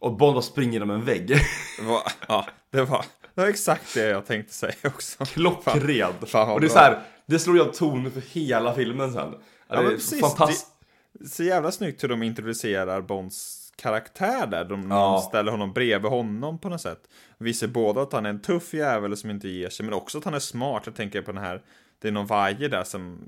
och 0.00 0.16
Bond 0.16 0.34
bara 0.34 0.42
springer 0.42 0.72
genom 0.72 0.90
en 0.90 1.04
vägg. 1.04 1.28
Det 1.78 1.84
var, 1.84 2.02
ja, 2.28 2.46
det 2.70 2.82
var, 2.82 3.04
det 3.34 3.40
var 3.40 3.48
exakt 3.48 3.94
det 3.94 4.08
jag 4.08 4.26
tänkte 4.26 4.54
säga 4.54 4.74
också. 4.84 5.24
Klockren. 5.24 6.12
Fan, 6.26 6.46
vad 6.46 6.54
och 6.54 6.60
det 6.60 6.66
är 6.66 6.68
så 6.68 6.78
här, 6.78 7.02
det 7.26 7.38
slår 7.38 7.56
ju 7.56 7.62
av 7.62 7.72
tonen 7.72 8.12
för 8.12 8.20
hela 8.20 8.74
filmen 8.74 9.12
sen. 9.12 9.32
Ja, 9.32 9.40
Ja, 9.68 9.80
det 9.82 9.86
är 9.86 9.90
precis. 9.90 10.20
fantastiskt. 10.20 10.66
Det, 11.12 11.28
så 11.28 11.42
jävla 11.42 11.72
snyggt 11.72 12.04
hur 12.04 12.08
de 12.08 12.22
introducerar 12.22 13.00
Bonds 13.00 13.63
karaktär 13.76 14.46
där. 14.46 14.64
De, 14.64 14.90
Ja. 14.90 15.12
de 15.12 15.20
ställer 15.20 15.50
honom 15.50 15.72
bredvid 15.72 16.10
honom 16.10 16.58
på 16.58 16.68
något 16.68 16.80
sätt. 16.80 17.08
Visar 17.38 17.66
både 17.66 18.02
att 18.02 18.12
han 18.12 18.26
är 18.26 18.30
en 18.30 18.40
tuff 18.42 18.74
jävel 18.74 19.16
som 19.16 19.30
inte 19.30 19.48
ger 19.48 19.68
sig, 19.68 19.84
men 19.86 19.94
också 19.94 20.18
att 20.18 20.24
han 20.24 20.34
är 20.34 20.38
smart. 20.38 20.82
Jag 20.86 20.94
tänker 20.94 21.22
på 21.22 21.32
den 21.32 21.42
här, 21.44 21.62
det 21.98 22.08
är 22.08 22.12
någon 22.12 22.26
vajer 22.26 22.68
där 22.68 22.84
som 22.84 23.18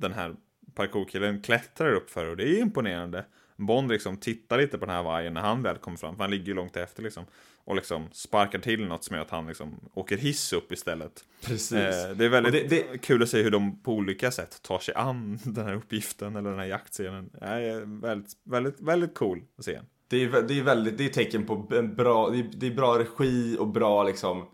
den 0.00 0.12
här 0.12 0.34
parkourkillen 0.74 1.40
klättrar 1.42 1.92
upp 1.92 2.10
för 2.10 2.26
och 2.30 2.36
det 2.36 2.44
är 2.48 2.60
imponerande. 2.60 3.24
Bond 3.56 3.88
liksom 3.90 4.16
tittar 4.16 4.58
lite 4.58 4.78
på 4.78 4.86
den 4.86 4.94
här 4.94 5.02
vajern 5.02 5.34
när 5.34 5.40
han 5.40 5.62
väl 5.62 5.76
kommer 5.76 5.96
fram, 5.96 6.16
för 6.16 6.22
han 6.24 6.30
ligger 6.30 6.46
ju 6.46 6.54
långt 6.54 6.76
efter 6.76 7.02
liksom. 7.02 7.24
Och 7.66 7.76
liksom 7.76 8.08
sparkar 8.12 8.58
till 8.58 8.86
något 8.86 9.04
som 9.04 9.16
gör 9.16 9.22
att 9.22 9.30
han 9.30 9.46
liksom 9.46 9.80
åker 9.94 10.16
hiss 10.16 10.52
upp 10.52 10.72
istället. 10.72 11.24
Precis. 11.44 11.72
Eh, 11.72 12.10
det 12.16 12.24
är 12.24 12.28
väldigt 12.28 12.52
det- 12.70 12.76
det- 12.92 12.98
kul 12.98 13.22
att 13.22 13.28
se 13.28 13.42
hur 13.42 13.50
de 13.50 13.82
på 13.82 13.92
olika 13.92 14.30
sätt 14.30 14.62
tar 14.62 14.78
sig 14.78 14.94
an 14.94 15.38
den 15.44 15.66
här 15.66 15.74
uppgiften 15.74 16.36
eller 16.36 16.50
den 16.50 16.58
här 16.58 16.66
jaktscenen. 16.66 17.30
Det 17.32 17.46
är 17.46 18.00
väldigt, 18.00 18.32
väldigt, 18.44 18.80
väldigt 18.80 19.14
cool 19.14 19.42
att 19.58 19.64
se. 19.64 19.80
Det 20.08 20.24
är, 20.24 20.42
det 20.42 20.58
är 20.58 20.62
väldigt, 20.62 20.98
det 20.98 21.04
är 21.04 21.08
tecken 21.08 21.46
på 21.46 21.68
en 21.72 21.94
bra, 21.94 22.30
det 22.30 22.38
är, 22.38 22.50
det 22.56 22.66
är 22.66 22.74
bra 22.74 22.98
regi 22.98 23.56
och 23.60 23.68
bra 23.68 24.02
liksom 24.04 24.44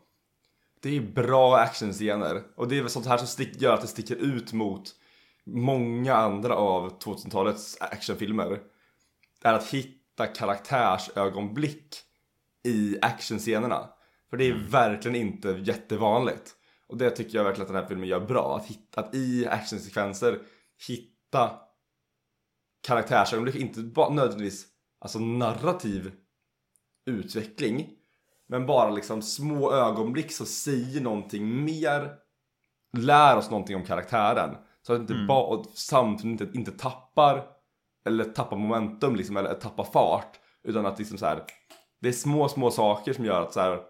Det 0.80 0.96
är 0.96 1.00
bra 1.00 1.56
actionscener 1.58 2.42
och 2.56 2.68
det 2.68 2.76
är 2.78 2.80
väl 2.80 2.90
sånt 2.90 3.06
här 3.06 3.18
som 3.18 3.26
stick, 3.26 3.62
gör 3.62 3.74
att 3.74 3.80
det 3.80 3.86
sticker 3.86 4.16
ut 4.16 4.52
mot 4.52 4.82
många 5.46 6.14
andra 6.14 6.54
av 6.54 6.98
2000-talets 6.98 7.76
actionfilmer 7.80 8.60
är 9.42 9.52
att 9.54 9.66
hitta 9.66 10.26
karaktärsögonblick 10.26 11.96
i 12.64 12.98
actionscenerna. 13.02 13.88
För 14.30 14.36
det 14.36 14.44
är 14.44 14.54
verkligen 14.70 15.16
inte 15.16 15.48
jättevanligt. 15.48 16.54
Och 16.86 16.96
det 16.96 17.10
tycker 17.10 17.38
jag 17.38 17.44
verkligen 17.44 17.62
att 17.62 17.72
den 17.72 17.82
här 17.82 17.88
filmen 17.88 18.08
gör 18.08 18.20
bra. 18.20 18.56
Att, 18.56 18.66
hitta, 18.66 19.00
att 19.00 19.14
i 19.14 19.46
actionsekvenser 19.46 20.38
hitta 20.88 21.50
karaktärsögonblick, 22.86 23.54
inte 23.54 23.80
bara 23.80 24.14
nödvändigtvis 24.14 24.66
alltså 25.00 25.18
narrativ 25.18 26.12
utveckling 27.06 27.90
men 28.48 28.66
bara 28.66 28.90
liksom 28.90 29.22
små 29.22 29.72
ögonblick 29.72 30.32
som 30.32 30.46
säger 30.46 31.00
någonting 31.00 31.64
mer 31.64 32.10
lär 32.98 33.36
oss 33.36 33.50
någonting 33.50 33.76
om 33.76 33.84
karaktären. 33.84 34.56
Så 34.82 34.92
att 34.92 35.00
inte 35.00 35.14
bara 35.28 35.44
och 35.44 35.66
samtidigt 35.74 36.40
inte, 36.40 36.58
inte 36.58 36.72
tappar 36.72 37.44
eller 38.04 38.24
tappar 38.24 38.56
momentum 38.56 39.16
liksom 39.16 39.36
eller 39.36 39.54
tappar 39.54 39.84
fart 39.84 40.40
utan 40.62 40.86
att 40.86 40.98
liksom 40.98 41.18
så 41.18 41.26
här 41.26 41.44
det 42.02 42.08
är 42.08 42.12
små 42.12 42.48
små 42.48 42.70
saker 42.70 43.12
som 43.12 43.24
gör 43.24 43.42
att 43.42 43.52
så 43.52 43.60
här 43.60 43.80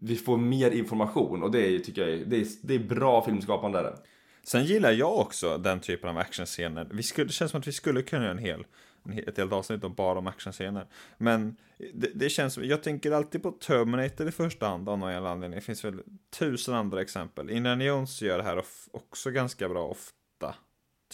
vi 0.00 0.16
får 0.16 0.36
mer 0.36 0.70
information 0.70 1.42
och 1.42 1.50
det 1.50 1.66
är, 1.66 1.78
tycker 1.78 2.02
jag 2.02 2.10
är, 2.10 2.24
det 2.24 2.36
är, 2.36 2.46
det 2.62 2.74
är 2.74 2.78
bra 2.78 3.24
filmskapande 3.24 3.82
där. 3.82 3.96
Sen 4.42 4.64
gillar 4.64 4.92
jag 4.92 5.18
också 5.18 5.58
den 5.58 5.80
typen 5.80 6.10
av 6.10 6.18
actionscener. 6.18 6.88
Vi 6.90 7.02
skulle, 7.02 7.26
det 7.26 7.32
känns 7.32 7.50
som 7.50 7.60
att 7.60 7.66
vi 7.66 7.72
skulle 7.72 8.02
kunna 8.02 8.22
göra 8.22 8.32
en 8.32 8.38
hel, 8.38 8.66
en 9.04 9.12
hel, 9.12 9.28
ett 9.28 9.36
helt 9.38 9.52
avsnitt 9.52 9.84
om 9.84 9.94
bara 9.94 10.18
om 10.18 10.26
actionscener. 10.26 10.86
Men 11.18 11.56
det, 11.94 12.10
det 12.14 12.28
känns 12.28 12.54
som, 12.54 12.64
jag 12.64 12.82
tänker 12.82 13.12
alltid 13.12 13.42
på 13.42 13.50
Terminator 13.50 14.28
i 14.28 14.32
första 14.32 14.68
hand 14.68 14.88
av 14.88 14.98
någon 14.98 15.12
jävla 15.12 15.30
anledning. 15.30 15.58
Det 15.58 15.64
finns 15.64 15.84
väl 15.84 16.02
tusen 16.38 16.74
andra 16.74 17.00
exempel. 17.00 17.50
Indiana 17.50 17.84
Jones 17.84 18.22
gör 18.22 18.38
det 18.38 18.44
här 18.44 18.64
också 18.90 19.30
ganska 19.30 19.68
bra 19.68 19.84
ofta, 19.88 20.54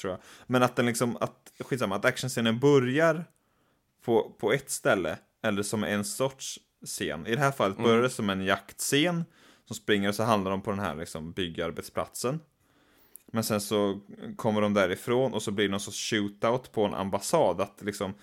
tror 0.01 0.11
jag. 0.11 0.21
Men 0.47 0.63
att 0.63 0.77
den 0.77 0.87
liksom, 0.87 1.17
att, 1.17 1.53
skitsamma, 1.59 1.97
att 1.97 2.05
actionscenen 2.05 2.59
börjar 2.59 3.25
på, 4.05 4.37
på 4.39 4.53
ett 4.53 4.71
ställe, 4.71 5.19
eller 5.45 5.63
som 5.63 5.85
en 5.85 6.05
sorts 6.05 6.59
scen. 6.87 7.27
I 7.27 7.35
det 7.35 7.41
här 7.41 7.53
fallet 7.53 7.77
börjar 7.77 8.03
det 8.03 8.11
som 8.11 8.31
en 8.31 8.45
jaktscen, 8.45 9.25
som 9.65 9.77
springer 9.77 10.09
och 10.09 10.15
så 10.15 10.23
handlar 10.23 10.51
de 10.51 10.63
på 10.63 10.71
den 10.71 10.81
här 10.81 10.95
liksom 10.95 11.33
byggarbetsplatsen. 11.33 12.41
Men 13.33 13.45
sen 13.45 13.61
så 13.61 14.01
kommer 14.37 14.61
de 14.61 14.75
därifrån 14.75 15.35
och 15.35 15.43
så 15.43 15.51
blir 15.51 15.65
det 15.65 15.71
någon 15.71 15.81
sorts 15.81 16.11
shootout 16.11 16.73
på 16.73 16.85
en 16.85 16.95
ambassad. 16.95 17.61
Att 17.61 17.83
liksom 17.83 18.15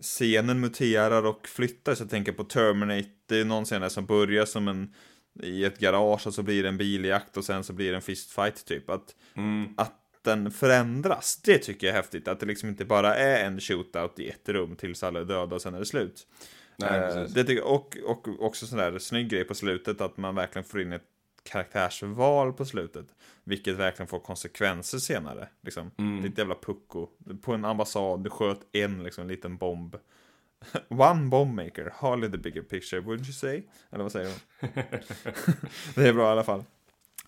scenen 0.00 0.60
muterar 0.60 1.26
och 1.26 1.48
flyttar. 1.48 1.94
Så 1.94 2.02
jag 2.02 2.10
tänker 2.10 2.32
på 2.32 2.44
Terminator, 2.44 3.10
det 3.26 3.40
är 3.40 3.44
någon 3.44 3.64
scen 3.64 3.80
där 3.80 3.88
som 3.88 4.06
börjar 4.06 4.44
som 4.44 4.68
en 4.68 4.94
i 5.42 5.64
ett 5.64 5.78
garage 5.78 6.26
och 6.26 6.34
så 6.34 6.42
blir 6.42 6.62
det 6.62 6.68
en 6.68 6.76
biljakt 6.76 7.36
och 7.36 7.44
sen 7.44 7.64
så 7.64 7.72
blir 7.72 7.90
det 7.90 7.96
en 7.96 8.02
fistfight 8.02 8.64
typ. 8.64 8.90
Att, 8.90 9.14
att 9.76 10.03
den 10.24 10.50
förändras, 10.50 11.40
det 11.44 11.58
tycker 11.58 11.86
jag 11.86 11.94
är 11.94 11.96
häftigt. 11.96 12.28
Att 12.28 12.40
det 12.40 12.46
liksom 12.46 12.68
inte 12.68 12.84
bara 12.84 13.14
är 13.14 13.44
en 13.44 13.60
shootout 13.60 14.18
i 14.18 14.28
ett 14.28 14.48
rum 14.48 14.76
tills 14.76 15.02
alla 15.02 15.20
är 15.20 15.24
döda 15.24 15.54
och 15.54 15.62
sen 15.62 15.74
är 15.74 15.78
det 15.78 15.86
slut. 15.86 16.26
Nej, 16.76 17.00
Eh, 17.00 17.22
det 17.22 17.44
tycker, 17.44 17.64
och, 17.64 17.96
och 18.04 18.28
också 18.40 18.66
sån 18.66 18.78
där 18.78 18.98
snygg 18.98 19.28
grej 19.28 19.44
på 19.44 19.54
slutet 19.54 20.00
att 20.00 20.16
man 20.16 20.34
verkligen 20.34 20.64
får 20.64 20.80
in 20.80 20.92
ett 20.92 21.02
karaktärsval 21.42 22.52
på 22.52 22.64
slutet. 22.64 23.06
Vilket 23.44 23.76
verkligen 23.76 24.06
får 24.06 24.20
konsekvenser 24.20 24.98
senare. 24.98 25.48
Liksom. 25.62 25.90
Mm. 25.98 26.22
Ditt 26.22 26.38
jävla 26.38 26.54
pucko. 26.54 27.08
På 27.42 27.52
en 27.52 27.64
ambassad, 27.64 28.24
du 28.24 28.30
sköt 28.30 28.60
en 28.72 29.02
liksom, 29.02 29.28
liten 29.28 29.56
bomb. 29.56 29.96
One 30.88 31.28
bombmaker, 31.28 31.92
hardly 31.94 32.30
the 32.30 32.38
bigger 32.38 32.62
picture, 32.62 33.00
wouldn't 33.00 33.24
you 33.24 33.32
say? 33.32 33.62
Eller 33.90 34.02
vad 34.02 34.12
säger 34.12 34.30
hon? 34.30 34.70
det 35.94 36.08
är 36.08 36.12
bra 36.12 36.28
i 36.28 36.32
alla 36.32 36.44
fall. 36.44 36.64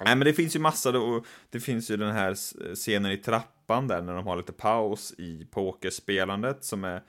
Nej 0.00 0.16
men 0.16 0.24
det 0.24 0.32
finns 0.32 0.56
ju 0.56 0.60
massa 0.60 0.92
då, 0.92 1.24
det 1.50 1.60
finns 1.60 1.90
ju 1.90 1.96
den 1.96 2.12
här 2.12 2.34
scenen 2.74 3.12
i 3.12 3.16
trappan 3.16 3.88
där 3.88 4.02
när 4.02 4.14
de 4.14 4.26
har 4.26 4.36
lite 4.36 4.52
paus 4.52 5.14
i 5.18 5.46
pokerspelandet 5.50 6.64
som 6.64 6.84
är 6.84 7.02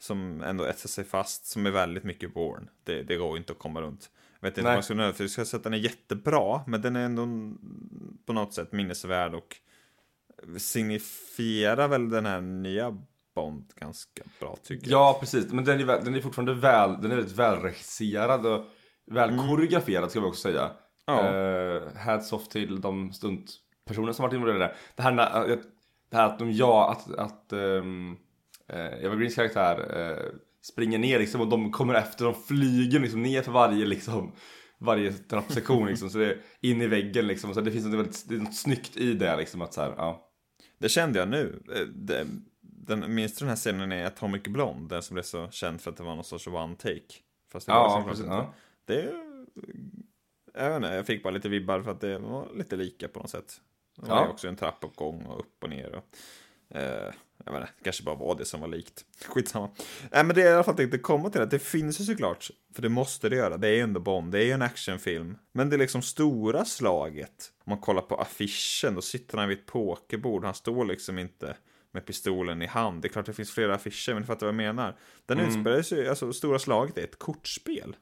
som 0.00 0.42
ändå 0.42 0.64
etsar 0.64 0.88
sig 0.88 1.04
fast, 1.04 1.46
som 1.46 1.66
är 1.66 1.70
väldigt 1.70 2.04
mycket 2.04 2.34
Bourne. 2.34 2.66
Det, 2.84 3.02
det 3.02 3.16
går 3.16 3.36
inte 3.36 3.52
att 3.52 3.58
komma 3.58 3.80
runt. 3.80 4.10
Jag 4.40 4.48
vet 4.48 4.58
inte 4.58 4.92
om 4.92 4.98
jag 4.98 5.30
ska 5.30 5.44
säga 5.44 5.58
att 5.58 5.64
den 5.64 5.74
är 5.74 5.78
jättebra, 5.78 6.60
men 6.66 6.82
den 6.82 6.96
är 6.96 7.04
ändå 7.04 7.26
på 8.26 8.32
något 8.32 8.54
sätt 8.54 8.72
minnesvärd 8.72 9.34
och 9.34 9.56
signifierar 10.58 11.88
väl 11.88 12.10
den 12.10 12.26
här 12.26 12.40
nya 12.40 12.98
Bond 13.34 13.72
ganska 13.74 14.22
bra 14.40 14.56
tycker 14.62 14.90
jag. 14.90 15.00
Ja, 15.00 15.16
precis. 15.20 15.52
Men 15.52 15.64
den 15.64 15.80
är, 15.80 15.86
den 16.04 16.14
är 16.14 16.20
fortfarande 16.20 16.54
väl, 16.54 17.02
den 17.02 17.10
är 17.10 17.16
väldigt 17.16 17.36
välregisserad 17.36 18.46
och 18.46 18.64
väl 19.06 19.38
koreograferad 19.38 20.10
ska 20.10 20.20
vi 20.20 20.26
också 20.26 20.40
säga. 20.40 20.70
Ja. 21.08 21.34
Eh, 21.36 21.96
hats 21.96 22.32
off 22.32 22.48
till 22.48 22.80
de 22.80 23.12
stuntpersoner 23.12 24.12
som 24.12 24.22
varit 24.22 24.34
involverade 24.34 24.64
där. 24.64 24.74
Det 24.96 25.02
här, 25.02 25.12
när- 25.12 25.50
eh, 25.50 25.56
det 26.10 26.16
här 26.16 26.26
att 26.26 26.38
de, 26.38 26.52
ja, 26.52 26.90
att, 26.90 27.14
att 27.18 27.52
um, 27.52 28.16
Eva 29.02 29.14
Greens 29.14 29.34
karaktär 29.34 30.00
eh, 30.00 30.32
springer 30.62 30.98
ner 30.98 31.18
liksom 31.18 31.40
och 31.40 31.48
de 31.48 31.72
kommer 31.72 31.94
efter, 31.94 32.24
de 32.24 32.34
flyger 32.34 33.00
liksom 33.00 33.22
ner 33.22 33.42
för 33.42 33.52
varje 33.52 33.86
liksom 33.86 34.32
varje 34.78 35.12
trappsektion 35.12 35.86
liksom, 35.88 36.10
så 36.10 36.18
det 36.18 36.26
är 36.26 36.38
in 36.60 36.82
i 36.82 36.86
väggen 36.86 37.26
liksom, 37.26 37.54
så 37.54 37.60
det 37.60 37.70
finns 37.72 37.84
något 37.84 37.94
väldigt, 37.94 38.28
det 38.28 38.34
är 38.34 38.38
något 38.38 38.56
snyggt 38.56 38.96
i 38.96 39.14
det 39.14 39.36
liksom 39.36 39.62
att 39.62 39.74
så 39.74 39.80
här, 39.80 39.94
ja. 39.96 40.24
Det 40.78 40.88
kände 40.88 41.18
jag 41.18 41.28
nu. 41.28 41.62
Eh, 41.74 41.80
Det, 41.86 42.26
den, 42.60 43.14
minns 43.14 43.34
du 43.34 43.38
den 43.44 43.48
här 43.48 43.56
scenen 43.56 43.92
i 43.92 44.04
Atomic 44.04 44.42
Blonde? 44.42 44.94
Den 44.94 45.02
som 45.02 45.14
blev 45.14 45.22
så 45.22 45.48
känd 45.50 45.80
för 45.80 45.90
att 45.90 45.96
det 45.96 46.02
var 46.02 46.14
någon 46.14 46.24
sorts 46.24 46.46
one 46.46 46.76
take. 46.76 47.00
Fast 47.52 47.66
det 47.66 47.72
var 47.72 47.80
Ja, 47.80 47.88
såklart 47.90 48.08
precis, 48.10 48.26
ja. 48.26 48.54
Det 48.84 49.12
jag 50.54 50.68
vet 50.68 50.76
inte, 50.76 50.88
jag 50.88 51.06
fick 51.06 51.22
bara 51.22 51.30
lite 51.30 51.48
vibbar 51.48 51.80
för 51.82 51.90
att 51.90 52.00
det 52.00 52.18
var 52.18 52.48
lite 52.54 52.76
lika 52.76 53.08
på 53.08 53.20
något 53.20 53.30
sätt. 53.30 53.60
Det 53.96 54.08
var 54.08 54.16
Ja. 54.16 54.28
också 54.28 54.48
en 54.48 54.56
trappuppgång 54.56 55.22
och 55.26 55.40
upp 55.40 55.62
och 55.64 55.70
ner. 55.70 55.94
Och, 55.94 56.04
eh, 56.76 57.12
jag 57.44 57.54
inte, 57.54 57.60
det 57.78 57.84
kanske 57.84 58.02
bara 58.02 58.16
var 58.16 58.34
det 58.34 58.44
som 58.44 58.60
var 58.60 58.68
likt. 58.68 59.04
Skitsamma. 59.26 59.70
Nej, 60.12 60.24
men 60.24 60.34
det 60.36 60.40
jag 60.40 60.50
i 60.50 60.54
alla 60.54 60.64
fall 60.64 60.76
tänkte 60.76 60.98
komma 60.98 61.30
till 61.30 61.40
att 61.40 61.50
det 61.50 61.58
finns 61.58 62.00
ju 62.00 62.04
såklart, 62.04 62.50
för 62.74 62.82
det 62.82 62.88
måste 62.88 63.28
det 63.28 63.36
göra, 63.36 63.56
det 63.56 63.68
är 63.68 63.72
ju 63.72 63.80
ändå 63.80 64.00
Bond, 64.00 64.32
det 64.32 64.38
är 64.38 64.44
ju 64.44 64.52
en 64.52 64.62
actionfilm. 64.62 65.38
Men 65.52 65.70
det 65.70 65.76
är 65.76 65.78
liksom 65.78 66.02
stora 66.02 66.64
slaget, 66.64 67.52
om 67.64 67.70
man 67.70 67.78
kollar 67.80 68.02
på 68.02 68.16
affischen, 68.16 68.94
då 68.94 69.02
sitter 69.02 69.38
han 69.38 69.48
vid 69.48 69.58
ett 69.58 69.66
pokerbord, 69.66 70.44
han 70.44 70.54
står 70.54 70.84
liksom 70.84 71.18
inte 71.18 71.56
med 71.90 72.06
pistolen 72.06 72.62
i 72.62 72.66
hand. 72.66 73.02
Det 73.02 73.08
är 73.08 73.10
klart 73.10 73.26
det 73.26 73.32
finns 73.32 73.50
flera 73.50 73.74
affischer, 73.74 74.12
men 74.14 74.22
du 74.22 74.26
fattar 74.26 74.46
vad 74.46 74.52
jag 74.54 74.74
menar. 74.74 74.96
Den 75.26 75.40
utspelar 75.40 75.82
sig, 75.82 76.08
alltså 76.08 76.32
stora 76.32 76.58
slaget 76.58 76.98
är 76.98 77.04
ett 77.04 77.18
kortspel 77.18 77.96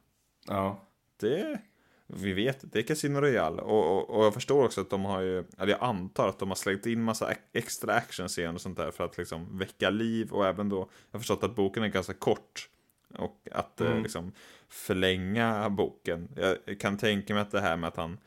ja. 0.47 0.87
det, 1.19 1.59
vi 2.07 2.33
vet, 2.33 2.71
det 2.71 2.79
är 2.79 2.83
Casino 2.83 3.19
Royale. 3.19 3.61
Och, 3.61 3.97
och, 3.97 4.09
och 4.09 4.25
jag 4.25 4.33
förstår 4.33 4.65
också 4.65 4.81
att 4.81 4.89
de 4.89 5.05
har 5.05 5.21
ju, 5.21 5.43
eller 5.57 5.71
jag 5.71 5.83
antar 5.83 6.29
att 6.29 6.39
de 6.39 6.49
har 6.49 6.55
slängt 6.55 6.85
in 6.85 7.03
massa 7.03 7.33
extra 7.53 7.93
actionscener 7.93 8.53
och 8.53 8.61
sånt 8.61 8.77
där 8.77 8.91
för 8.91 9.05
att 9.05 9.17
liksom 9.17 9.57
väcka 9.57 9.89
liv 9.89 10.31
och 10.31 10.47
även 10.47 10.69
då, 10.69 10.77
jag 10.77 10.87
har 11.11 11.19
förstått 11.19 11.43
att 11.43 11.55
boken 11.55 11.83
är 11.83 11.87
ganska 11.87 12.13
kort. 12.13 12.69
Och 13.17 13.47
att 13.51 13.81
eh, 13.81 14.01
liksom 14.01 14.31
förlänga 14.69 15.69
boken. 15.69 16.29
Jag 16.65 16.79
kan 16.79 16.97
tänka 16.97 17.33
mig 17.33 17.41
att 17.41 17.51
det 17.51 17.61
här 17.61 17.77
med 17.77 17.87
att 17.87 17.97
han 17.97 18.17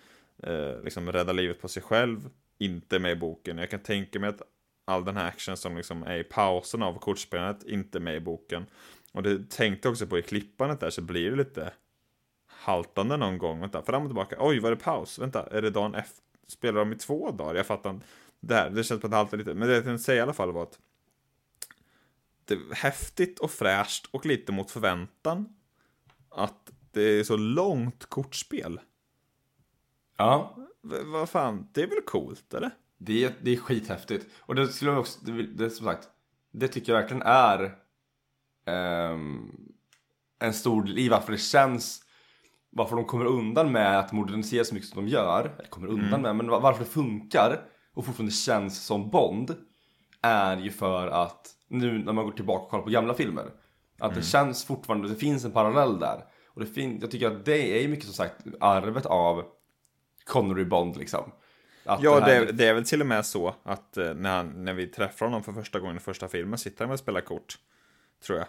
eh, 0.43 0.83
liksom 0.85 1.13
räddar 1.13 1.35
livet 1.35 1.61
på 1.61 1.69
sig 1.69 1.83
själv, 1.83 2.31
inte 2.59 2.99
med 2.99 3.13
i 3.13 3.17
boken. 3.17 3.59
Jag 3.59 3.71
kan 3.71 3.81
tänka 3.81 4.21
mig 4.21 4.29
att 4.29 4.43
all 4.85 5.05
den 5.05 5.17
här 5.17 5.29
action 5.29 5.57
som 5.57 5.77
liksom 5.77 6.03
är 6.03 6.17
i 6.17 6.25
pausen 6.25 6.83
av 6.83 6.99
kortspelandet, 6.99 7.67
inte 7.67 8.01
med 8.01 8.17
i 8.17 8.21
boken. 8.21 8.67
Och 9.13 9.23
det 9.23 9.51
tänkte 9.51 9.89
jag 9.89 9.93
också 9.93 10.07
på 10.07 10.19
i 10.19 10.23
klippandet 10.23 10.81
där 10.81 10.91
så 10.91 11.03
blir 11.03 11.31
det 11.31 11.37
lite 11.37 11.73
haltande 12.61 13.17
någon 13.17 13.39
gång. 13.39 13.61
Vänta, 13.61 13.83
fram 13.83 14.03
och 14.03 14.09
tillbaka. 14.09 14.37
Oj, 14.39 14.59
var 14.61 14.71
det 14.71 14.77
paus? 14.77 15.19
Vänta, 15.19 15.47
är 15.47 15.63
det 15.63 15.71
dagen 15.71 15.95
efter? 15.95 16.25
Spelar 16.47 16.79
de 16.81 16.93
i 16.93 16.97
två 16.97 17.31
dagar? 17.31 17.55
Jag 17.55 17.67
fattar 17.67 17.91
inte. 17.91 18.07
Där, 18.41 18.71
det 18.71 18.85
känns 18.85 19.01
på 19.01 19.07
att 19.07 19.11
det 19.11 19.17
haltar 19.17 19.39
lite. 19.39 19.55
Men 19.55 19.69
det 19.69 19.75
jag 19.75 19.85
tänkte 19.85 20.05
säga 20.05 20.19
i 20.19 20.23
alla 20.23 20.33
fall 20.33 20.53
var 20.53 20.63
att 20.63 20.79
det 22.45 22.55
är 22.55 22.75
häftigt 22.75 23.39
och 23.39 23.51
fräscht 23.51 24.07
och 24.11 24.27
lite 24.27 24.53
mot 24.53 24.71
förväntan. 24.71 25.57
Att 26.29 26.71
det 26.93 27.03
är 27.03 27.25
så 27.25 27.37
långt 27.37 28.07
kortspel. 28.07 28.81
Ja, 30.17 30.57
V- 30.83 31.03
vad 31.05 31.29
fan, 31.29 31.69
det 31.73 31.83
är 31.83 31.87
väl 31.87 32.03
coolt, 32.07 32.55
eller? 32.55 32.71
Det 32.99 33.25
är, 33.25 33.35
det 33.43 33.51
är 33.51 33.57
skithäftigt. 33.57 34.27
Och 34.39 34.55
det 34.55 34.69
skulle 34.69 34.91
jag 34.91 35.01
också, 35.01 35.21
det, 35.25 35.43
det, 35.43 35.71
som 35.71 35.87
sagt, 35.87 36.09
det 36.51 36.69
tycker 36.69 36.93
jag 36.93 37.01
verkligen 37.01 37.23
är 37.23 37.77
ehm, 38.65 39.53
en 40.39 40.55
stor 40.55 40.83
del 40.83 40.99
i 40.99 41.09
varför 41.09 41.33
det 41.33 41.39
känns, 41.39 42.05
varför 42.71 42.97
de 42.97 43.05
kommer 43.05 43.25
undan 43.25 43.73
med 43.73 43.99
att 43.99 44.13
modernisera 44.13 44.65
så 44.65 44.75
mycket 44.75 44.89
som 44.91 45.05
de 45.05 45.11
gör. 45.11 45.55
Eller 45.59 45.69
kommer 45.69 45.87
undan 45.89 46.23
med, 46.23 46.37
men 46.37 46.49
var- 46.49 46.61
varför 46.61 46.85
det 46.85 46.91
funkar 46.91 47.61
och 47.95 48.05
fortfarande 48.07 48.33
känns 48.33 48.85
som 48.85 49.11
Bond. 49.11 49.55
Är 50.23 50.57
ju 50.57 50.71
för 50.71 51.07
att, 51.07 51.47
nu 51.69 51.99
när 52.05 52.13
man 52.13 52.25
går 52.25 52.33
tillbaka 52.33 52.63
och 52.65 52.71
kollar 52.71 52.85
på 52.85 52.91
gamla 52.91 53.15
filmer. 53.15 53.51
Att 53.99 54.15
det 54.15 54.23
känns 54.23 54.65
fortfarande, 54.65 55.09
det 55.09 55.15
finns 55.15 55.45
en 55.45 55.51
parallell 55.53 55.99
där. 55.99 56.25
Och 56.49 56.61
det 56.61 56.67
fin, 56.67 56.99
jag 57.01 57.11
tycker 57.11 57.27
att 57.27 57.45
det 57.45 57.79
är 57.79 57.83
ju 57.83 57.89
mycket 57.89 58.05
som 58.05 58.15
sagt 58.15 58.37
arvet 58.61 59.07
av 59.07 59.45
Connery 60.25 60.65
Bond 60.65 60.97
liksom. 60.97 61.33
Att 61.85 62.03
Ja, 62.03 62.19
här- 62.21 62.27
det, 62.27 62.37
är- 62.37 62.53
det 62.53 62.67
är 62.67 62.75
väl 62.75 62.85
till 62.85 63.01
och 63.01 63.07
med 63.07 63.27
så 63.27 63.55
att 63.63 63.97
eh, 63.97 64.15
när, 64.15 64.37
han, 64.37 64.65
när 64.65 64.75
vi 64.75 64.87
träffar 64.87 65.27
honom 65.27 65.43
för 65.43 65.53
första 65.53 65.81
gången 65.81 65.97
i 65.97 66.01
första 66.01 66.29
filmen 66.29 66.59
sitter 66.59 66.85
han 66.85 66.93
och 66.93 66.99
spelar 66.99 67.21
kort. 67.21 67.59
Tror 68.27 68.39
jag. 68.39 68.47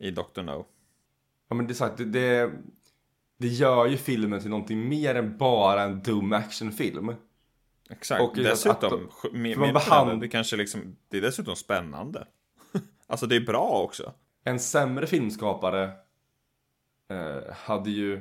I 0.00 0.10
Dr. 0.10 0.42
No. 0.42 0.66
Ja 1.48 1.56
men 1.56 1.66
det 1.66 1.72
är 1.72 1.74
sagt, 1.74 1.96
det, 1.96 2.04
det, 2.04 2.50
det 3.40 3.48
gör 3.48 3.86
ju 3.86 3.96
filmen 3.96 4.40
till 4.40 4.50
någonting 4.50 4.88
mer 4.88 5.14
än 5.14 5.36
bara 5.38 5.82
en 5.82 6.02
dum 6.02 6.32
actionfilm. 6.32 7.14
Exakt. 7.90 8.22
Och 8.22 8.30
att 8.30 8.44
dessutom, 8.44 9.08
för 9.22 9.30
de 9.32 9.38
mer 9.38 9.72
behand- 9.72 10.20
det 10.20 10.28
kanske 10.28 10.56
liksom, 10.56 10.96
det 11.08 11.16
är 11.16 11.20
dessutom 11.20 11.56
spännande. 11.56 12.26
alltså 13.06 13.26
det 13.26 13.36
är 13.36 13.40
bra 13.40 13.68
också. 13.68 14.12
En 14.44 14.58
sämre 14.58 15.06
filmskapare 15.06 15.84
eh, 17.10 17.54
hade 17.54 17.90
ju 17.90 18.20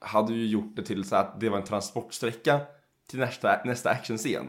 hade 0.00 0.32
ju 0.32 0.46
gjort 0.46 0.76
det 0.76 0.82
till 0.82 1.04
så 1.04 1.16
att 1.16 1.40
det 1.40 1.48
var 1.48 1.58
en 1.58 1.64
transportsträcka 1.64 2.60
till 3.08 3.18
nästa, 3.18 3.60
nästa 3.64 3.90
actionscen. 3.90 4.46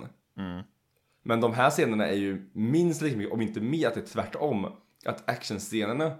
Men 1.23 1.41
de 1.41 1.53
här 1.53 1.69
scenerna 1.69 2.07
är 2.07 2.15
ju 2.15 2.49
minst 2.53 3.01
lika 3.01 3.17
mycket, 3.17 3.33
om 3.33 3.41
inte 3.41 3.61
mer, 3.61 3.87
att 3.87 3.93
det 3.93 4.01
är 4.01 4.05
tvärtom. 4.05 4.75
Att 5.05 5.29
actionscenerna 5.29 6.15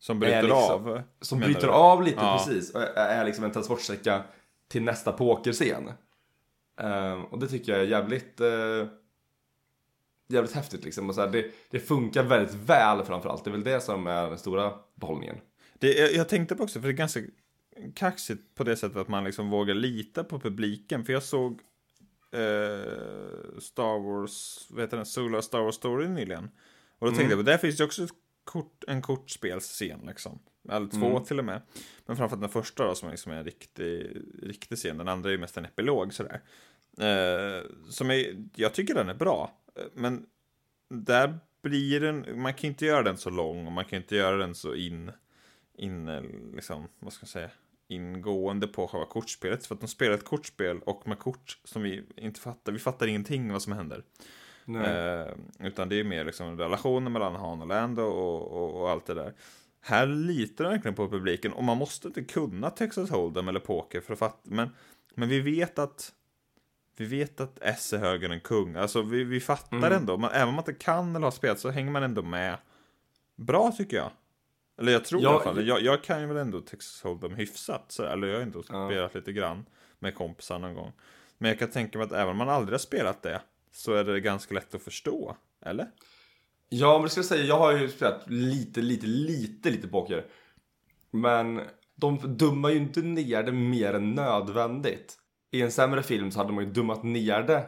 Som 0.00 0.20
bryter 0.20 0.42
liksom- 0.42 0.58
av. 0.58 1.02
som 1.20 1.40
bryter 1.40 1.66
du? 1.66 1.72
av 1.72 2.02
lite 2.02 2.20
Ja. 2.20 2.44
precis 2.46 2.74
och 2.74 2.82
är, 2.82 3.24
liksom 3.24 3.44
en 3.44 3.50
transportsträcka 3.52 4.22
till 4.68 4.82
nästa 4.82 5.12
pokerscen. 5.12 5.90
Ehm, 6.80 7.24
och 7.24 7.38
det 7.38 7.48
tycker 7.48 7.72
jag 7.72 7.80
är 7.80 7.86
jävligt 7.86 8.40
eh, 8.40 8.86
jävligt 10.28 10.52
häftigt 10.52 10.84
liksom. 10.84 11.08
Och 11.08 11.14
så 11.14 11.20
här, 11.20 11.28
det, 11.28 11.50
det 11.70 11.80
funkar 11.80 12.22
väldigt 12.22 12.54
väl 12.54 13.04
framförallt. 13.04 13.44
Det 13.44 13.50
är 13.50 13.52
väl 13.52 13.64
det 13.64 13.80
som 13.80 14.06
är 14.06 14.28
den 14.28 14.38
stora 14.38 14.72
behållningen. 14.94 15.36
Det, 15.78 15.92
jag, 15.92 16.12
jag 16.12 16.28
tänkte 16.28 16.56
på 16.56 16.62
också, 16.62 16.80
för 16.80 16.88
det 16.88 16.92
är 16.94 16.96
ganska 16.96 17.20
kaxigt 17.94 18.54
på 18.54 18.64
det 18.64 18.76
sättet 18.76 18.96
att 18.96 19.08
man 19.08 19.24
liksom 19.24 19.50
vågar 19.50 19.74
lita 19.74 20.24
på 20.24 20.40
publiken. 20.40 21.04
För 21.04 21.12
jag 21.12 21.22
såg 21.22 21.60
eh, 22.32 23.58
Star 23.58 23.98
Wars, 23.98 24.66
vad 24.70 24.80
heter 24.80 24.96
den, 24.96 25.06
Solo 25.06 25.42
Star 25.42 25.60
Wars 25.60 25.74
Story 25.74 26.08
nyligen. 26.08 26.50
Och 26.98 27.06
då 27.10 27.16
tänkte 27.16 27.34
jag 27.34 27.44
på, 27.44 27.50
där 27.50 27.58
finns 27.58 27.76
det 27.76 27.84
också 27.84 28.06
kort, 28.50 28.84
en 28.86 29.02
kortspelsscen 29.02 30.00
liksom. 30.06 30.38
Eller 30.68 30.86
två 30.86 31.20
till 31.20 31.38
och 31.38 31.44
med. 31.44 31.62
Men 32.06 32.16
framförallt 32.16 32.42
den 32.42 32.50
första 32.50 32.86
då 32.86 32.94
som 32.94 33.10
liksom 33.10 33.32
är 33.32 33.36
en 33.36 33.44
riktig, 33.44 34.16
riktig 34.42 34.78
scen. 34.78 34.98
Den 34.98 35.08
andra 35.08 35.28
är 35.28 35.32
ju 35.32 35.38
mest 35.38 35.56
en 35.56 35.64
epilog 35.64 36.14
sådär. 36.14 36.40
Eh, 36.98 37.64
som 37.88 38.10
är, 38.10 38.44
jag 38.54 38.74
tycker 38.74 38.94
den 38.94 39.08
är 39.08 39.14
bra. 39.14 39.52
Men 39.94 40.26
där 40.88 41.38
blir 41.62 42.00
den, 42.00 42.42
man 42.42 42.54
kan 42.54 42.68
inte 42.68 42.86
göra 42.86 43.02
den 43.02 43.18
så 43.18 43.30
lång 43.30 43.66
och 43.66 43.72
man 43.72 43.84
kan 43.84 43.96
inte 43.96 44.16
göra 44.16 44.36
den 44.36 44.54
så 44.54 44.74
in, 44.74 45.10
in 45.74 46.06
liksom, 46.54 46.88
vad 46.98 47.12
ska 47.12 47.22
jag 47.22 47.28
säga, 47.28 47.50
ingående 47.88 48.66
på 48.66 48.88
själva 48.88 49.06
kortspelet. 49.06 49.66
För 49.66 49.74
att 49.74 49.80
de 49.80 49.88
spelar 49.88 50.14
ett 50.14 50.24
kortspel 50.24 50.78
och 50.78 51.08
med 51.08 51.18
kort 51.18 51.58
som 51.64 51.82
vi 51.82 52.02
inte 52.16 52.40
fattar, 52.40 52.72
vi 52.72 52.78
fattar 52.78 53.06
ingenting 53.06 53.52
vad 53.52 53.62
som 53.62 53.72
händer. 53.72 54.04
Eh, 54.76 55.26
utan 55.58 55.88
det 55.88 56.00
är 56.00 56.04
mer 56.04 56.24
liksom 56.24 56.58
relationen 56.58 57.12
mellan 57.12 57.34
Han 57.34 57.60
och 57.60 57.66
Lando 57.68 58.02
och, 58.02 58.52
och, 58.52 58.80
och 58.80 58.90
allt 58.90 59.06
det 59.06 59.14
där. 59.14 59.34
Här 59.80 60.06
litar 60.06 60.64
den 60.64 60.72
verkligen 60.72 60.94
på 60.94 61.08
publiken 61.08 61.52
och 61.52 61.64
man 61.64 61.76
måste 61.76 62.08
inte 62.08 62.22
kunna 62.24 62.70
Texas 62.70 63.10
Hold'em 63.10 63.48
eller 63.48 63.60
poker 63.60 64.00
för 64.00 64.12
att 64.12 64.18
fatta. 64.18 64.38
Men, 64.42 64.68
men 65.14 65.28
vi 65.28 65.40
vet 65.40 65.78
att 65.78 66.12
vi 66.96 67.04
vet 67.06 67.40
att 67.40 67.58
S 67.62 67.92
är 67.92 67.98
högre 67.98 68.34
än 68.34 68.40
kung. 68.40 68.76
Alltså 68.76 69.02
vi, 69.02 69.24
vi 69.24 69.40
fattar 69.40 69.90
ändå. 69.90 70.16
Man, 70.16 70.30
även 70.30 70.48
om 70.48 70.54
man 70.54 70.62
inte 70.62 70.84
kan 70.84 71.16
eller 71.16 71.26
har 71.26 71.30
spelat 71.30 71.58
så 71.60 71.70
hänger 71.70 71.90
man 71.90 72.02
ändå 72.02 72.22
med. 72.22 72.56
Bra 73.36 73.72
tycker 73.72 73.96
jag. 73.96 74.10
Eller 74.80 74.92
jag 74.92 75.04
tror 75.04 75.22
Ja, 75.22 75.30
i 75.30 75.32
alla 75.34 75.42
fall. 75.44 75.66
Jag, 75.66 75.80
jag 75.80 76.04
kan 76.04 76.20
ju 76.20 76.26
väl 76.26 76.36
ändå 76.36 76.60
Texas 76.60 77.04
Hold'em 77.04 77.34
hyfsat. 77.34 77.84
Så, 77.88 78.04
eller 78.04 78.28
jag 78.28 78.34
har 78.34 78.42
ändå 78.42 78.62
Ja. 78.68 78.88
spelat 78.88 79.14
lite 79.14 79.32
grann 79.32 79.64
med 79.98 80.14
kompisar 80.14 80.58
någon 80.58 80.74
gång. 80.74 80.92
Men 81.38 81.48
jag 81.48 81.58
kan 81.58 81.70
tänka 81.70 81.98
mig 81.98 82.04
att 82.04 82.12
även 82.12 82.28
om 82.28 82.36
man 82.36 82.48
aldrig 82.48 82.72
har 82.74 82.78
spelat 82.78 83.22
det 83.22 83.40
så 83.72 83.94
är 83.94 84.04
det 84.04 84.20
ganska 84.20 84.54
lätt 84.54 84.74
att 84.74 84.82
förstå. 84.82 85.36
Eller? 85.66 85.86
Ja, 86.68 86.92
men 86.92 87.02
det 87.02 87.08
ska 87.08 87.18
jag 87.18 87.26
säga, 87.26 87.44
jag 87.44 87.58
har 87.58 87.72
ju 87.72 87.88
spelat 87.88 88.30
lite, 88.30 88.80
lite, 88.82 89.06
lite, 89.06 89.70
lite 89.70 89.88
poker. 89.88 90.26
Men 91.10 91.60
de 91.96 92.36
dummar 92.36 92.70
ju 92.70 92.76
inte 92.76 93.02
ner 93.02 93.42
det 93.42 93.52
mer 93.52 93.94
än 93.94 94.14
nödvändigt. 94.14 95.16
I 95.52 95.62
en 95.62 95.72
sämre 95.72 96.02
film 96.02 96.30
så 96.30 96.38
hade 96.38 96.52
man 96.52 96.64
ju 96.64 96.70
dummat 96.70 97.02
ner 97.02 97.42
det. 97.42 97.66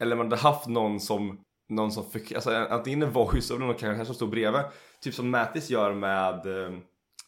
Eller 0.00 0.16
man 0.16 0.26
hade 0.26 0.42
haft 0.42 0.66
någon 0.66 1.00
som 1.00 1.44
någon 1.68 1.92
som, 1.92 2.10
fick, 2.10 2.32
alltså 2.32 2.50
antingen 2.50 3.02
en 3.02 3.12
voice 3.12 3.50
eller 3.50 3.60
någon 3.60 3.74
kanske 3.74 4.04
som 4.04 4.14
stod 4.14 4.30
bredvid. 4.30 4.62
Typ 5.00 5.14
som 5.14 5.30
Mattis 5.30 5.70
gör 5.70 5.94
med, 5.94 6.46
eh, 6.46 6.78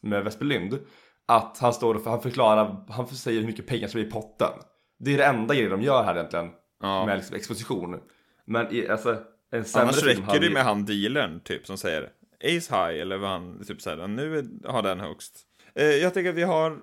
med 0.00 0.24
Vesper 0.24 0.44
Lynd. 0.44 0.78
Att 1.26 1.58
han 1.58 1.72
står 1.72 1.94
och 1.94 2.04
han 2.04 2.22
förklarar, 2.22 2.84
han 2.88 3.06
säger 3.06 3.40
hur 3.40 3.46
mycket 3.46 3.66
pengar 3.66 3.88
som 3.88 4.00
är 4.00 4.04
i 4.04 4.10
potten. 4.10 4.50
Det 4.98 5.14
är 5.14 5.18
det 5.18 5.24
enda 5.24 5.54
grejen 5.54 5.70
de 5.70 5.82
gör 5.82 6.02
här 6.02 6.14
egentligen. 6.14 6.50
Ja. 6.80 7.06
Med 7.06 7.16
liksom 7.16 7.36
exposition. 7.36 8.00
Men 8.44 8.74
i, 8.74 8.88
alltså 8.88 9.22
en 9.50 9.64
sämre 9.64 9.82
Annars 9.82 10.00
film 10.04 10.26
räcker 10.26 10.40
det 10.40 10.50
med 10.50 10.64
han 10.64 10.84
dealern 10.84 11.40
typ 11.40 11.66
som 11.66 11.78
säger 11.78 12.10
Ace 12.44 12.74
high 12.74 13.00
eller 13.00 13.16
vad 13.16 13.30
han 13.30 13.64
typ 13.64 13.82
säger. 13.82 14.08
Nu 14.08 14.48
har 14.64 14.82
den 14.82 15.00
högst. 15.00 15.38
Eh, 15.74 15.84
jag 15.84 16.14
tänker 16.14 16.30
att 16.30 16.36
vi 16.36 16.42
har 16.42 16.78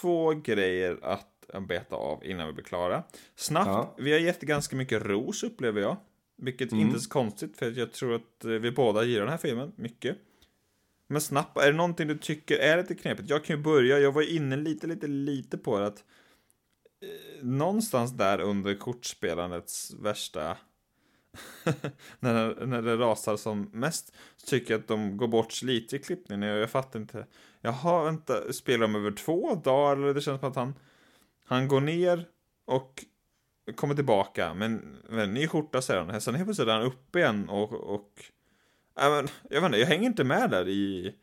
två 0.00 0.32
grejer 0.32 0.98
att 1.02 1.28
beta 1.68 1.96
av 1.96 2.24
innan 2.24 2.46
vi 2.46 2.52
blir 2.52 2.64
klara. 2.64 3.02
Snabbt, 3.36 3.68
Ja. 3.68 3.94
vi 3.98 4.12
har 4.12 4.18
gett 4.18 4.40
ganska 4.40 4.76
mycket 4.76 5.02
ros 5.06 5.42
upplever 5.42 5.80
jag. 5.80 5.96
Vilket 6.36 6.72
inte 6.72 6.96
är 6.96 7.00
så 7.00 7.10
konstigt 7.10 7.56
för 7.56 7.78
jag 7.78 7.92
tror 7.92 8.14
att 8.14 8.44
eh, 8.44 8.50
vi 8.50 8.70
båda 8.70 9.04
gillar 9.04 9.20
den 9.20 9.30
här 9.30 9.38
filmen 9.38 9.72
mycket. 9.76 10.16
Men 11.06 11.20
snabbt, 11.20 11.58
är 11.58 11.66
det 11.66 11.76
någonting 11.76 12.08
du 12.08 12.18
tycker 12.18 12.58
är 12.58 12.76
lite 12.76 12.94
knepigt? 12.94 13.30
Jag 13.30 13.44
kan 13.44 13.56
ju 13.56 13.62
börja, 13.62 13.98
jag 13.98 14.12
var 14.12 14.22
inne 14.22 14.56
lite, 14.56 14.86
lite, 14.86 15.06
lite 15.06 15.58
på 15.58 15.78
det 15.78 15.86
att 15.86 16.04
någonstans 17.42 18.12
där 18.12 18.40
under 18.40 18.74
kortspelandets 18.74 19.94
värsta 20.00 20.56
när, 22.20 22.66
när 22.66 22.82
det 22.82 22.96
rasar 22.96 23.36
som 23.36 23.70
mest 23.72 24.14
så 24.36 24.46
tycker 24.46 24.74
jag 24.74 24.80
att 24.80 24.88
de 24.88 25.16
går 25.16 25.28
bort 25.28 25.62
lite 25.62 25.96
i 25.96 25.98
klippningen. 25.98 26.48
Jag, 26.48 26.58
jag 26.58 26.70
fattar 26.70 27.00
inte. 27.00 27.26
Jaha, 27.60 28.04
vänta, 28.04 28.52
spelar 28.52 28.80
de 28.80 28.94
över 28.94 29.10
två 29.10 29.54
dagar? 29.54 29.96
Eller 29.96 30.14
det 30.14 30.20
känns 30.20 30.40
som 30.40 30.50
att 30.50 30.56
han, 30.56 30.74
han 31.44 31.68
går 31.68 31.80
ner 31.80 32.28
och 32.64 33.04
kommer 33.76 33.94
tillbaka. 33.94 34.54
Men, 34.54 34.96
en 35.10 35.34
ny 35.34 35.48
skjorta 35.48 35.82
säger 35.82 36.04
han. 36.04 36.20
Sen 36.20 36.34
helt 36.34 36.46
plötsligt 36.46 36.68
är 36.68 36.72
han 36.72 36.82
uppe 36.82 37.18
igen 37.18 37.48
och... 37.48 37.72
och 37.72 38.24
ja, 38.96 39.10
men, 39.10 39.28
jag 39.50 39.60
vet 39.60 39.66
inte, 39.66 39.78
jag 39.78 39.86
hänger 39.86 40.06
inte 40.06 40.24
med 40.24 40.50
där 40.50 40.68
i, 40.68 41.14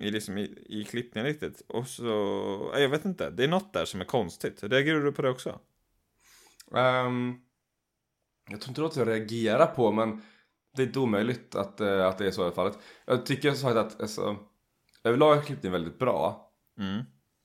i, 0.00 0.10
liksom 0.10 0.38
i, 0.38 0.64
i 0.66 0.84
klippningen 0.84 1.26
riktigt. 1.26 1.62
Och 1.66 1.86
så, 1.88 2.04
ja, 2.72 2.78
jag 2.78 2.88
vet 2.88 3.04
inte, 3.04 3.30
det 3.30 3.44
är 3.44 3.48
något 3.48 3.72
där 3.72 3.84
som 3.84 4.00
är 4.00 4.04
konstigt. 4.04 4.62
Reagerar 4.62 5.00
du 5.00 5.12
på 5.12 5.22
det 5.22 5.30
också? 5.30 5.60
Ehm, 6.74 7.34
jag 8.50 8.60
tror 8.60 8.70
inte 8.70 8.80
det 8.80 8.86
att 8.86 8.96
jag 8.96 9.08
reagerar 9.08 9.66
på 9.66 9.92
men 9.92 10.22
det 10.76 10.82
är 10.82 10.86
inte 10.86 10.98
omöjligt 10.98 11.54
att, 11.54 11.80
eh, 11.80 12.06
att 12.06 12.18
det 12.18 12.26
är 12.26 12.30
så 12.30 12.48
i 12.48 12.52
fallet. 12.52 12.78
Jag 13.06 13.26
tycker 13.26 13.50
som 13.50 13.74
sagt 13.74 13.76
att 13.76 14.00
alltså, 14.00 14.36
överlag 15.04 15.36
är 15.36 15.42
klippningen 15.42 15.72
väldigt 15.72 15.98
bra. 15.98 16.50
Mm. 16.78 17.02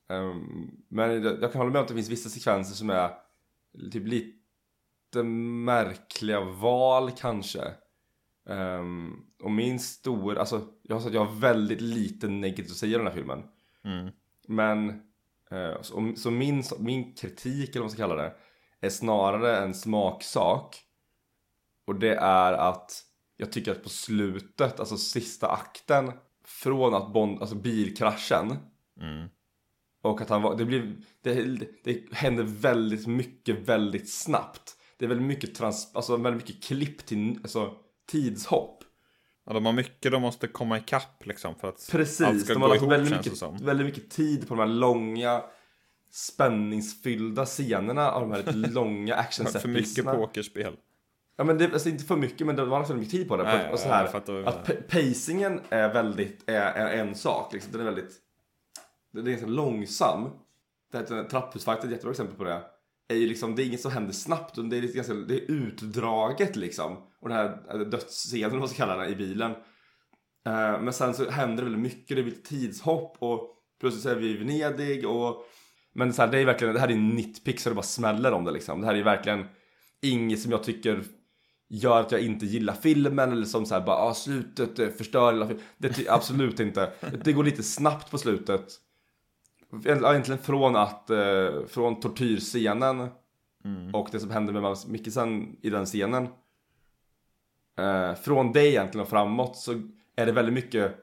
Ehm, 0.09 0.71
men 0.87 1.23
jag, 1.23 1.41
jag 1.41 1.51
kan 1.51 1.61
hålla 1.61 1.71
med 1.71 1.79
om 1.79 1.83
att 1.83 1.87
det 1.87 1.95
finns 1.95 2.09
vissa 2.09 2.29
sekvenser 2.29 2.75
som 2.75 2.89
är 2.89 3.09
typ 3.91 4.07
lite 4.07 5.23
märkliga 5.23 6.41
val 6.41 7.11
kanske. 7.17 7.73
Ehm, 8.49 9.25
och 9.43 9.51
min 9.51 9.79
stor, 9.79 10.37
alltså 10.37 10.67
jag 10.81 10.99
har 10.99 11.11
jag 11.11 11.25
har 11.25 11.35
väldigt 11.35 11.81
lite 11.81 12.27
negativt 12.27 12.71
att 12.71 12.77
säga 12.77 12.97
om 12.97 13.03
den 13.05 13.13
här 13.13 13.19
filmen. 13.19 13.43
Mm. 13.83 14.11
Men 14.47 14.89
eh, 15.51 15.81
så, 15.81 16.13
så 16.17 16.31
min, 16.31 16.63
min 16.79 17.13
kritik 17.13 17.69
eller 17.69 17.79
vad 17.79 17.83
man 17.83 17.89
ska 17.89 18.03
kalla 18.03 18.15
det 18.15 18.33
är 18.81 18.89
snarare 18.89 19.57
en 19.57 19.73
smaksak. 19.73 20.83
Och 21.85 21.95
det 21.95 22.15
är 22.15 22.53
att 22.53 23.05
jag 23.37 23.51
tycker 23.51 23.71
att 23.71 23.83
på 23.83 23.89
slutet, 23.89 24.79
alltså 24.79 24.97
sista 24.97 25.47
akten 25.47 26.11
från 26.45 26.93
att 26.93 27.13
Bond, 27.13 27.41
alltså 27.41 27.55
bilkraschen 27.55 28.57
Mm. 29.01 29.27
och 30.01 30.21
att 30.21 30.29
han 30.29 30.41
var, 30.41 30.57
det 30.57 30.65
blir, 30.65 30.95
det, 31.21 31.59
det 31.83 32.13
händer 32.13 32.43
väldigt 32.43 33.07
mycket 33.07 33.59
väldigt 33.59 34.11
snabbt. 34.13 34.77
Det 34.97 35.05
är 35.05 35.09
väldigt 35.09 35.27
mycket 35.27 35.55
trans, 35.55 35.91
alltså 35.95 36.17
väldigt 36.17 36.47
mycket 36.47 36.63
klipp 36.63 37.05
till, 37.05 37.39
alltså 37.43 37.77
tidshopp. 38.11 38.83
Ja, 39.45 39.53
de 39.53 39.65
har 39.65 39.73
mycket 39.73 40.11
de 40.11 40.21
måste 40.21 40.47
komma 40.47 40.77
ikapp 40.77 41.25
liksom 41.25 41.55
för 41.55 41.67
att 41.67 41.73
allt 41.73 41.91
Precis, 41.91 42.43
ska 42.43 42.53
de 42.53 42.59
gå 42.59 42.65
har 42.65 42.69
lagt 42.69 42.81
ihop 42.81 42.91
väldigt 42.91 43.17
mycket, 43.17 43.37
som. 43.37 43.57
väldigt 43.57 43.85
mycket 43.85 44.09
tid 44.09 44.47
på 44.47 44.55
de 44.55 44.59
här 44.59 44.67
långa 44.67 45.43
spänningsfyllda 46.11 47.45
scenerna 47.45 48.11
av 48.11 48.21
de 48.21 48.31
här 48.31 48.53
lite 48.53 48.71
långa 48.73 49.15
action 49.15 49.45
För 49.45 49.67
mycket 49.67 50.05
pokerspel. 50.05 50.75
Ja 51.37 51.43
men 51.43 51.57
det, 51.57 51.73
alltså 51.73 51.89
inte 51.89 52.03
för 52.03 52.15
mycket 52.15 52.47
men 52.47 52.55
de 52.55 52.69
har 52.69 52.79
lagt 52.79 52.89
väldigt 52.89 53.07
mycket 53.07 53.19
tid 53.19 53.27
på 53.27 53.37
det. 53.37 53.43
Nej, 53.43 53.71
och 53.71 53.79
så 53.79 53.87
här, 53.87 54.05
att 54.47 54.65
pa- 54.65 54.73
pacingen 54.89 55.61
är 55.69 55.93
väldigt, 55.93 56.49
är, 56.49 56.61
är 56.61 56.97
en 56.97 57.15
sak 57.15 57.53
liksom. 57.53 57.71
Den 57.71 57.81
är 57.81 57.85
väldigt, 57.85 58.11
den 59.11 59.27
är 59.27 59.31
ganska 59.31 59.47
långsam. 59.47 60.29
Det 60.91 60.97
här 60.97 61.13
är 61.15 61.23
ett 61.85 61.91
jättebra 61.91 62.11
exempel 62.11 62.37
på 62.37 62.43
det. 62.43 62.61
Är 63.07 63.15
ju 63.15 63.27
liksom, 63.27 63.55
det 63.55 63.63
är 63.63 63.65
inget 63.65 63.81
som 63.81 63.91
händer 63.91 64.13
snabbt 64.13 64.57
utan 64.57 64.69
det 64.69 64.77
är, 64.77 64.81
ganska, 64.81 65.13
det 65.13 65.35
är 65.35 65.51
utdraget 65.51 66.55
liksom. 66.55 66.97
Och 67.21 67.29
den 67.29 67.37
här 67.37 67.85
dödsscenen, 67.85 68.49
vad 68.49 68.59
man 68.59 68.67
ska 68.67 68.77
kalla 68.77 68.97
den, 68.97 69.13
i 69.13 69.15
bilen. 69.15 69.51
Eh, 70.45 70.81
men 70.81 70.93
sen 70.93 71.13
så 71.13 71.29
händer 71.29 71.55
det 71.55 71.63
väldigt 71.63 71.81
mycket, 71.81 72.17
det 72.17 72.23
blir 72.23 72.33
ett 72.33 72.45
tidshopp 72.45 73.17
och 73.19 73.57
plötsligt 73.79 74.03
så 74.03 74.09
är 74.09 74.15
vi 74.15 74.29
i 74.29 74.37
Venedig 74.37 75.07
och 75.07 75.45
Men 75.93 76.13
så 76.13 76.21
här, 76.21 76.31
det 76.31 76.39
är 76.39 76.45
verkligen, 76.45 76.73
det 76.73 76.79
här 76.79 76.91
är 76.91 76.95
nitpick 76.95 77.59
så 77.59 77.69
det 77.69 77.75
bara 77.75 77.81
smäller 77.81 78.31
om 78.31 78.45
det 78.45 78.51
liksom. 78.51 78.81
Det 78.81 78.87
här 78.87 78.95
är 78.95 79.03
verkligen 79.03 79.45
inget 80.01 80.41
som 80.41 80.51
jag 80.51 80.63
tycker 80.63 81.03
gör 81.69 81.99
att 81.99 82.11
jag 82.11 82.21
inte 82.21 82.45
gillar 82.45 82.73
filmen 82.73 83.31
eller 83.31 83.45
som 83.45 83.65
så 83.65 83.73
här 83.73 83.81
bara 83.81 83.97
ah, 83.97 84.13
slutet 84.13 84.79
eh, 84.79 84.89
förstör 84.89 85.33
hela 85.33 85.47
filmen. 85.47 85.63
Det 85.77 86.09
absolut 86.09 86.59
inte. 86.59 86.93
Det 87.23 87.33
går 87.33 87.43
lite 87.43 87.63
snabbt 87.63 88.11
på 88.11 88.17
slutet. 88.17 88.67
Egentligen 89.85 90.37
från 90.37 90.75
att, 90.75 91.09
eh, 91.09 91.65
från 91.67 91.99
tortyrscenen 91.99 93.09
och 93.93 94.09
det 94.11 94.19
som 94.19 94.29
händer 94.29 94.53
med 94.53 94.61
Mads 94.61 94.87
Mikkelsen 94.87 95.57
i 95.61 95.69
den 95.69 95.85
scenen. 95.85 96.27
Eh, 97.77 98.13
från 98.13 98.51
det 98.51 98.67
egentligen 98.67 99.03
och 99.03 99.09
framåt 99.09 99.57
så 99.57 99.71
är 100.15 100.25
det 100.25 100.31
väldigt 100.31 100.55
mycket 100.55 100.97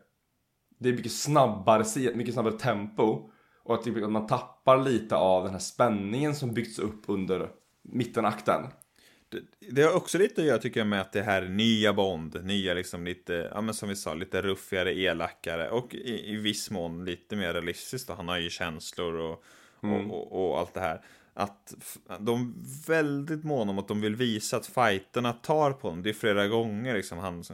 Det 0.79 0.89
är 0.89 0.93
mycket 0.93 1.13
snabbare, 1.13 2.15
mycket 2.15 2.35
snabbare 2.35 2.59
tempo 2.59 3.31
och 3.65 3.75
att 3.75 4.11
man 4.11 4.27
tappar 4.27 4.79
lite 4.79 5.17
av 5.17 5.45
den 5.45 5.53
här 5.53 5.59
spänningen 5.59 6.35
som 6.35 6.55
byggts 6.55 6.79
upp 6.79 7.03
under 7.07 7.51
mittenakten. 7.83 8.63
Det, 9.71 9.83
har 9.83 9.93
också 9.93 10.19
lite 10.19 10.41
att 10.41 10.47
göra 10.47 10.59
tycker 10.59 10.81
jag 10.81 10.87
med 10.87 11.01
att 11.01 11.13
det 11.13 11.23
här 11.23 11.43
är 11.43 11.49
nya 11.49 11.93
Bond, 11.93 12.45
nya 12.45 12.75
liksom 12.75 13.05
lite, 13.05 13.51
ja 13.55 13.61
men 13.61 13.75
som 13.75 13.89
vi 13.89 13.97
sa, 13.97 14.15
lite 14.15 14.43
ruffigare, 14.43 14.95
elakare 14.95 15.71
och 15.71 15.95
i, 15.95 16.33
i 16.33 16.37
viss 16.37 16.71
mån 16.71 17.05
lite 17.05 17.37
mer 17.37 17.53
realistiskt 17.53 18.09
då. 18.09 18.15
Han 18.15 18.29
har 18.29 18.39
ju 18.39 18.51
känslor 18.51 19.15
och, 19.15 19.45
och, 19.81 20.11
och, 20.11 20.51
och 20.51 20.59
allt 20.59 20.75
det 20.75 20.81
här. 20.81 21.05
Att 21.35 21.75
de 22.21 22.41
är 22.41 22.87
väldigt 22.89 23.45
måna 23.45 23.71
om 23.71 23.79
att 23.79 23.89
de 23.89 24.01
vill 24.01 24.17
visa 24.17 24.57
att 24.57 24.67
fighterna 24.67 25.33
tar 25.33 25.73
på 25.73 25.89
honom. 25.89 26.03
Det 26.03 26.11
är 26.11 26.15
flera 26.15 26.49
gånger 26.49 26.95
liksom 26.95 27.19
han 27.19 27.45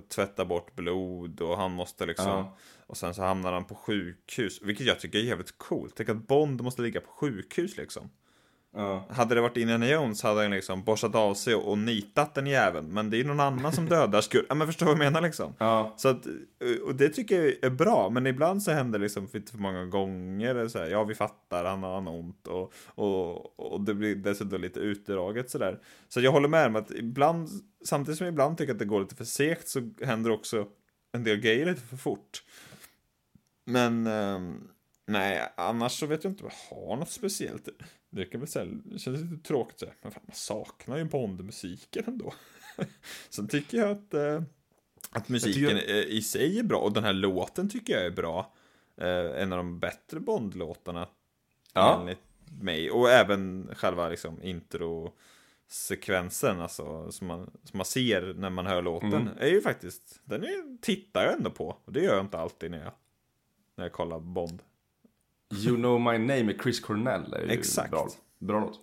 tvättar 0.00 0.44
bort 0.44 0.74
blod 0.74 1.40
och 1.40 1.56
han 1.56 1.72
måste 1.72 2.06
liksom 2.06 2.26
Ja. 2.26 2.56
och 2.86 2.96
sen 2.96 3.14
så 3.14 3.22
hamnar 3.22 3.52
han 3.52 3.64
på 3.64 3.74
sjukhus, 3.74 4.62
vilket 4.62 4.86
jag 4.86 5.00
tycker 5.00 5.18
är 5.18 5.22
jävligt 5.22 5.58
coolt. 5.58 5.94
Tänk 5.96 6.08
att 6.08 6.26
Bond 6.28 6.62
måste 6.62 6.82
ligga 6.82 7.00
på 7.00 7.10
sjukhus 7.10 7.76
liksom. 7.76 8.10
Ja. 8.74 9.06
Hade 9.10 9.34
det 9.34 9.40
varit 9.40 9.56
Indiana 9.56 9.88
Jones 9.88 10.22
hade 10.22 10.42
han 10.42 10.50
liksom 10.50 10.84
borstat 10.84 11.14
av 11.14 11.34
sig 11.34 11.54
och 11.54 11.78
nitat 11.78 12.34
den 12.34 12.46
jäveln. 12.46 12.94
Men 12.94 13.10
det 13.10 13.20
är 13.20 13.24
någon 13.24 13.40
annan 13.40 13.72
som 13.72 13.88
dödar 13.88 14.20
skurken. 14.20 14.46
Ja 14.48 14.54
men 14.54 14.66
förstår 14.66 14.86
vad 14.86 14.94
jag 14.94 14.98
menar 14.98 15.20
liksom. 15.20 15.54
Ja. 15.58 15.94
Så 15.96 16.08
att, 16.08 16.26
och 16.84 16.94
det 16.94 17.08
tycker 17.08 17.42
jag 17.42 17.54
är 17.62 17.70
bra, 17.70 18.10
men 18.10 18.26
ibland 18.26 18.62
så 18.62 18.70
händer 18.70 18.98
det 18.98 19.02
liksom 19.02 19.28
för 19.28 19.58
många 19.58 19.84
gånger. 19.84 20.68
Så 20.68 20.78
här, 20.78 20.86
ja, 20.86 21.04
vi 21.04 21.14
fattar, 21.14 21.64
han 21.64 21.82
har 21.82 22.08
ont 22.08 22.46
och, 22.46 22.72
och, 22.86 23.60
och 23.72 23.80
det 23.80 23.94
blir 23.94 24.16
dessutom 24.16 24.60
lite 24.60 24.80
utdraget 24.80 25.50
sådär. 25.50 25.78
Så 26.08 26.20
jag 26.20 26.32
håller 26.32 26.48
med 26.48 26.66
om 26.66 26.76
att 26.76 26.90
ibland, 26.90 27.48
samtidigt 27.84 28.18
som 28.18 28.24
jag 28.24 28.32
ibland 28.32 28.58
tycker 28.58 28.72
att 28.72 28.78
det 28.78 28.84
går 28.84 29.00
lite 29.00 29.14
för 29.14 29.24
segt 29.24 29.68
så 29.68 29.90
händer 30.02 30.30
också 30.30 30.66
en 31.12 31.24
del 31.24 31.40
grejer 31.40 31.66
lite 31.66 31.80
för 31.80 31.96
fort. 31.96 32.42
Men 33.64 34.06
ehm, 34.06 34.68
nej, 35.06 35.52
annars 35.56 35.92
så 35.98 36.06
vet 36.06 36.24
jag 36.24 36.30
inte 36.30 36.44
om 36.44 36.50
jag 36.70 36.76
har 36.76 36.96
något 36.96 37.10
speciellt. 37.10 37.68
Det 38.10 38.24
kan 38.24 38.40
väl 38.40 38.48
säga, 38.48 38.64
det 38.84 38.98
känns 38.98 39.20
lite 39.20 39.48
tråkigt 39.48 39.80
så 39.80 39.86
men 40.02 40.12
fan, 40.12 40.22
man 40.26 40.34
saknar 40.34 40.96
ju 40.96 41.04
Bond-musiken 41.04 42.04
ändå. 42.06 42.34
Sen 43.28 43.48
tycker 43.48 43.78
jag 43.78 43.90
att, 43.90 44.14
eh, 44.14 44.42
att 45.10 45.28
musiken 45.28 45.76
eh, 45.76 45.96
i 45.96 46.22
sig 46.22 46.58
är 46.58 46.62
bra 46.62 46.78
och 46.78 46.92
den 46.92 47.04
här 47.04 47.12
låten 47.12 47.68
tycker 47.68 47.92
jag 47.92 48.06
är 48.06 48.10
bra. 48.10 48.54
Eh, 48.96 49.42
en 49.42 49.52
av 49.52 49.56
de 49.56 49.80
bättre 49.80 50.20
Bond-låtarna. 50.20 51.08
Ja. 51.72 52.00
Enligt 52.00 52.18
mig. 52.60 52.90
Och 52.90 53.10
även 53.10 53.70
själva 53.74 54.08
liksom 54.08 54.42
intro 54.42 55.12
sekvensen 55.68 56.60
alltså 56.60 57.12
som 57.12 57.26
man, 57.26 57.50
som 57.64 57.76
man 57.78 57.84
ser 57.86 58.34
när 58.34 58.50
man 58.50 58.66
hör 58.66 58.82
låten 58.82 59.12
Mm. 59.12 59.28
är 59.38 59.48
ju 59.48 59.60
faktiskt 59.60 60.20
den 60.24 60.42
är, 60.42 60.78
tittar 60.80 61.24
jag 61.24 61.34
ändå 61.34 61.50
på 61.50 61.76
och 61.84 61.92
det 61.92 62.00
gör 62.00 62.14
jag 62.14 62.24
inte 62.24 62.38
alltid 62.38 62.70
när 62.70 62.84
jag 62.84 62.92
när 63.76 63.84
jag 63.84 63.92
kollar 63.92 64.20
Bond. 64.20 64.62
You 65.52 65.76
know 65.76 66.00
my 66.00 66.18
name 66.18 66.42
med 66.44 66.60
Chris 66.62 66.80
Cornell 66.80 67.32
är 67.32 67.40
ju 67.42 67.50
Exakt. 67.50 67.90
bra, 67.90 68.08
bra 68.38 68.60
låt. 68.60 68.80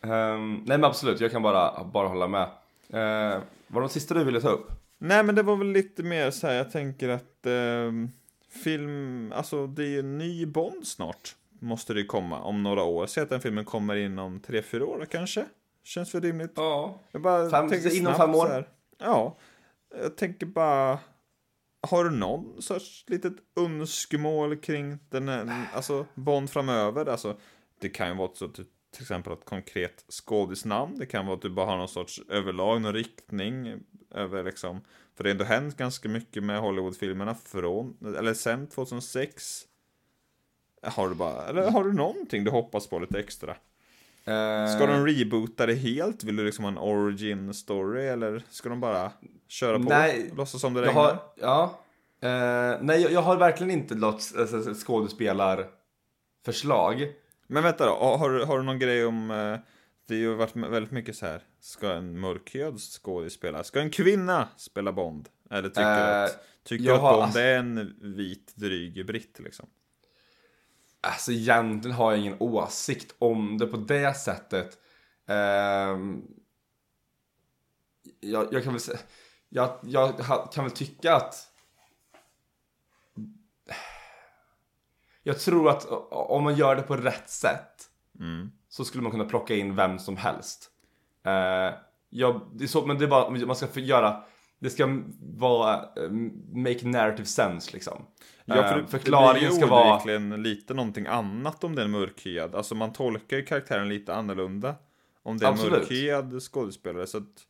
Ehm, 0.00 0.54
nej 0.54 0.78
men 0.78 0.84
absolut, 0.84 1.20
jag 1.20 1.30
kan 1.30 1.42
bara, 1.42 1.84
bara 1.84 2.08
hålla 2.08 2.28
med. 2.28 2.48
Uh, 2.94 3.42
var 3.68 3.80
det 3.80 3.86
de 3.86 3.88
sista 3.88 4.14
du 4.14 4.24
ville 4.24 4.40
ta 4.40 4.48
upp? 4.48 4.70
Nej 4.98 5.24
men 5.24 5.34
det 5.34 5.42
var 5.42 5.56
väl 5.56 5.66
lite 5.72 6.02
mer 6.02 6.30
så 6.30 6.46
här, 6.46 6.54
jag 6.54 6.70
tänker 6.72 7.08
att 7.08 7.46
ehm, 7.46 8.08
film, 8.64 9.32
alltså 9.32 9.66
det 9.66 9.82
är 9.82 9.88
ju 9.88 9.98
en 9.98 10.18
ny 10.18 10.46
Bond 10.46 10.86
snart. 10.86 11.36
Måste 11.60 11.94
det 11.94 12.04
komma 12.04 12.40
om 12.40 12.62
några 12.62 12.82
år. 12.82 13.06
Säg 13.06 13.22
att 13.22 13.28
den 13.30 13.40
filmen 13.40 13.64
kommer 13.64 13.96
inom 13.96 14.40
tre 14.40 14.62
fyra 14.62 14.86
år 14.86 15.06
kanske. 15.10 15.44
Känns 15.84 16.14
väl 16.14 16.22
rimligt. 16.22 16.52
Ja. 16.56 17.00
Jag 17.12 17.22
bara 17.22 17.50
Fem- 17.50 17.68
tänker 17.70 17.96
inom 17.96 18.14
snabbt 18.14 18.32
fem 18.32 18.34
år? 18.34 18.68
Ja, 18.98 19.36
jag 20.02 20.16
tänker 20.16 20.46
bara... 20.46 20.98
Har 21.88 22.04
du 22.04 22.10
någon 22.10 22.62
sorts 22.62 23.04
litet 23.06 23.32
önskemål 23.56 24.56
kring 24.56 24.98
den 25.10 25.28
här, 25.28 25.66
alltså 25.74 26.06
Bond 26.14 26.50
framöver? 26.50 27.06
Alltså, 27.06 27.36
det 27.80 27.88
kan 27.88 28.08
ju 28.08 28.14
vara 28.14 28.30
så 28.34 28.48
till, 28.48 28.64
till 28.90 29.02
exempel 29.02 29.32
ett 29.32 29.44
konkret 29.44 30.04
skådisnamn. 30.08 30.98
Det 30.98 31.06
kan 31.06 31.26
vara 31.26 31.36
att 31.36 31.42
du 31.42 31.50
bara 31.50 31.66
har 31.66 31.76
någon 31.76 31.88
sorts 31.88 32.22
överlag, 32.28 32.82
någon 32.82 32.94
riktning 32.94 33.80
över 34.10 34.44
liksom. 34.44 34.80
För 35.14 35.24
det 35.24 35.30
har 35.30 35.32
ändå 35.34 35.44
hänt 35.44 35.76
ganska 35.76 36.08
mycket 36.08 36.42
med 36.42 36.60
Hollywoodfilmerna 36.60 37.34
från, 37.34 37.96
eller 38.18 38.34
sen 38.34 38.66
2006. 38.66 39.62
Har 40.82 41.08
du 41.08 41.14
bara, 41.14 41.46
eller 41.46 41.70
har 41.70 41.84
du 41.84 41.92
någonting 41.92 42.44
du 42.44 42.50
hoppas 42.50 42.86
på 42.86 42.98
lite 42.98 43.18
extra? 43.18 43.56
Eh, 44.26 44.66
Ska 44.76 44.86
de 44.86 45.06
reboota 45.06 45.66
det 45.66 45.74
helt? 45.74 46.24
Vill 46.24 46.36
du 46.36 46.44
liksom 46.44 46.64
ha 46.64 46.70
en 46.72 46.78
origin 46.78 47.54
story 47.54 48.06
eller 48.06 48.42
ska 48.50 48.68
de 48.68 48.80
bara 48.80 49.12
köra 49.48 49.78
på? 49.78 49.84
Nej, 49.88 50.30
Låtsas 50.36 50.60
som 50.60 50.74
det 50.74 50.80
regnar? 50.82 50.94
har, 50.94 51.18
ja. 51.40 51.78
Eh, 52.20 52.74
nej, 52.80 53.02
jag, 53.02 53.12
jag 53.12 53.22
har 53.22 53.36
verkligen 53.36 53.70
inte 53.70 53.94
något 53.94 54.32
alltså, 54.38 54.74
skådespelarförslag. 54.74 57.12
Men 57.46 57.62
vänta 57.62 57.86
då, 57.86 57.92
har, 57.92 58.30
du- 58.30 58.44
har 58.44 58.58
du 58.58 58.64
någon 58.64 58.78
grej 58.78 59.06
om... 59.06 59.30
eh, 59.30 59.56
Det 60.08 60.14
har 60.14 60.20
ju 60.20 60.34
varit 60.34 60.56
väldigt 60.56 60.92
mycket 60.92 61.16
så 61.16 61.26
här. 61.26 61.42
Ska 61.60 61.92
en 61.92 62.20
mörkhyad 62.20 62.80
skådespelare, 62.80 63.64
ska 63.64 63.80
en 63.80 63.90
kvinna 63.90 64.48
spela 64.56 64.92
Bond? 64.92 65.28
Eller 65.50 65.68
tycker 65.68 65.94
du 65.96 66.00
Eh, 66.00 66.24
att, 66.24 66.44
tycker 66.64 66.92
att 66.94 67.00
Bond 67.00 67.36
är 67.36 67.58
en 67.58 67.94
vit 68.00 68.52
dryg 68.56 69.06
britt 69.06 69.40
liksom? 69.44 69.66
Alltså 71.00 71.32
egentligen 71.32 71.96
har 71.96 72.12
jag 72.12 72.20
ingen 72.20 72.36
åsikt 72.38 73.14
om 73.18 73.58
det 73.58 73.66
på 73.66 73.76
det 73.76 74.14
sättet. 74.16 74.78
Ehm, 75.26 76.22
jag, 78.20 78.48
jag 78.52 78.64
kan 78.64 78.72
väl 78.72 78.80
säga, 78.80 78.98
jag, 79.48 79.78
jag 79.82 80.18
kan 80.52 80.64
väl 80.64 80.70
tycka 80.70 81.16
att 81.16 81.52
jag 85.22 85.38
tror 85.38 85.70
att 85.70 85.86
om 86.10 86.44
man 86.44 86.56
gör 86.56 86.76
det 86.76 86.82
på 86.82 86.96
rätt 86.96 87.30
sätt 87.30 87.90
Mm. 88.20 88.50
så 88.68 88.84
skulle 88.84 89.02
man 89.02 89.12
kunna 89.12 89.24
plocka 89.24 89.54
in 89.54 89.76
vem 89.76 89.98
som 89.98 90.16
helst. 90.16 90.70
Eh, 91.24 91.74
jag, 92.10 92.40
det 92.54 92.64
är 92.64 92.68
så, 92.68 92.86
men 92.86 92.98
det 92.98 93.04
är 93.04 93.08
bara, 93.08 93.46
man 93.46 93.56
ska 93.56 93.80
göra, 93.80 94.24
det 94.58 94.70
ska 94.70 95.02
vara, 95.20 95.74
eh, 95.74 96.10
make 96.54 96.86
narrative 96.88 97.26
sense 97.26 97.72
liksom. 97.72 98.02
Ja, 98.44 98.54
för 98.54 98.76
Eh, 98.76 98.82
det, 98.82 98.86
förklaringen 98.88 99.50
det 99.50 99.56
ska 99.56 99.66
vara... 99.66 99.92
onekligen 99.92 100.42
lite 100.42 100.74
någonting 100.74 101.06
annat 101.06 101.64
om 101.64 101.74
det 101.74 101.82
är 101.82 101.84
en 101.84 101.90
mörkhyad. 101.90 102.54
Alltså 102.54 102.74
man 102.74 102.92
tolkar 102.92 103.36
ju 103.36 103.44
karaktären 103.44 103.88
lite 103.88 104.14
annorlunda. 104.14 104.74
Om 105.22 105.38
det 105.38 105.46
är 105.46 105.52
en 105.52 105.70
mörkhyad 105.70 106.42
skådespelare. 106.42 107.06
Så 107.06 107.18
att 107.18 107.46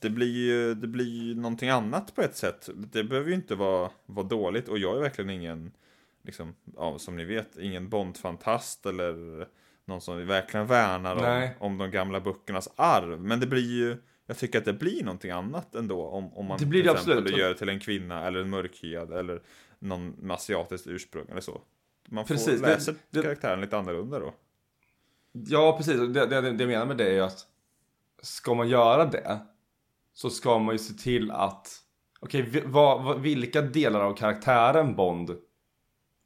det 0.00 0.10
blir 0.10 0.46
ju 0.46 0.74
det 0.74 0.86
blir 0.86 1.34
någonting 1.34 1.68
annat 1.68 2.14
på 2.14 2.22
ett 2.22 2.36
sätt. 2.36 2.68
Det 2.74 3.04
behöver 3.04 3.28
ju 3.28 3.34
inte 3.34 3.54
vara, 3.54 3.90
vara 4.06 4.26
dåligt. 4.26 4.68
Och 4.68 4.78
jag 4.78 4.96
är 4.96 5.00
verkligen 5.00 5.30
ingen, 5.30 5.72
liksom, 6.22 6.54
ja, 6.76 6.98
som 6.98 7.16
ni 7.16 7.24
vet, 7.24 7.58
ingen 7.58 7.88
Bond-fantast 7.88 8.86
eller 8.86 9.46
någon 9.84 10.00
som 10.00 10.26
verkligen 10.26 10.66
värnar 10.66 11.16
om, 11.16 11.50
om 11.66 11.78
de 11.78 11.90
gamla 11.90 12.20
böckernas 12.20 12.68
arv. 12.76 13.20
Men 13.20 13.40
det 13.40 13.46
blir 13.46 13.70
ju, 13.70 13.96
jag 14.26 14.38
tycker 14.38 14.58
att 14.58 14.64
det 14.64 14.72
blir 14.72 15.04
någonting 15.04 15.30
annat 15.30 15.74
ändå 15.74 16.06
om, 16.06 16.34
om 16.34 16.46
man 16.46 16.58
Det 16.58 16.66
blir 16.66 16.80
till 16.82 16.86
det 16.86 16.92
exempel 16.92 17.18
absolut. 17.18 17.38
gör 17.40 17.48
det 17.48 17.54
till 17.54 17.68
en 17.68 17.80
kvinna 17.80 18.26
eller 18.26 18.40
en 18.40 18.50
mörkhyad 18.50 19.12
eller 19.12 19.42
någon 19.78 20.08
med 20.10 20.34
asiatiskt 20.34 20.86
ursprung 20.86 21.26
eller 21.30 21.40
så. 21.40 21.60
Man 22.08 22.26
får 22.26 22.34
Precis, 22.34 22.60
det- 22.60 22.66
läsa 22.68 22.92
det- 23.10 23.22
karaktären 23.22 23.60
lite 23.60 23.78
annorlunda 23.78 24.18
då. 24.18 24.34
Ja, 25.32 25.74
precis. 25.76 25.96
Det, 25.96 26.06
det, 26.26 26.40
det 26.40 26.62
jag 26.62 26.68
menar 26.68 26.86
med 26.86 26.96
det 26.96 27.04
är 27.08 27.12
ju 27.14 27.20
att 27.20 27.46
ska 28.22 28.54
man 28.54 28.68
göra 28.68 29.04
det 29.04 29.38
så 30.12 30.30
ska 30.30 30.58
man 30.58 30.74
ju 30.74 30.78
se 30.78 30.94
till 30.94 31.30
att 31.30 31.68
okej, 32.20 32.62
vad, 32.66 33.04
vad, 33.04 33.20
vilka 33.20 33.62
delar 33.62 34.00
av 34.00 34.14
karaktären 34.16 34.96
Bond 34.96 35.30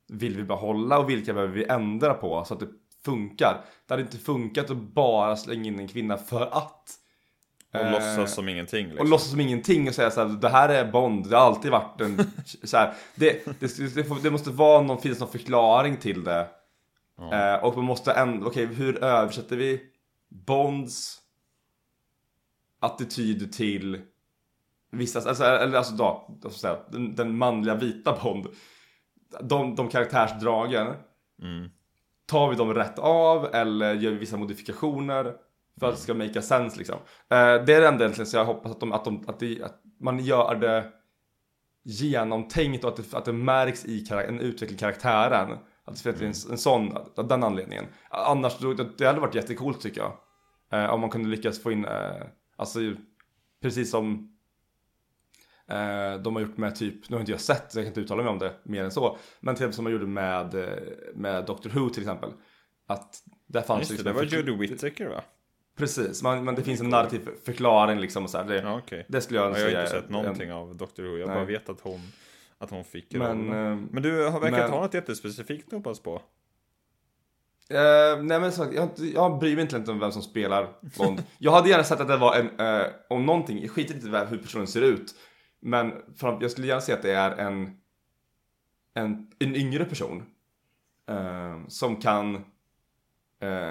vill 0.08 0.36
vi 0.36 0.42
behålla 0.42 0.98
och 0.98 1.10
vilka 1.10 1.34
behöver 1.34 1.54
vi 1.54 1.64
ändra 1.64 2.14
på 2.14 2.44
så 2.44 2.54
att 2.54 2.60
det 2.60 2.68
funkar. 3.04 3.64
Det 3.86 3.92
hade 3.94 4.02
inte 4.02 4.18
funkat 4.18 4.70
att 4.70 4.76
bara 4.76 5.36
slänga 5.36 5.64
in 5.64 5.78
en 5.78 5.88
kvinna 5.88 6.16
för 6.16 6.46
att. 6.46 6.94
Och 7.80 7.86
Eh, 7.86 7.92
låtsas 7.92 8.34
som 8.34 8.48
ingenting. 8.48 8.86
Liksom. 8.86 9.00
Och 9.00 9.08
låtsas 9.10 9.30
som 9.30 9.40
ingenting 9.40 9.88
och 9.88 9.94
säga 9.94 10.10
så 10.10 10.26
här, 10.26 10.28
det 10.40 10.48
här 10.48 10.68
är 10.68 10.92
Bond, 10.92 11.30
det 11.30 11.36
har 11.36 11.44
alltid 11.46 11.70
varit 11.70 12.00
en 12.00 12.30
så 12.64 12.76
här, 12.76 12.94
det, 13.14 13.44
det, 13.60 13.94
det, 13.94 14.04
får, 14.04 14.22
det 14.22 14.30
måste 14.30 14.50
vara 14.50 14.82
någon, 14.82 14.98
finnas 15.00 15.20
någon 15.20 15.28
förklaring 15.28 15.96
till 15.96 16.24
det. 16.24 16.48
Ja. 17.18 17.54
Eh, 17.54 17.64
och 17.64 17.76
man 17.76 17.84
måste 17.84 18.12
ändå, 18.12 18.46
okej 18.46 18.66
hur 18.66 19.04
översätter 19.04 19.56
vi 19.56 19.82
Bonds 20.28 21.18
attityd 22.80 23.52
till 23.52 24.00
vissa, 24.92 25.28
alltså, 25.28 25.44
eller 25.44 25.78
alltså 25.78 25.94
då, 25.94 26.50
säga, 26.50 26.78
den, 26.92 27.14
den 27.14 27.38
manliga 27.38 27.74
vita 27.74 28.18
Bond. 28.22 28.46
De, 29.40 29.74
de 29.74 29.88
karaktärsdragen, 29.88 30.94
Mm. 31.42 31.70
tar 32.26 32.50
vi 32.50 32.56
dem 32.56 32.74
rätt 32.74 32.98
av 32.98 33.54
eller 33.54 33.94
gör 33.94 34.10
vi 34.10 34.16
vissa 34.16 34.36
modifikationer 34.36 35.34
för 35.80 35.86
att 35.86 35.94
det 35.94 36.00
ska 36.00 36.14
make 36.14 36.38
a 36.38 36.42
sense 36.42 36.78
liksom. 36.78 36.96
Eh, 36.96 37.36
det 37.38 37.74
är 37.74 37.80
det 37.80 37.88
enda 37.88 38.04
egentligen 38.04 38.26
så 38.26 38.36
jag 38.36 38.44
hoppas 38.44 38.72
att, 38.72 38.80
de, 38.80 38.92
att, 38.92 39.04
de, 39.04 39.24
att, 39.26 39.40
det, 39.40 39.62
att 39.62 39.80
man 40.00 40.18
gör 40.18 40.54
det 40.54 40.92
genomtänkt 41.84 42.84
och 42.84 42.90
att 42.90 42.96
det, 42.96 43.14
att 43.16 43.24
det 43.24 43.32
märks 43.32 43.84
i 43.84 44.06
en 44.10 44.40
utveckling 44.40 44.78
karaktären. 44.78 45.58
Att 45.84 46.04
det 46.04 46.12
finns 46.12 46.46
en, 46.46 46.52
en 46.52 46.58
sån, 46.58 46.96
av 47.16 47.28
den 47.28 47.44
anledningen. 47.44 47.84
Annars, 48.10 48.58
då, 48.58 48.72
det, 48.72 49.06
hade 49.06 49.20
varit 49.20 49.34
jättecoolt 49.34 49.80
tycker 49.80 50.00
jag. 50.00 50.12
Eh, 50.72 50.90
om 50.90 51.00
man 51.00 51.10
kunde 51.10 51.28
lyckas 51.28 51.62
få 51.62 51.72
in, 51.72 51.84
eh, 51.84 52.22
alltså 52.56 52.80
precis 53.62 53.90
som 53.90 54.36
Eh, 55.68 56.20
de 56.20 56.36
har 56.36 56.42
gjort 56.42 56.56
med 56.56 56.76
typ, 56.76 57.08
nu 57.08 57.16
har 57.16 57.20
inte 57.20 57.32
jag 57.32 57.40
sett 57.40 57.72
så 57.72 57.78
jag 57.78 57.84
kan 57.84 57.90
inte 57.90 58.00
uttala 58.00 58.22
mig 58.22 58.32
om 58.32 58.38
det 58.38 58.52
mer 58.62 58.84
än 58.84 58.90
så. 58.90 59.18
Men 59.40 59.54
till 59.54 59.62
exempel 59.62 59.74
som 59.74 59.84
de 59.84 59.92
gjorde 59.92 60.06
med, 60.06 60.54
eh, 60.54 61.14
med 61.14 61.44
Doctor 61.44 61.70
Who 61.70 61.88
till 61.88 62.02
exempel. 62.02 62.30
Att 62.86 63.22
där 63.46 63.62
fanns 63.62 63.80
Just 63.80 64.04
det, 64.04 64.10
liksom 64.10 64.28
det 64.30 64.38
var 64.42 64.52
Jodie 64.52 64.68
Whittaker 64.68 65.08
va? 65.08 65.22
Precis, 65.76 66.22
man, 66.22 66.44
men 66.44 66.54
det 66.54 66.62
finns 66.62 66.80
en 66.80 66.88
narrativ 66.88 67.18
för- 67.24 67.34
förklaring 67.44 67.98
liksom 68.00 68.24
och 68.24 68.30
så 68.30 68.38
här. 68.38 68.44
Det, 68.44 68.56
Ja, 68.62 68.78
okej. 68.78 69.06
det 69.08 69.20
skulle 69.20 69.38
jag 69.40 69.46
Jag 69.46 69.52
har 69.54 69.58
säga. 69.60 69.80
inte 69.80 69.92
sett 69.92 70.10
någonting 70.10 70.52
av 70.52 70.76
Doctor 70.76 71.02
Who. 71.02 71.16
Jag 71.18 71.26
Nej. 71.26 71.36
bara 71.36 71.44
vet 71.44 71.68
att 71.68 71.80
hon, 71.80 72.00
att 72.58 72.70
hon 72.70 72.84
fick 72.84 73.12
Men, 73.14 73.22
rollen. 73.48 73.72
eh, 73.72 73.86
Men 73.90 74.02
du 74.02 74.24
har 74.28 74.40
verkat 74.40 74.58
men- 74.60 74.70
ha 74.70 74.80
något 74.80 74.94
jättespecifikt 74.94 75.66
att 75.66 75.72
hoppas 75.72 76.00
på. 76.00 76.22
Eh, 77.70 78.22
nej 78.22 78.40
men 78.40 78.52
så, 78.52 78.66
jag, 78.72 78.88
jag 79.14 79.38
bryr 79.38 79.54
mig 79.54 79.62
inte 79.62 79.90
om 79.90 79.98
vem 79.98 80.12
som 80.12 80.22
spelar 80.22 80.68
Bond. 80.98 81.22
jag 81.38 81.52
hade 81.52 81.68
gärna 81.68 81.84
sett 81.84 82.00
att 82.00 82.08
det 82.08 82.16
var 82.16 82.34
en, 82.36 82.60
eh, 82.80 82.86
om 83.08 83.26
någonting, 83.26 83.60
jag 83.62 83.70
skiter 83.70 83.94
inte 83.94 84.06
i 84.06 84.10
hur 84.10 84.38
personen 84.38 84.66
ser 84.66 84.82
ut. 84.82 85.14
Men 85.60 85.92
fram, 86.16 86.38
jag 86.40 86.50
skulle 86.50 86.66
gärna 86.66 86.80
se 86.80 86.92
att 86.92 87.02
det 87.02 87.12
är 87.14 87.30
en, 87.36 87.70
en, 88.94 89.30
en 89.38 89.56
yngre 89.56 89.84
person. 89.84 90.22
eh, 91.08 91.66
som 91.68 91.96
kan, 91.96 92.44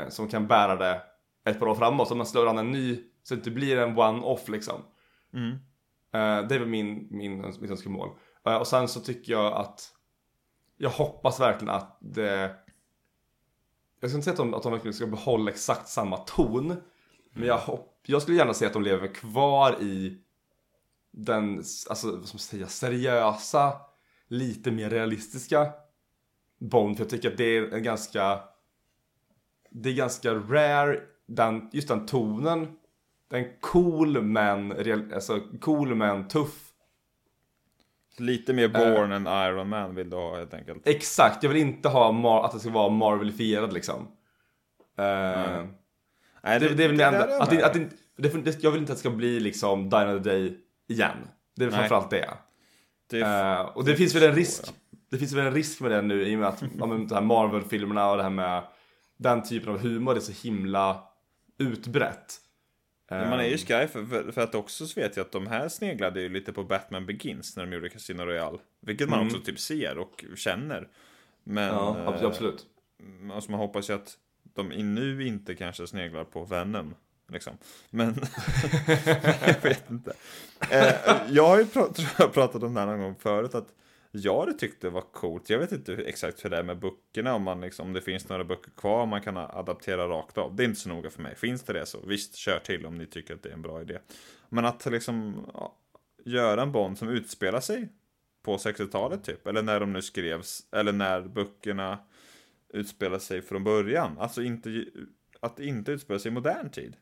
som 0.09 0.27
kan 0.27 0.47
bära 0.47 0.75
det 0.75 1.01
ett 1.45 1.59
par 1.59 1.67
år 1.67 1.75
framåt. 1.75 2.07
Så 2.07 2.15
man 2.15 2.25
slår 2.25 2.47
an 2.47 2.57
en 2.57 2.71
ny, 2.71 3.03
så 3.23 3.33
det 3.33 3.39
inte 3.39 3.51
blir 3.51 3.77
en 3.77 3.97
one-off 3.97 4.49
liksom. 4.49 4.81
Mm. 5.33 5.51
Eh, 6.13 6.47
det 6.47 6.55
är 6.55 6.59
väl 6.59 6.67
min, 6.67 7.07
min, 7.11 7.41
mitt 7.59 7.71
önskemål. 7.71 8.09
Eh, 8.45 8.55
och 8.55 8.67
sen 8.67 8.87
så 8.87 8.99
tycker 8.99 9.31
jag 9.31 9.53
att 9.53 9.91
jag 10.77 10.89
hoppas 10.89 11.39
verkligen 11.39 11.75
att 11.75 11.97
det 12.01 12.55
jag 13.99 14.09
ska 14.09 14.17
inte 14.17 14.23
säga 14.23 14.31
att 14.31 14.37
de, 14.37 14.53
att 14.53 14.63
de 14.63 14.71
verkligen 14.71 14.93
ska 14.93 15.07
behålla 15.07 15.51
exakt 15.51 15.87
samma 15.87 16.17
ton. 16.17 16.75
Men 17.33 17.47
jag, 17.47 17.57
hopp, 17.57 18.03
jag 18.05 18.21
skulle 18.21 18.37
gärna 18.37 18.53
se 18.53 18.65
att 18.65 18.73
de 18.73 18.83
lever 18.83 19.07
kvar 19.07 19.81
i 19.81 20.17
den, 21.11 21.63
alltså 21.89 22.11
vad 22.11 22.27
ska 22.27 22.35
man 22.35 22.39
säga, 22.39 22.67
seriösa, 22.67 23.73
lite 24.27 24.71
mer 24.71 24.89
realistiska 24.89 25.71
Bond. 26.59 26.97
För 26.97 27.03
jag 27.03 27.09
tycker 27.09 27.31
att 27.31 27.37
det 27.37 27.57
är 27.57 27.73
en 27.73 27.83
ganska, 27.83 28.39
det 29.69 29.89
är 29.89 29.93
ganska 29.93 30.33
rare, 30.33 31.01
den, 31.27 31.69
just 31.73 31.87
den 31.87 32.05
tonen. 32.05 32.67
Den 33.29 33.45
cool 33.61 34.21
men, 34.21 34.73
alltså 35.13 35.39
cool 35.61 35.95
men 35.95 36.27
tuff. 36.27 36.71
Lite 38.17 38.53
mer 38.53 38.67
born 38.67 39.11
än 39.11 39.27
Iron 39.27 39.69
Man 39.69 39.95
vill 39.95 40.09
du 40.09 40.15
ha 40.15 40.37
helt 40.37 40.53
enkelt. 40.53 40.87
Exakt, 40.87 41.43
jag 41.43 41.49
vill 41.49 41.61
inte 41.61 41.89
ha 41.89 42.11
Mar- 42.11 42.45
att 42.45 42.51
det 42.51 42.59
ska 42.59 42.69
vara 42.69 42.89
Marvelifierad 42.89 43.73
liksom. 43.73 44.07
Eh, 44.97 45.65
Nej, 46.43 46.59
Det, 46.59 46.69
det 46.75 46.83
är 46.83 46.87
väl 46.87 46.97
det 46.97 47.05
enda. 47.05 47.41
Att, 47.41 47.49
det, 47.49 47.55
med. 47.55 47.65
att 47.65 47.73
det, 47.73 47.89
det, 48.17 48.41
det, 48.41 48.63
jag 48.63 48.71
vill 48.71 48.81
inte 48.81 48.91
att 48.91 48.97
det 48.97 48.99
ska 48.99 49.09
bli 49.09 49.39
liksom 49.39 49.89
Die 49.89 49.95
Another 49.95 50.19
Day 50.19 50.57
igen. 50.87 51.17
Det 51.55 51.63
är 51.63 51.69
Nej. 51.69 51.79
framförallt 51.79 52.09
det. 52.09 52.29
Det 53.09 53.21
Eh, 53.21 53.61
och 53.61 53.85
det, 53.85 53.95
finns 53.95 54.15
väl 54.15 54.23
en 54.23 54.35
risk. 54.35 54.73
Det 55.11 55.17
finns 55.17 55.33
väl 55.33 55.45
en 55.45 55.53
risk 55.53 55.81
med 55.81 55.91
det 55.91 56.01
nu 56.01 56.27
i 56.27 56.35
och 56.35 56.39
med 56.39 56.47
att 56.49 56.63
ja, 56.79 56.85
men, 56.85 57.07
de 57.07 57.15
här 57.15 57.21
Marvel-filmerna 57.21 58.11
och 58.11 58.17
det 58.17 58.23
här 58.23 58.29
med 58.29 58.63
den 59.17 59.43
typen 59.43 59.69
av 59.69 59.79
humor 59.79 60.15
är 60.15 60.19
så 60.19 60.47
himla 60.47 61.03
utbrett. 61.57 62.41
Men 63.09 63.29
man 63.29 63.39
är 63.39 63.43
ju 63.43 63.51
Eh, 63.51 63.57
skraj 63.57 63.87
för, 63.87 64.05
för, 64.05 64.31
för 64.31 64.41
att 64.41 64.55
också 64.55 64.87
så 64.87 64.99
vet 65.01 65.17
jag 65.17 65.25
att 65.25 65.31
de 65.31 65.47
här 65.47 65.69
sneglade 65.69 66.21
ju 66.21 66.29
lite 66.29 66.53
på 66.53 66.63
Batman 66.63 67.05
Begins 67.05 67.55
när 67.57 67.65
de 67.65 67.73
gjorde 67.73 67.89
Casino 67.89 68.21
Royale. 68.21 68.57
Vilket 68.81 69.09
man 69.09 69.19
Mm. 69.19 69.27
också 69.33 69.41
typ 69.45 69.59
ser 69.59 69.97
och 69.97 70.25
känner. 70.35 70.87
Men 71.43 71.67
Ja, 71.73 71.97
eh, 71.99 72.07
absolut. 72.25 72.65
alltså 73.33 73.51
man 73.51 73.59
hoppas 73.59 73.89
ju 73.89 73.93
att 73.93 74.17
de 74.43 74.69
nu 74.69 75.27
inte 75.27 75.55
kanske 75.55 75.87
sneglar 75.87 76.23
på 76.23 76.45
Venom. 76.45 76.95
Liksom. 77.31 77.57
Men, 77.89 78.07
jag 79.45 79.61
vet 79.63 79.89
inte. 79.89 80.13
Eh, 80.71 80.93
jag 81.29 81.47
har 81.47 81.57
ju 81.59 81.65
pra 81.65 81.87
tror 81.93 82.07
jag 82.19 82.33
pratat 82.33 82.63
om 82.63 82.73
det 82.73 82.79
här 82.79 82.87
någon 82.87 82.99
gång 82.99 83.15
förut, 83.19 83.55
att 83.55 83.67
jag 84.17 84.59
tyckte 84.59 84.87
det 84.87 84.91
var 84.91 85.01
coolt. 85.01 85.49
Jag 85.49 85.59
vet 85.59 85.71
inte 85.71 85.93
exakt 85.93 86.45
hur 86.45 86.49
det 86.49 86.57
är 86.57 86.63
med 86.63 86.79
böckerna, 86.79 87.35
om, 87.35 87.43
man 87.43 87.61
liksom, 87.61 87.87
om 87.87 87.93
det 87.93 88.01
finns 88.01 88.29
några 88.29 88.43
böcker 88.43 88.71
kvar 88.71 89.05
man 89.05 89.21
kan 89.21 89.37
adaptera 89.37 90.07
rakt 90.07 90.37
av. 90.37 90.55
Det 90.55 90.63
är 90.63 90.65
inte 90.65 90.79
så 90.79 90.89
noga 90.89 91.09
för 91.09 91.21
mig. 91.21 91.35
Finns 91.35 91.63
det 91.63 91.73
det 91.73 91.85
så, 91.85 91.99
visst, 92.05 92.35
kör 92.35 92.59
till 92.59 92.85
om 92.85 92.97
ni 92.97 93.05
tycker 93.05 93.33
att 93.33 93.43
det 93.43 93.49
är 93.49 93.53
en 93.53 93.61
bra 93.61 93.81
idé. 93.81 93.99
Men 94.49 94.65
att 94.65 94.85
liksom 94.85 95.45
ja, 95.53 95.77
göra 96.25 96.61
en 96.61 96.71
Bond 96.71 96.97
som 96.97 97.09
utspelar 97.09 97.59
sig 97.59 97.89
på 98.43 98.57
60-talet 98.57 99.23
typ, 99.23 99.47
eller 99.47 99.61
när 99.61 99.79
de 99.79 99.93
nu 99.93 100.01
skrevs, 100.01 100.67
eller 100.71 100.91
när 100.91 101.21
böckerna 101.21 101.99
utspelar 102.69 103.19
sig 103.19 103.41
från 103.41 103.63
början. 103.63 104.17
Alltså 104.19 104.41
inte, 104.41 104.85
att 105.39 105.59
inte 105.59 105.91
utspela 105.91 106.19
sig 106.19 106.31
i 106.31 106.33
modern 106.33 106.69
tid. 106.69 106.95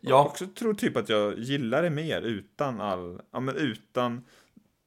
Jag 0.00 0.26
också 0.26 0.46
tror 0.46 0.74
typ 0.74 0.96
att 0.96 1.08
jag 1.08 1.38
gillar 1.38 1.82
det 1.82 1.90
mer 1.90 2.22
utan 2.22 2.80
all, 2.80 3.20
ja 3.30 3.40
men 3.40 3.56
utan 3.56 4.24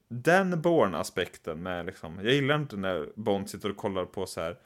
den 0.08 0.62
Born-aspekten 0.62 1.64
med 1.64 1.86
liksom, 1.86 2.20
jag 2.24 2.34
gillar 2.34 2.56
inte 2.56 2.78
när 2.78 3.10
Bond 3.16 3.50
sitter 3.50 3.70
och 3.70 3.78
kollar 3.78 4.06
på 4.06 4.26
så 4.26 4.42
här 4.42 4.58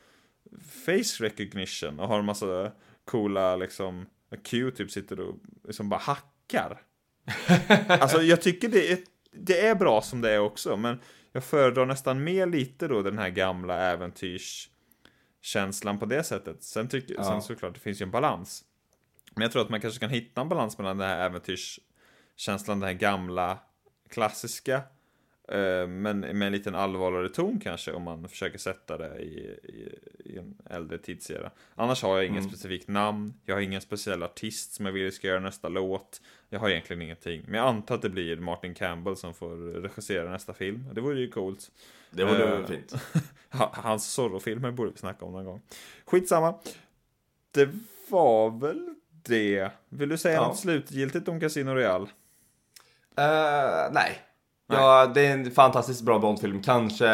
face 0.86 1.24
recognition 1.24 2.00
och 2.00 2.08
har 2.08 2.20
en 2.20 2.26
massa 2.26 2.72
coola 3.06 3.56
liksom, 3.56 4.06
Q 4.44 4.72
typ 4.72 4.92
sitter 4.92 5.20
och 5.20 5.36
liksom 5.64 5.90
bara 5.90 6.00
hackar. 6.00 6.82
alltså 7.88 8.22
jag 8.22 8.42
tycker 8.42 8.70
det 8.70 8.92
är, 8.92 9.00
det 9.32 9.68
är 9.68 9.76
bra 9.76 10.02
som 10.02 10.22
det 10.22 10.32
är 10.32 10.40
också, 10.40 10.78
men 10.78 11.00
jag 11.32 11.44
föredrar 11.44 11.86
nästan 11.86 12.24
mer 12.24 12.48
lite 12.48 12.88
då 12.88 13.02
den 13.02 13.18
här 13.18 13.30
gamla 13.30 13.78
äventyrskänslan 13.78 16.00
på 16.00 16.06
det 16.06 16.24
sättet. 16.24 16.64
Sen, 16.64 16.90
tycker, 16.90 17.14
ja. 17.14 17.24
sen 17.24 17.42
såklart, 17.42 17.74
det 17.74 17.80
finns 17.80 18.02
ju 18.02 18.04
en 18.04 18.12
balans. 18.12 18.64
Men 19.36 19.42
jag 19.42 19.52
tror 19.52 19.62
att 19.62 19.70
man 19.70 19.82
kanske 19.82 20.00
kan 20.00 20.10
hitta 20.10 20.42
en 20.42 20.50
balans 20.50 20.78
mellan 20.78 20.98
den 20.98 21.08
här 21.08 21.26
äventyrskänslan, 21.26 22.80
den 22.80 22.88
här 22.88 22.94
gamla 22.94 23.60
klassiska 24.10 24.82
men 25.88 26.20
med 26.20 26.42
en 26.42 26.52
liten 26.52 26.76
allvarligare 26.76 27.30
ton 27.30 27.60
kanske 27.60 27.92
om 27.92 28.04
man 28.04 28.30
försöker 28.30 28.58
sätta 28.58 28.98
det 28.98 29.20
i, 29.20 29.40
i, 29.64 30.00
i 30.26 30.38
en 30.38 30.58
äldre 30.70 30.98
tidsera. 30.98 31.52
Annars 31.76 32.04
har 32.04 32.18
jag 32.18 32.26
inget 32.26 32.40
mm. 32.40 32.50
specifikt 32.50 32.88
namn, 32.88 33.34
jag 33.46 33.56
har 33.56 33.62
ingen 33.62 33.82
speciell 33.82 34.24
artist 34.24 34.74
som 34.74 34.86
jag 34.86 34.94
vill 34.94 35.12
ska 35.12 35.28
göra 35.28 35.40
nästa 35.40 35.70
låt. 35.70 36.22
Jag 36.50 36.60
har 36.60 36.70
egentligen 36.70 37.02
ingenting. 37.02 37.44
Men 37.46 37.54
jag 37.54 37.68
antar 37.68 37.96
att 37.96 38.02
det 38.02 38.10
blir 38.10 38.38
Martin 38.38 38.76
Campbell 38.76 39.18
som 39.18 39.34
får 39.34 39.82
regissera 39.82 40.32
nästa 40.32 40.54
film. 40.54 40.86
Det 40.94 41.02
vore 41.02 41.20
ju 41.20 41.30
coolt. 41.30 41.72
Det 42.12 42.24
vore 42.24 42.60
uh, 42.60 42.66
fint. 42.66 42.94
hans 43.50 44.14
Zorro-filmer 44.14 44.72
borde 44.72 44.92
vi 44.92 44.98
snacka 44.98 45.26
om 45.26 45.32
någon 45.32 45.46
gång. 45.46 45.62
Skitsamma. 46.06 46.60
Det 47.52 47.70
var 48.10 48.60
väl 48.60 48.96
det. 49.10 49.72
Vill 49.90 50.10
du 50.10 50.18
säga 50.18 50.36
ja. 50.36 50.48
något 50.48 50.60
slutgiltigt 50.60 51.28
om 51.28 51.40
Casino 51.40 51.70
Royale? 51.70 52.06
Uh, 53.20 53.92
nej, 53.92 54.22
Ja, 54.70 55.12
det 55.14 55.26
är 55.26 55.34
en 55.34 55.52
fantastiskt 55.52 56.02
bra 56.02 56.20
Bondfilm. 56.20 56.62
Kanske 56.62 57.08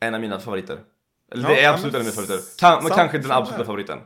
en 0.00 0.14
av 0.14 0.20
mina 0.20 0.40
favoriter. 0.40 0.78
Eller 1.32 1.42
ja, 1.42 1.48
det 1.48 1.64
är 1.64 1.72
absolut 1.72 1.94
en 1.94 2.00
av 2.00 2.04
mina 2.04 2.14
favoriter. 2.14 2.58
Kan, 2.58 2.84
men 2.84 2.92
kanske 2.92 3.18
den 3.18 3.30
absoluta 3.30 3.64
favoriten. 3.64 3.98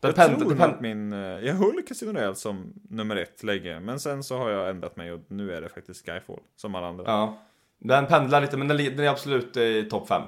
Den 0.00 0.08
jag 0.16 0.28
pen, 0.28 0.40
tror 0.40 0.54
pen, 0.54 0.70
att 0.70 0.80
min... 0.80 1.12
Eh, 1.12 1.18
jag 1.18 1.54
höll 1.54 1.82
Casino 1.82 2.12
Royale 2.12 2.34
som 2.34 2.72
nummer 2.90 3.16
ett 3.16 3.42
länge, 3.42 3.80
men 3.80 4.00
sen 4.00 4.22
så 4.22 4.38
har 4.38 4.50
jag 4.50 4.70
ändrat 4.70 4.96
mig 4.96 5.12
och 5.12 5.20
nu 5.28 5.52
är 5.52 5.60
det 5.60 5.68
faktiskt 5.68 6.06
Skyfall, 6.06 6.40
som 6.56 6.74
alla 6.74 6.86
andra. 6.86 7.04
Ja. 7.06 7.38
Den 7.78 8.06
pendlar 8.06 8.40
lite, 8.40 8.56
men 8.56 8.68
den, 8.68 8.76
den 8.76 9.00
är 9.00 9.08
absolut 9.08 9.56
i 9.56 9.88
topp 9.90 10.08
5. 10.08 10.22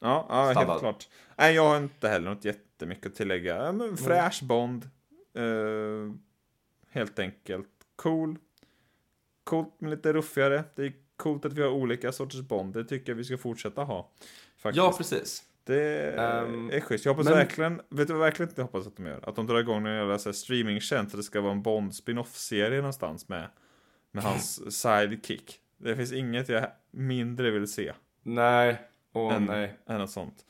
Ja, 0.00 0.26
ja 0.28 0.60
helt 0.60 0.80
klart. 0.80 1.08
Nej, 1.36 1.54
jag 1.54 1.68
har 1.68 1.76
inte 1.76 2.08
heller 2.08 2.30
något 2.30 2.44
jättemycket 2.44 3.06
att 3.06 3.14
tillägga. 3.14 3.72
Men 3.72 3.96
fräsch 3.96 4.42
Bond. 4.42 4.90
Uh, 5.38 6.12
helt 6.90 7.18
enkelt. 7.18 7.68
Cool. 7.96 8.38
Coolt 9.44 9.74
men 9.78 9.90
lite 9.90 10.12
ruffigare. 10.12 10.64
Det 10.74 10.82
är 10.82 10.92
coolt 11.22 11.44
att 11.44 11.52
vi 11.52 11.62
har 11.62 11.70
olika 11.70 12.12
sorters 12.12 12.40
Bond. 12.40 12.74
Det 12.74 12.84
tycker 12.84 13.12
jag 13.12 13.16
vi 13.16 13.24
ska 13.24 13.38
fortsätta 13.38 13.84
ha. 13.84 14.10
Faktiskt. 14.56 14.76
Ja, 14.76 14.94
precis. 14.98 15.42
Det 15.64 16.12
um, 16.16 16.70
är 16.70 16.80
schysst. 16.80 17.04
Jag 17.04 17.12
hoppas 17.12 17.24
men... 17.24 17.34
verkligen, 17.34 17.80
vet 17.88 18.08
du 18.08 18.12
vad 18.14 18.22
verkligen 18.22 18.48
inte 18.50 18.62
hoppas 18.62 18.86
att 18.86 18.96
de 18.96 19.06
gör? 19.06 19.28
Att 19.28 19.36
de 19.36 19.46
drar 19.46 19.60
igång 19.60 19.86
en 19.86 19.94
jävla 19.94 20.18
streamingtjänst 20.18 21.10
så 21.10 21.16
det 21.16 21.22
ska 21.22 21.40
vara 21.40 21.52
en 21.52 21.62
Bond 21.62 21.94
spin-off-serie 21.94 22.76
någonstans 22.76 23.28
med, 23.28 23.48
med 24.12 24.24
hans 24.24 24.76
sidekick. 24.80 25.58
Det 25.78 25.96
finns 25.96 26.12
inget 26.12 26.48
jag 26.48 26.66
mindre 26.90 27.50
vill 27.50 27.72
se. 27.72 27.92
Nej, 28.22 28.80
åh 29.12 29.34
än, 29.34 29.44
nej. 29.44 29.78
Än 29.86 29.98
något 29.98 30.10
sånt. 30.10 30.44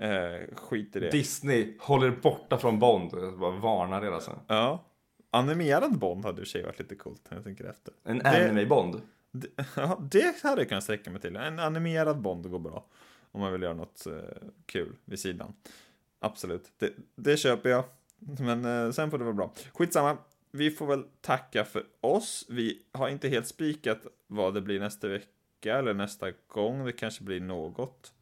Eh, 0.00 0.56
skit 0.56 0.96
i 0.96 1.00
det. 1.00 1.10
Disney 1.10 1.76
håller 1.80 2.10
borta 2.10 2.58
från 2.58 2.78
Bond. 2.78 3.10
Jag 3.12 3.38
bara 3.38 3.50
varnar 3.50 4.00
det 4.00 4.14
alltså. 4.14 4.40
Ja. 4.46 4.84
Animerad 5.30 5.98
Bond 5.98 6.24
hade 6.24 6.40
i 6.40 6.44
och 6.44 6.46
för 6.46 6.50
sig 6.50 6.62
varit 6.62 6.78
lite 6.78 6.94
coolt 6.94 7.22
när 7.30 7.38
jag 7.38 7.44
tänker 7.44 7.64
efter. 7.64 7.94
En 8.04 8.22
anime-Bond? 8.22 9.00
Det, 9.34 9.48
ja, 9.76 10.00
det 10.10 10.42
hade 10.42 10.60
jag 10.60 10.68
kunnat 10.68 10.84
sträcka 10.84 11.10
mig 11.10 11.20
till. 11.20 11.36
En 11.36 11.58
animerad 11.58 12.20
Bond 12.20 12.50
går 12.50 12.58
bra. 12.58 12.84
Om 13.32 13.40
man 13.40 13.52
vill 13.52 13.62
göra 13.62 13.74
något 13.74 14.06
eh, 14.06 14.12
kul 14.66 14.96
vid 15.04 15.18
sidan. 15.18 15.54
Absolut, 16.20 16.72
det, 16.78 16.92
det 17.14 17.36
köper 17.36 17.70
jag. 17.70 17.84
Men 18.18 18.64
eh, 18.64 18.90
sen 18.90 19.10
får 19.10 19.18
det 19.18 19.24
vara 19.24 19.34
bra. 19.34 19.52
Skitsamma, 19.72 20.16
vi 20.50 20.70
får 20.70 20.86
väl 20.86 21.04
tacka 21.20 21.64
för 21.64 21.84
oss. 22.00 22.46
Vi 22.48 22.82
har 22.92 23.08
inte 23.08 23.28
helt 23.28 23.46
spikat 23.46 24.06
vad 24.26 24.54
det 24.54 24.60
blir 24.60 24.80
nästa 24.80 25.08
vecka 25.08 25.78
eller 25.78 25.94
nästa 25.94 26.26
gång. 26.46 26.84
Det 26.84 26.92
kanske 26.92 27.24
blir 27.24 27.40
något 27.40 28.12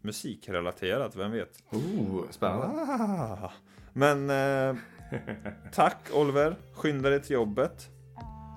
musikrelaterat, 0.00 1.16
vem 1.16 1.32
vet? 1.32 1.62
Oh, 1.70 2.30
spännande. 2.30 2.82
Ah. 2.82 3.52
Men 3.92 4.30
eh, 4.30 4.76
tack 5.72 5.98
Oliver, 6.14 6.56
skynda 6.74 7.10
dig 7.10 7.22
till 7.22 7.34
jobbet. 7.34 7.88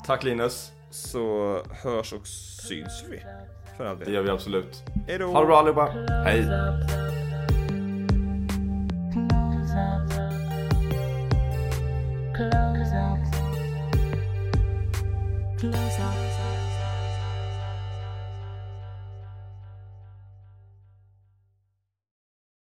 Tack 0.05 0.23
Linus 0.23 0.74
så 0.95 1.61
hörs 1.83 2.13
och 2.13 2.27
syns 2.27 3.03
vi. 3.09 3.23
För 3.77 3.85
all 3.85 3.97
del. 3.97 4.07
Det 4.07 4.13
gör 4.13 4.21
vi 4.21 4.29
absolut. 4.29 4.83
Hejdå. 5.07 5.27
Ha 5.27 5.39
det 5.39 5.45
bra 5.45 5.59
allihopa. 5.59 5.85
Hej. 6.25 6.43
Close 12.35 12.95
up. 12.95 13.21
Close 15.59 16.01
up. 16.01 16.44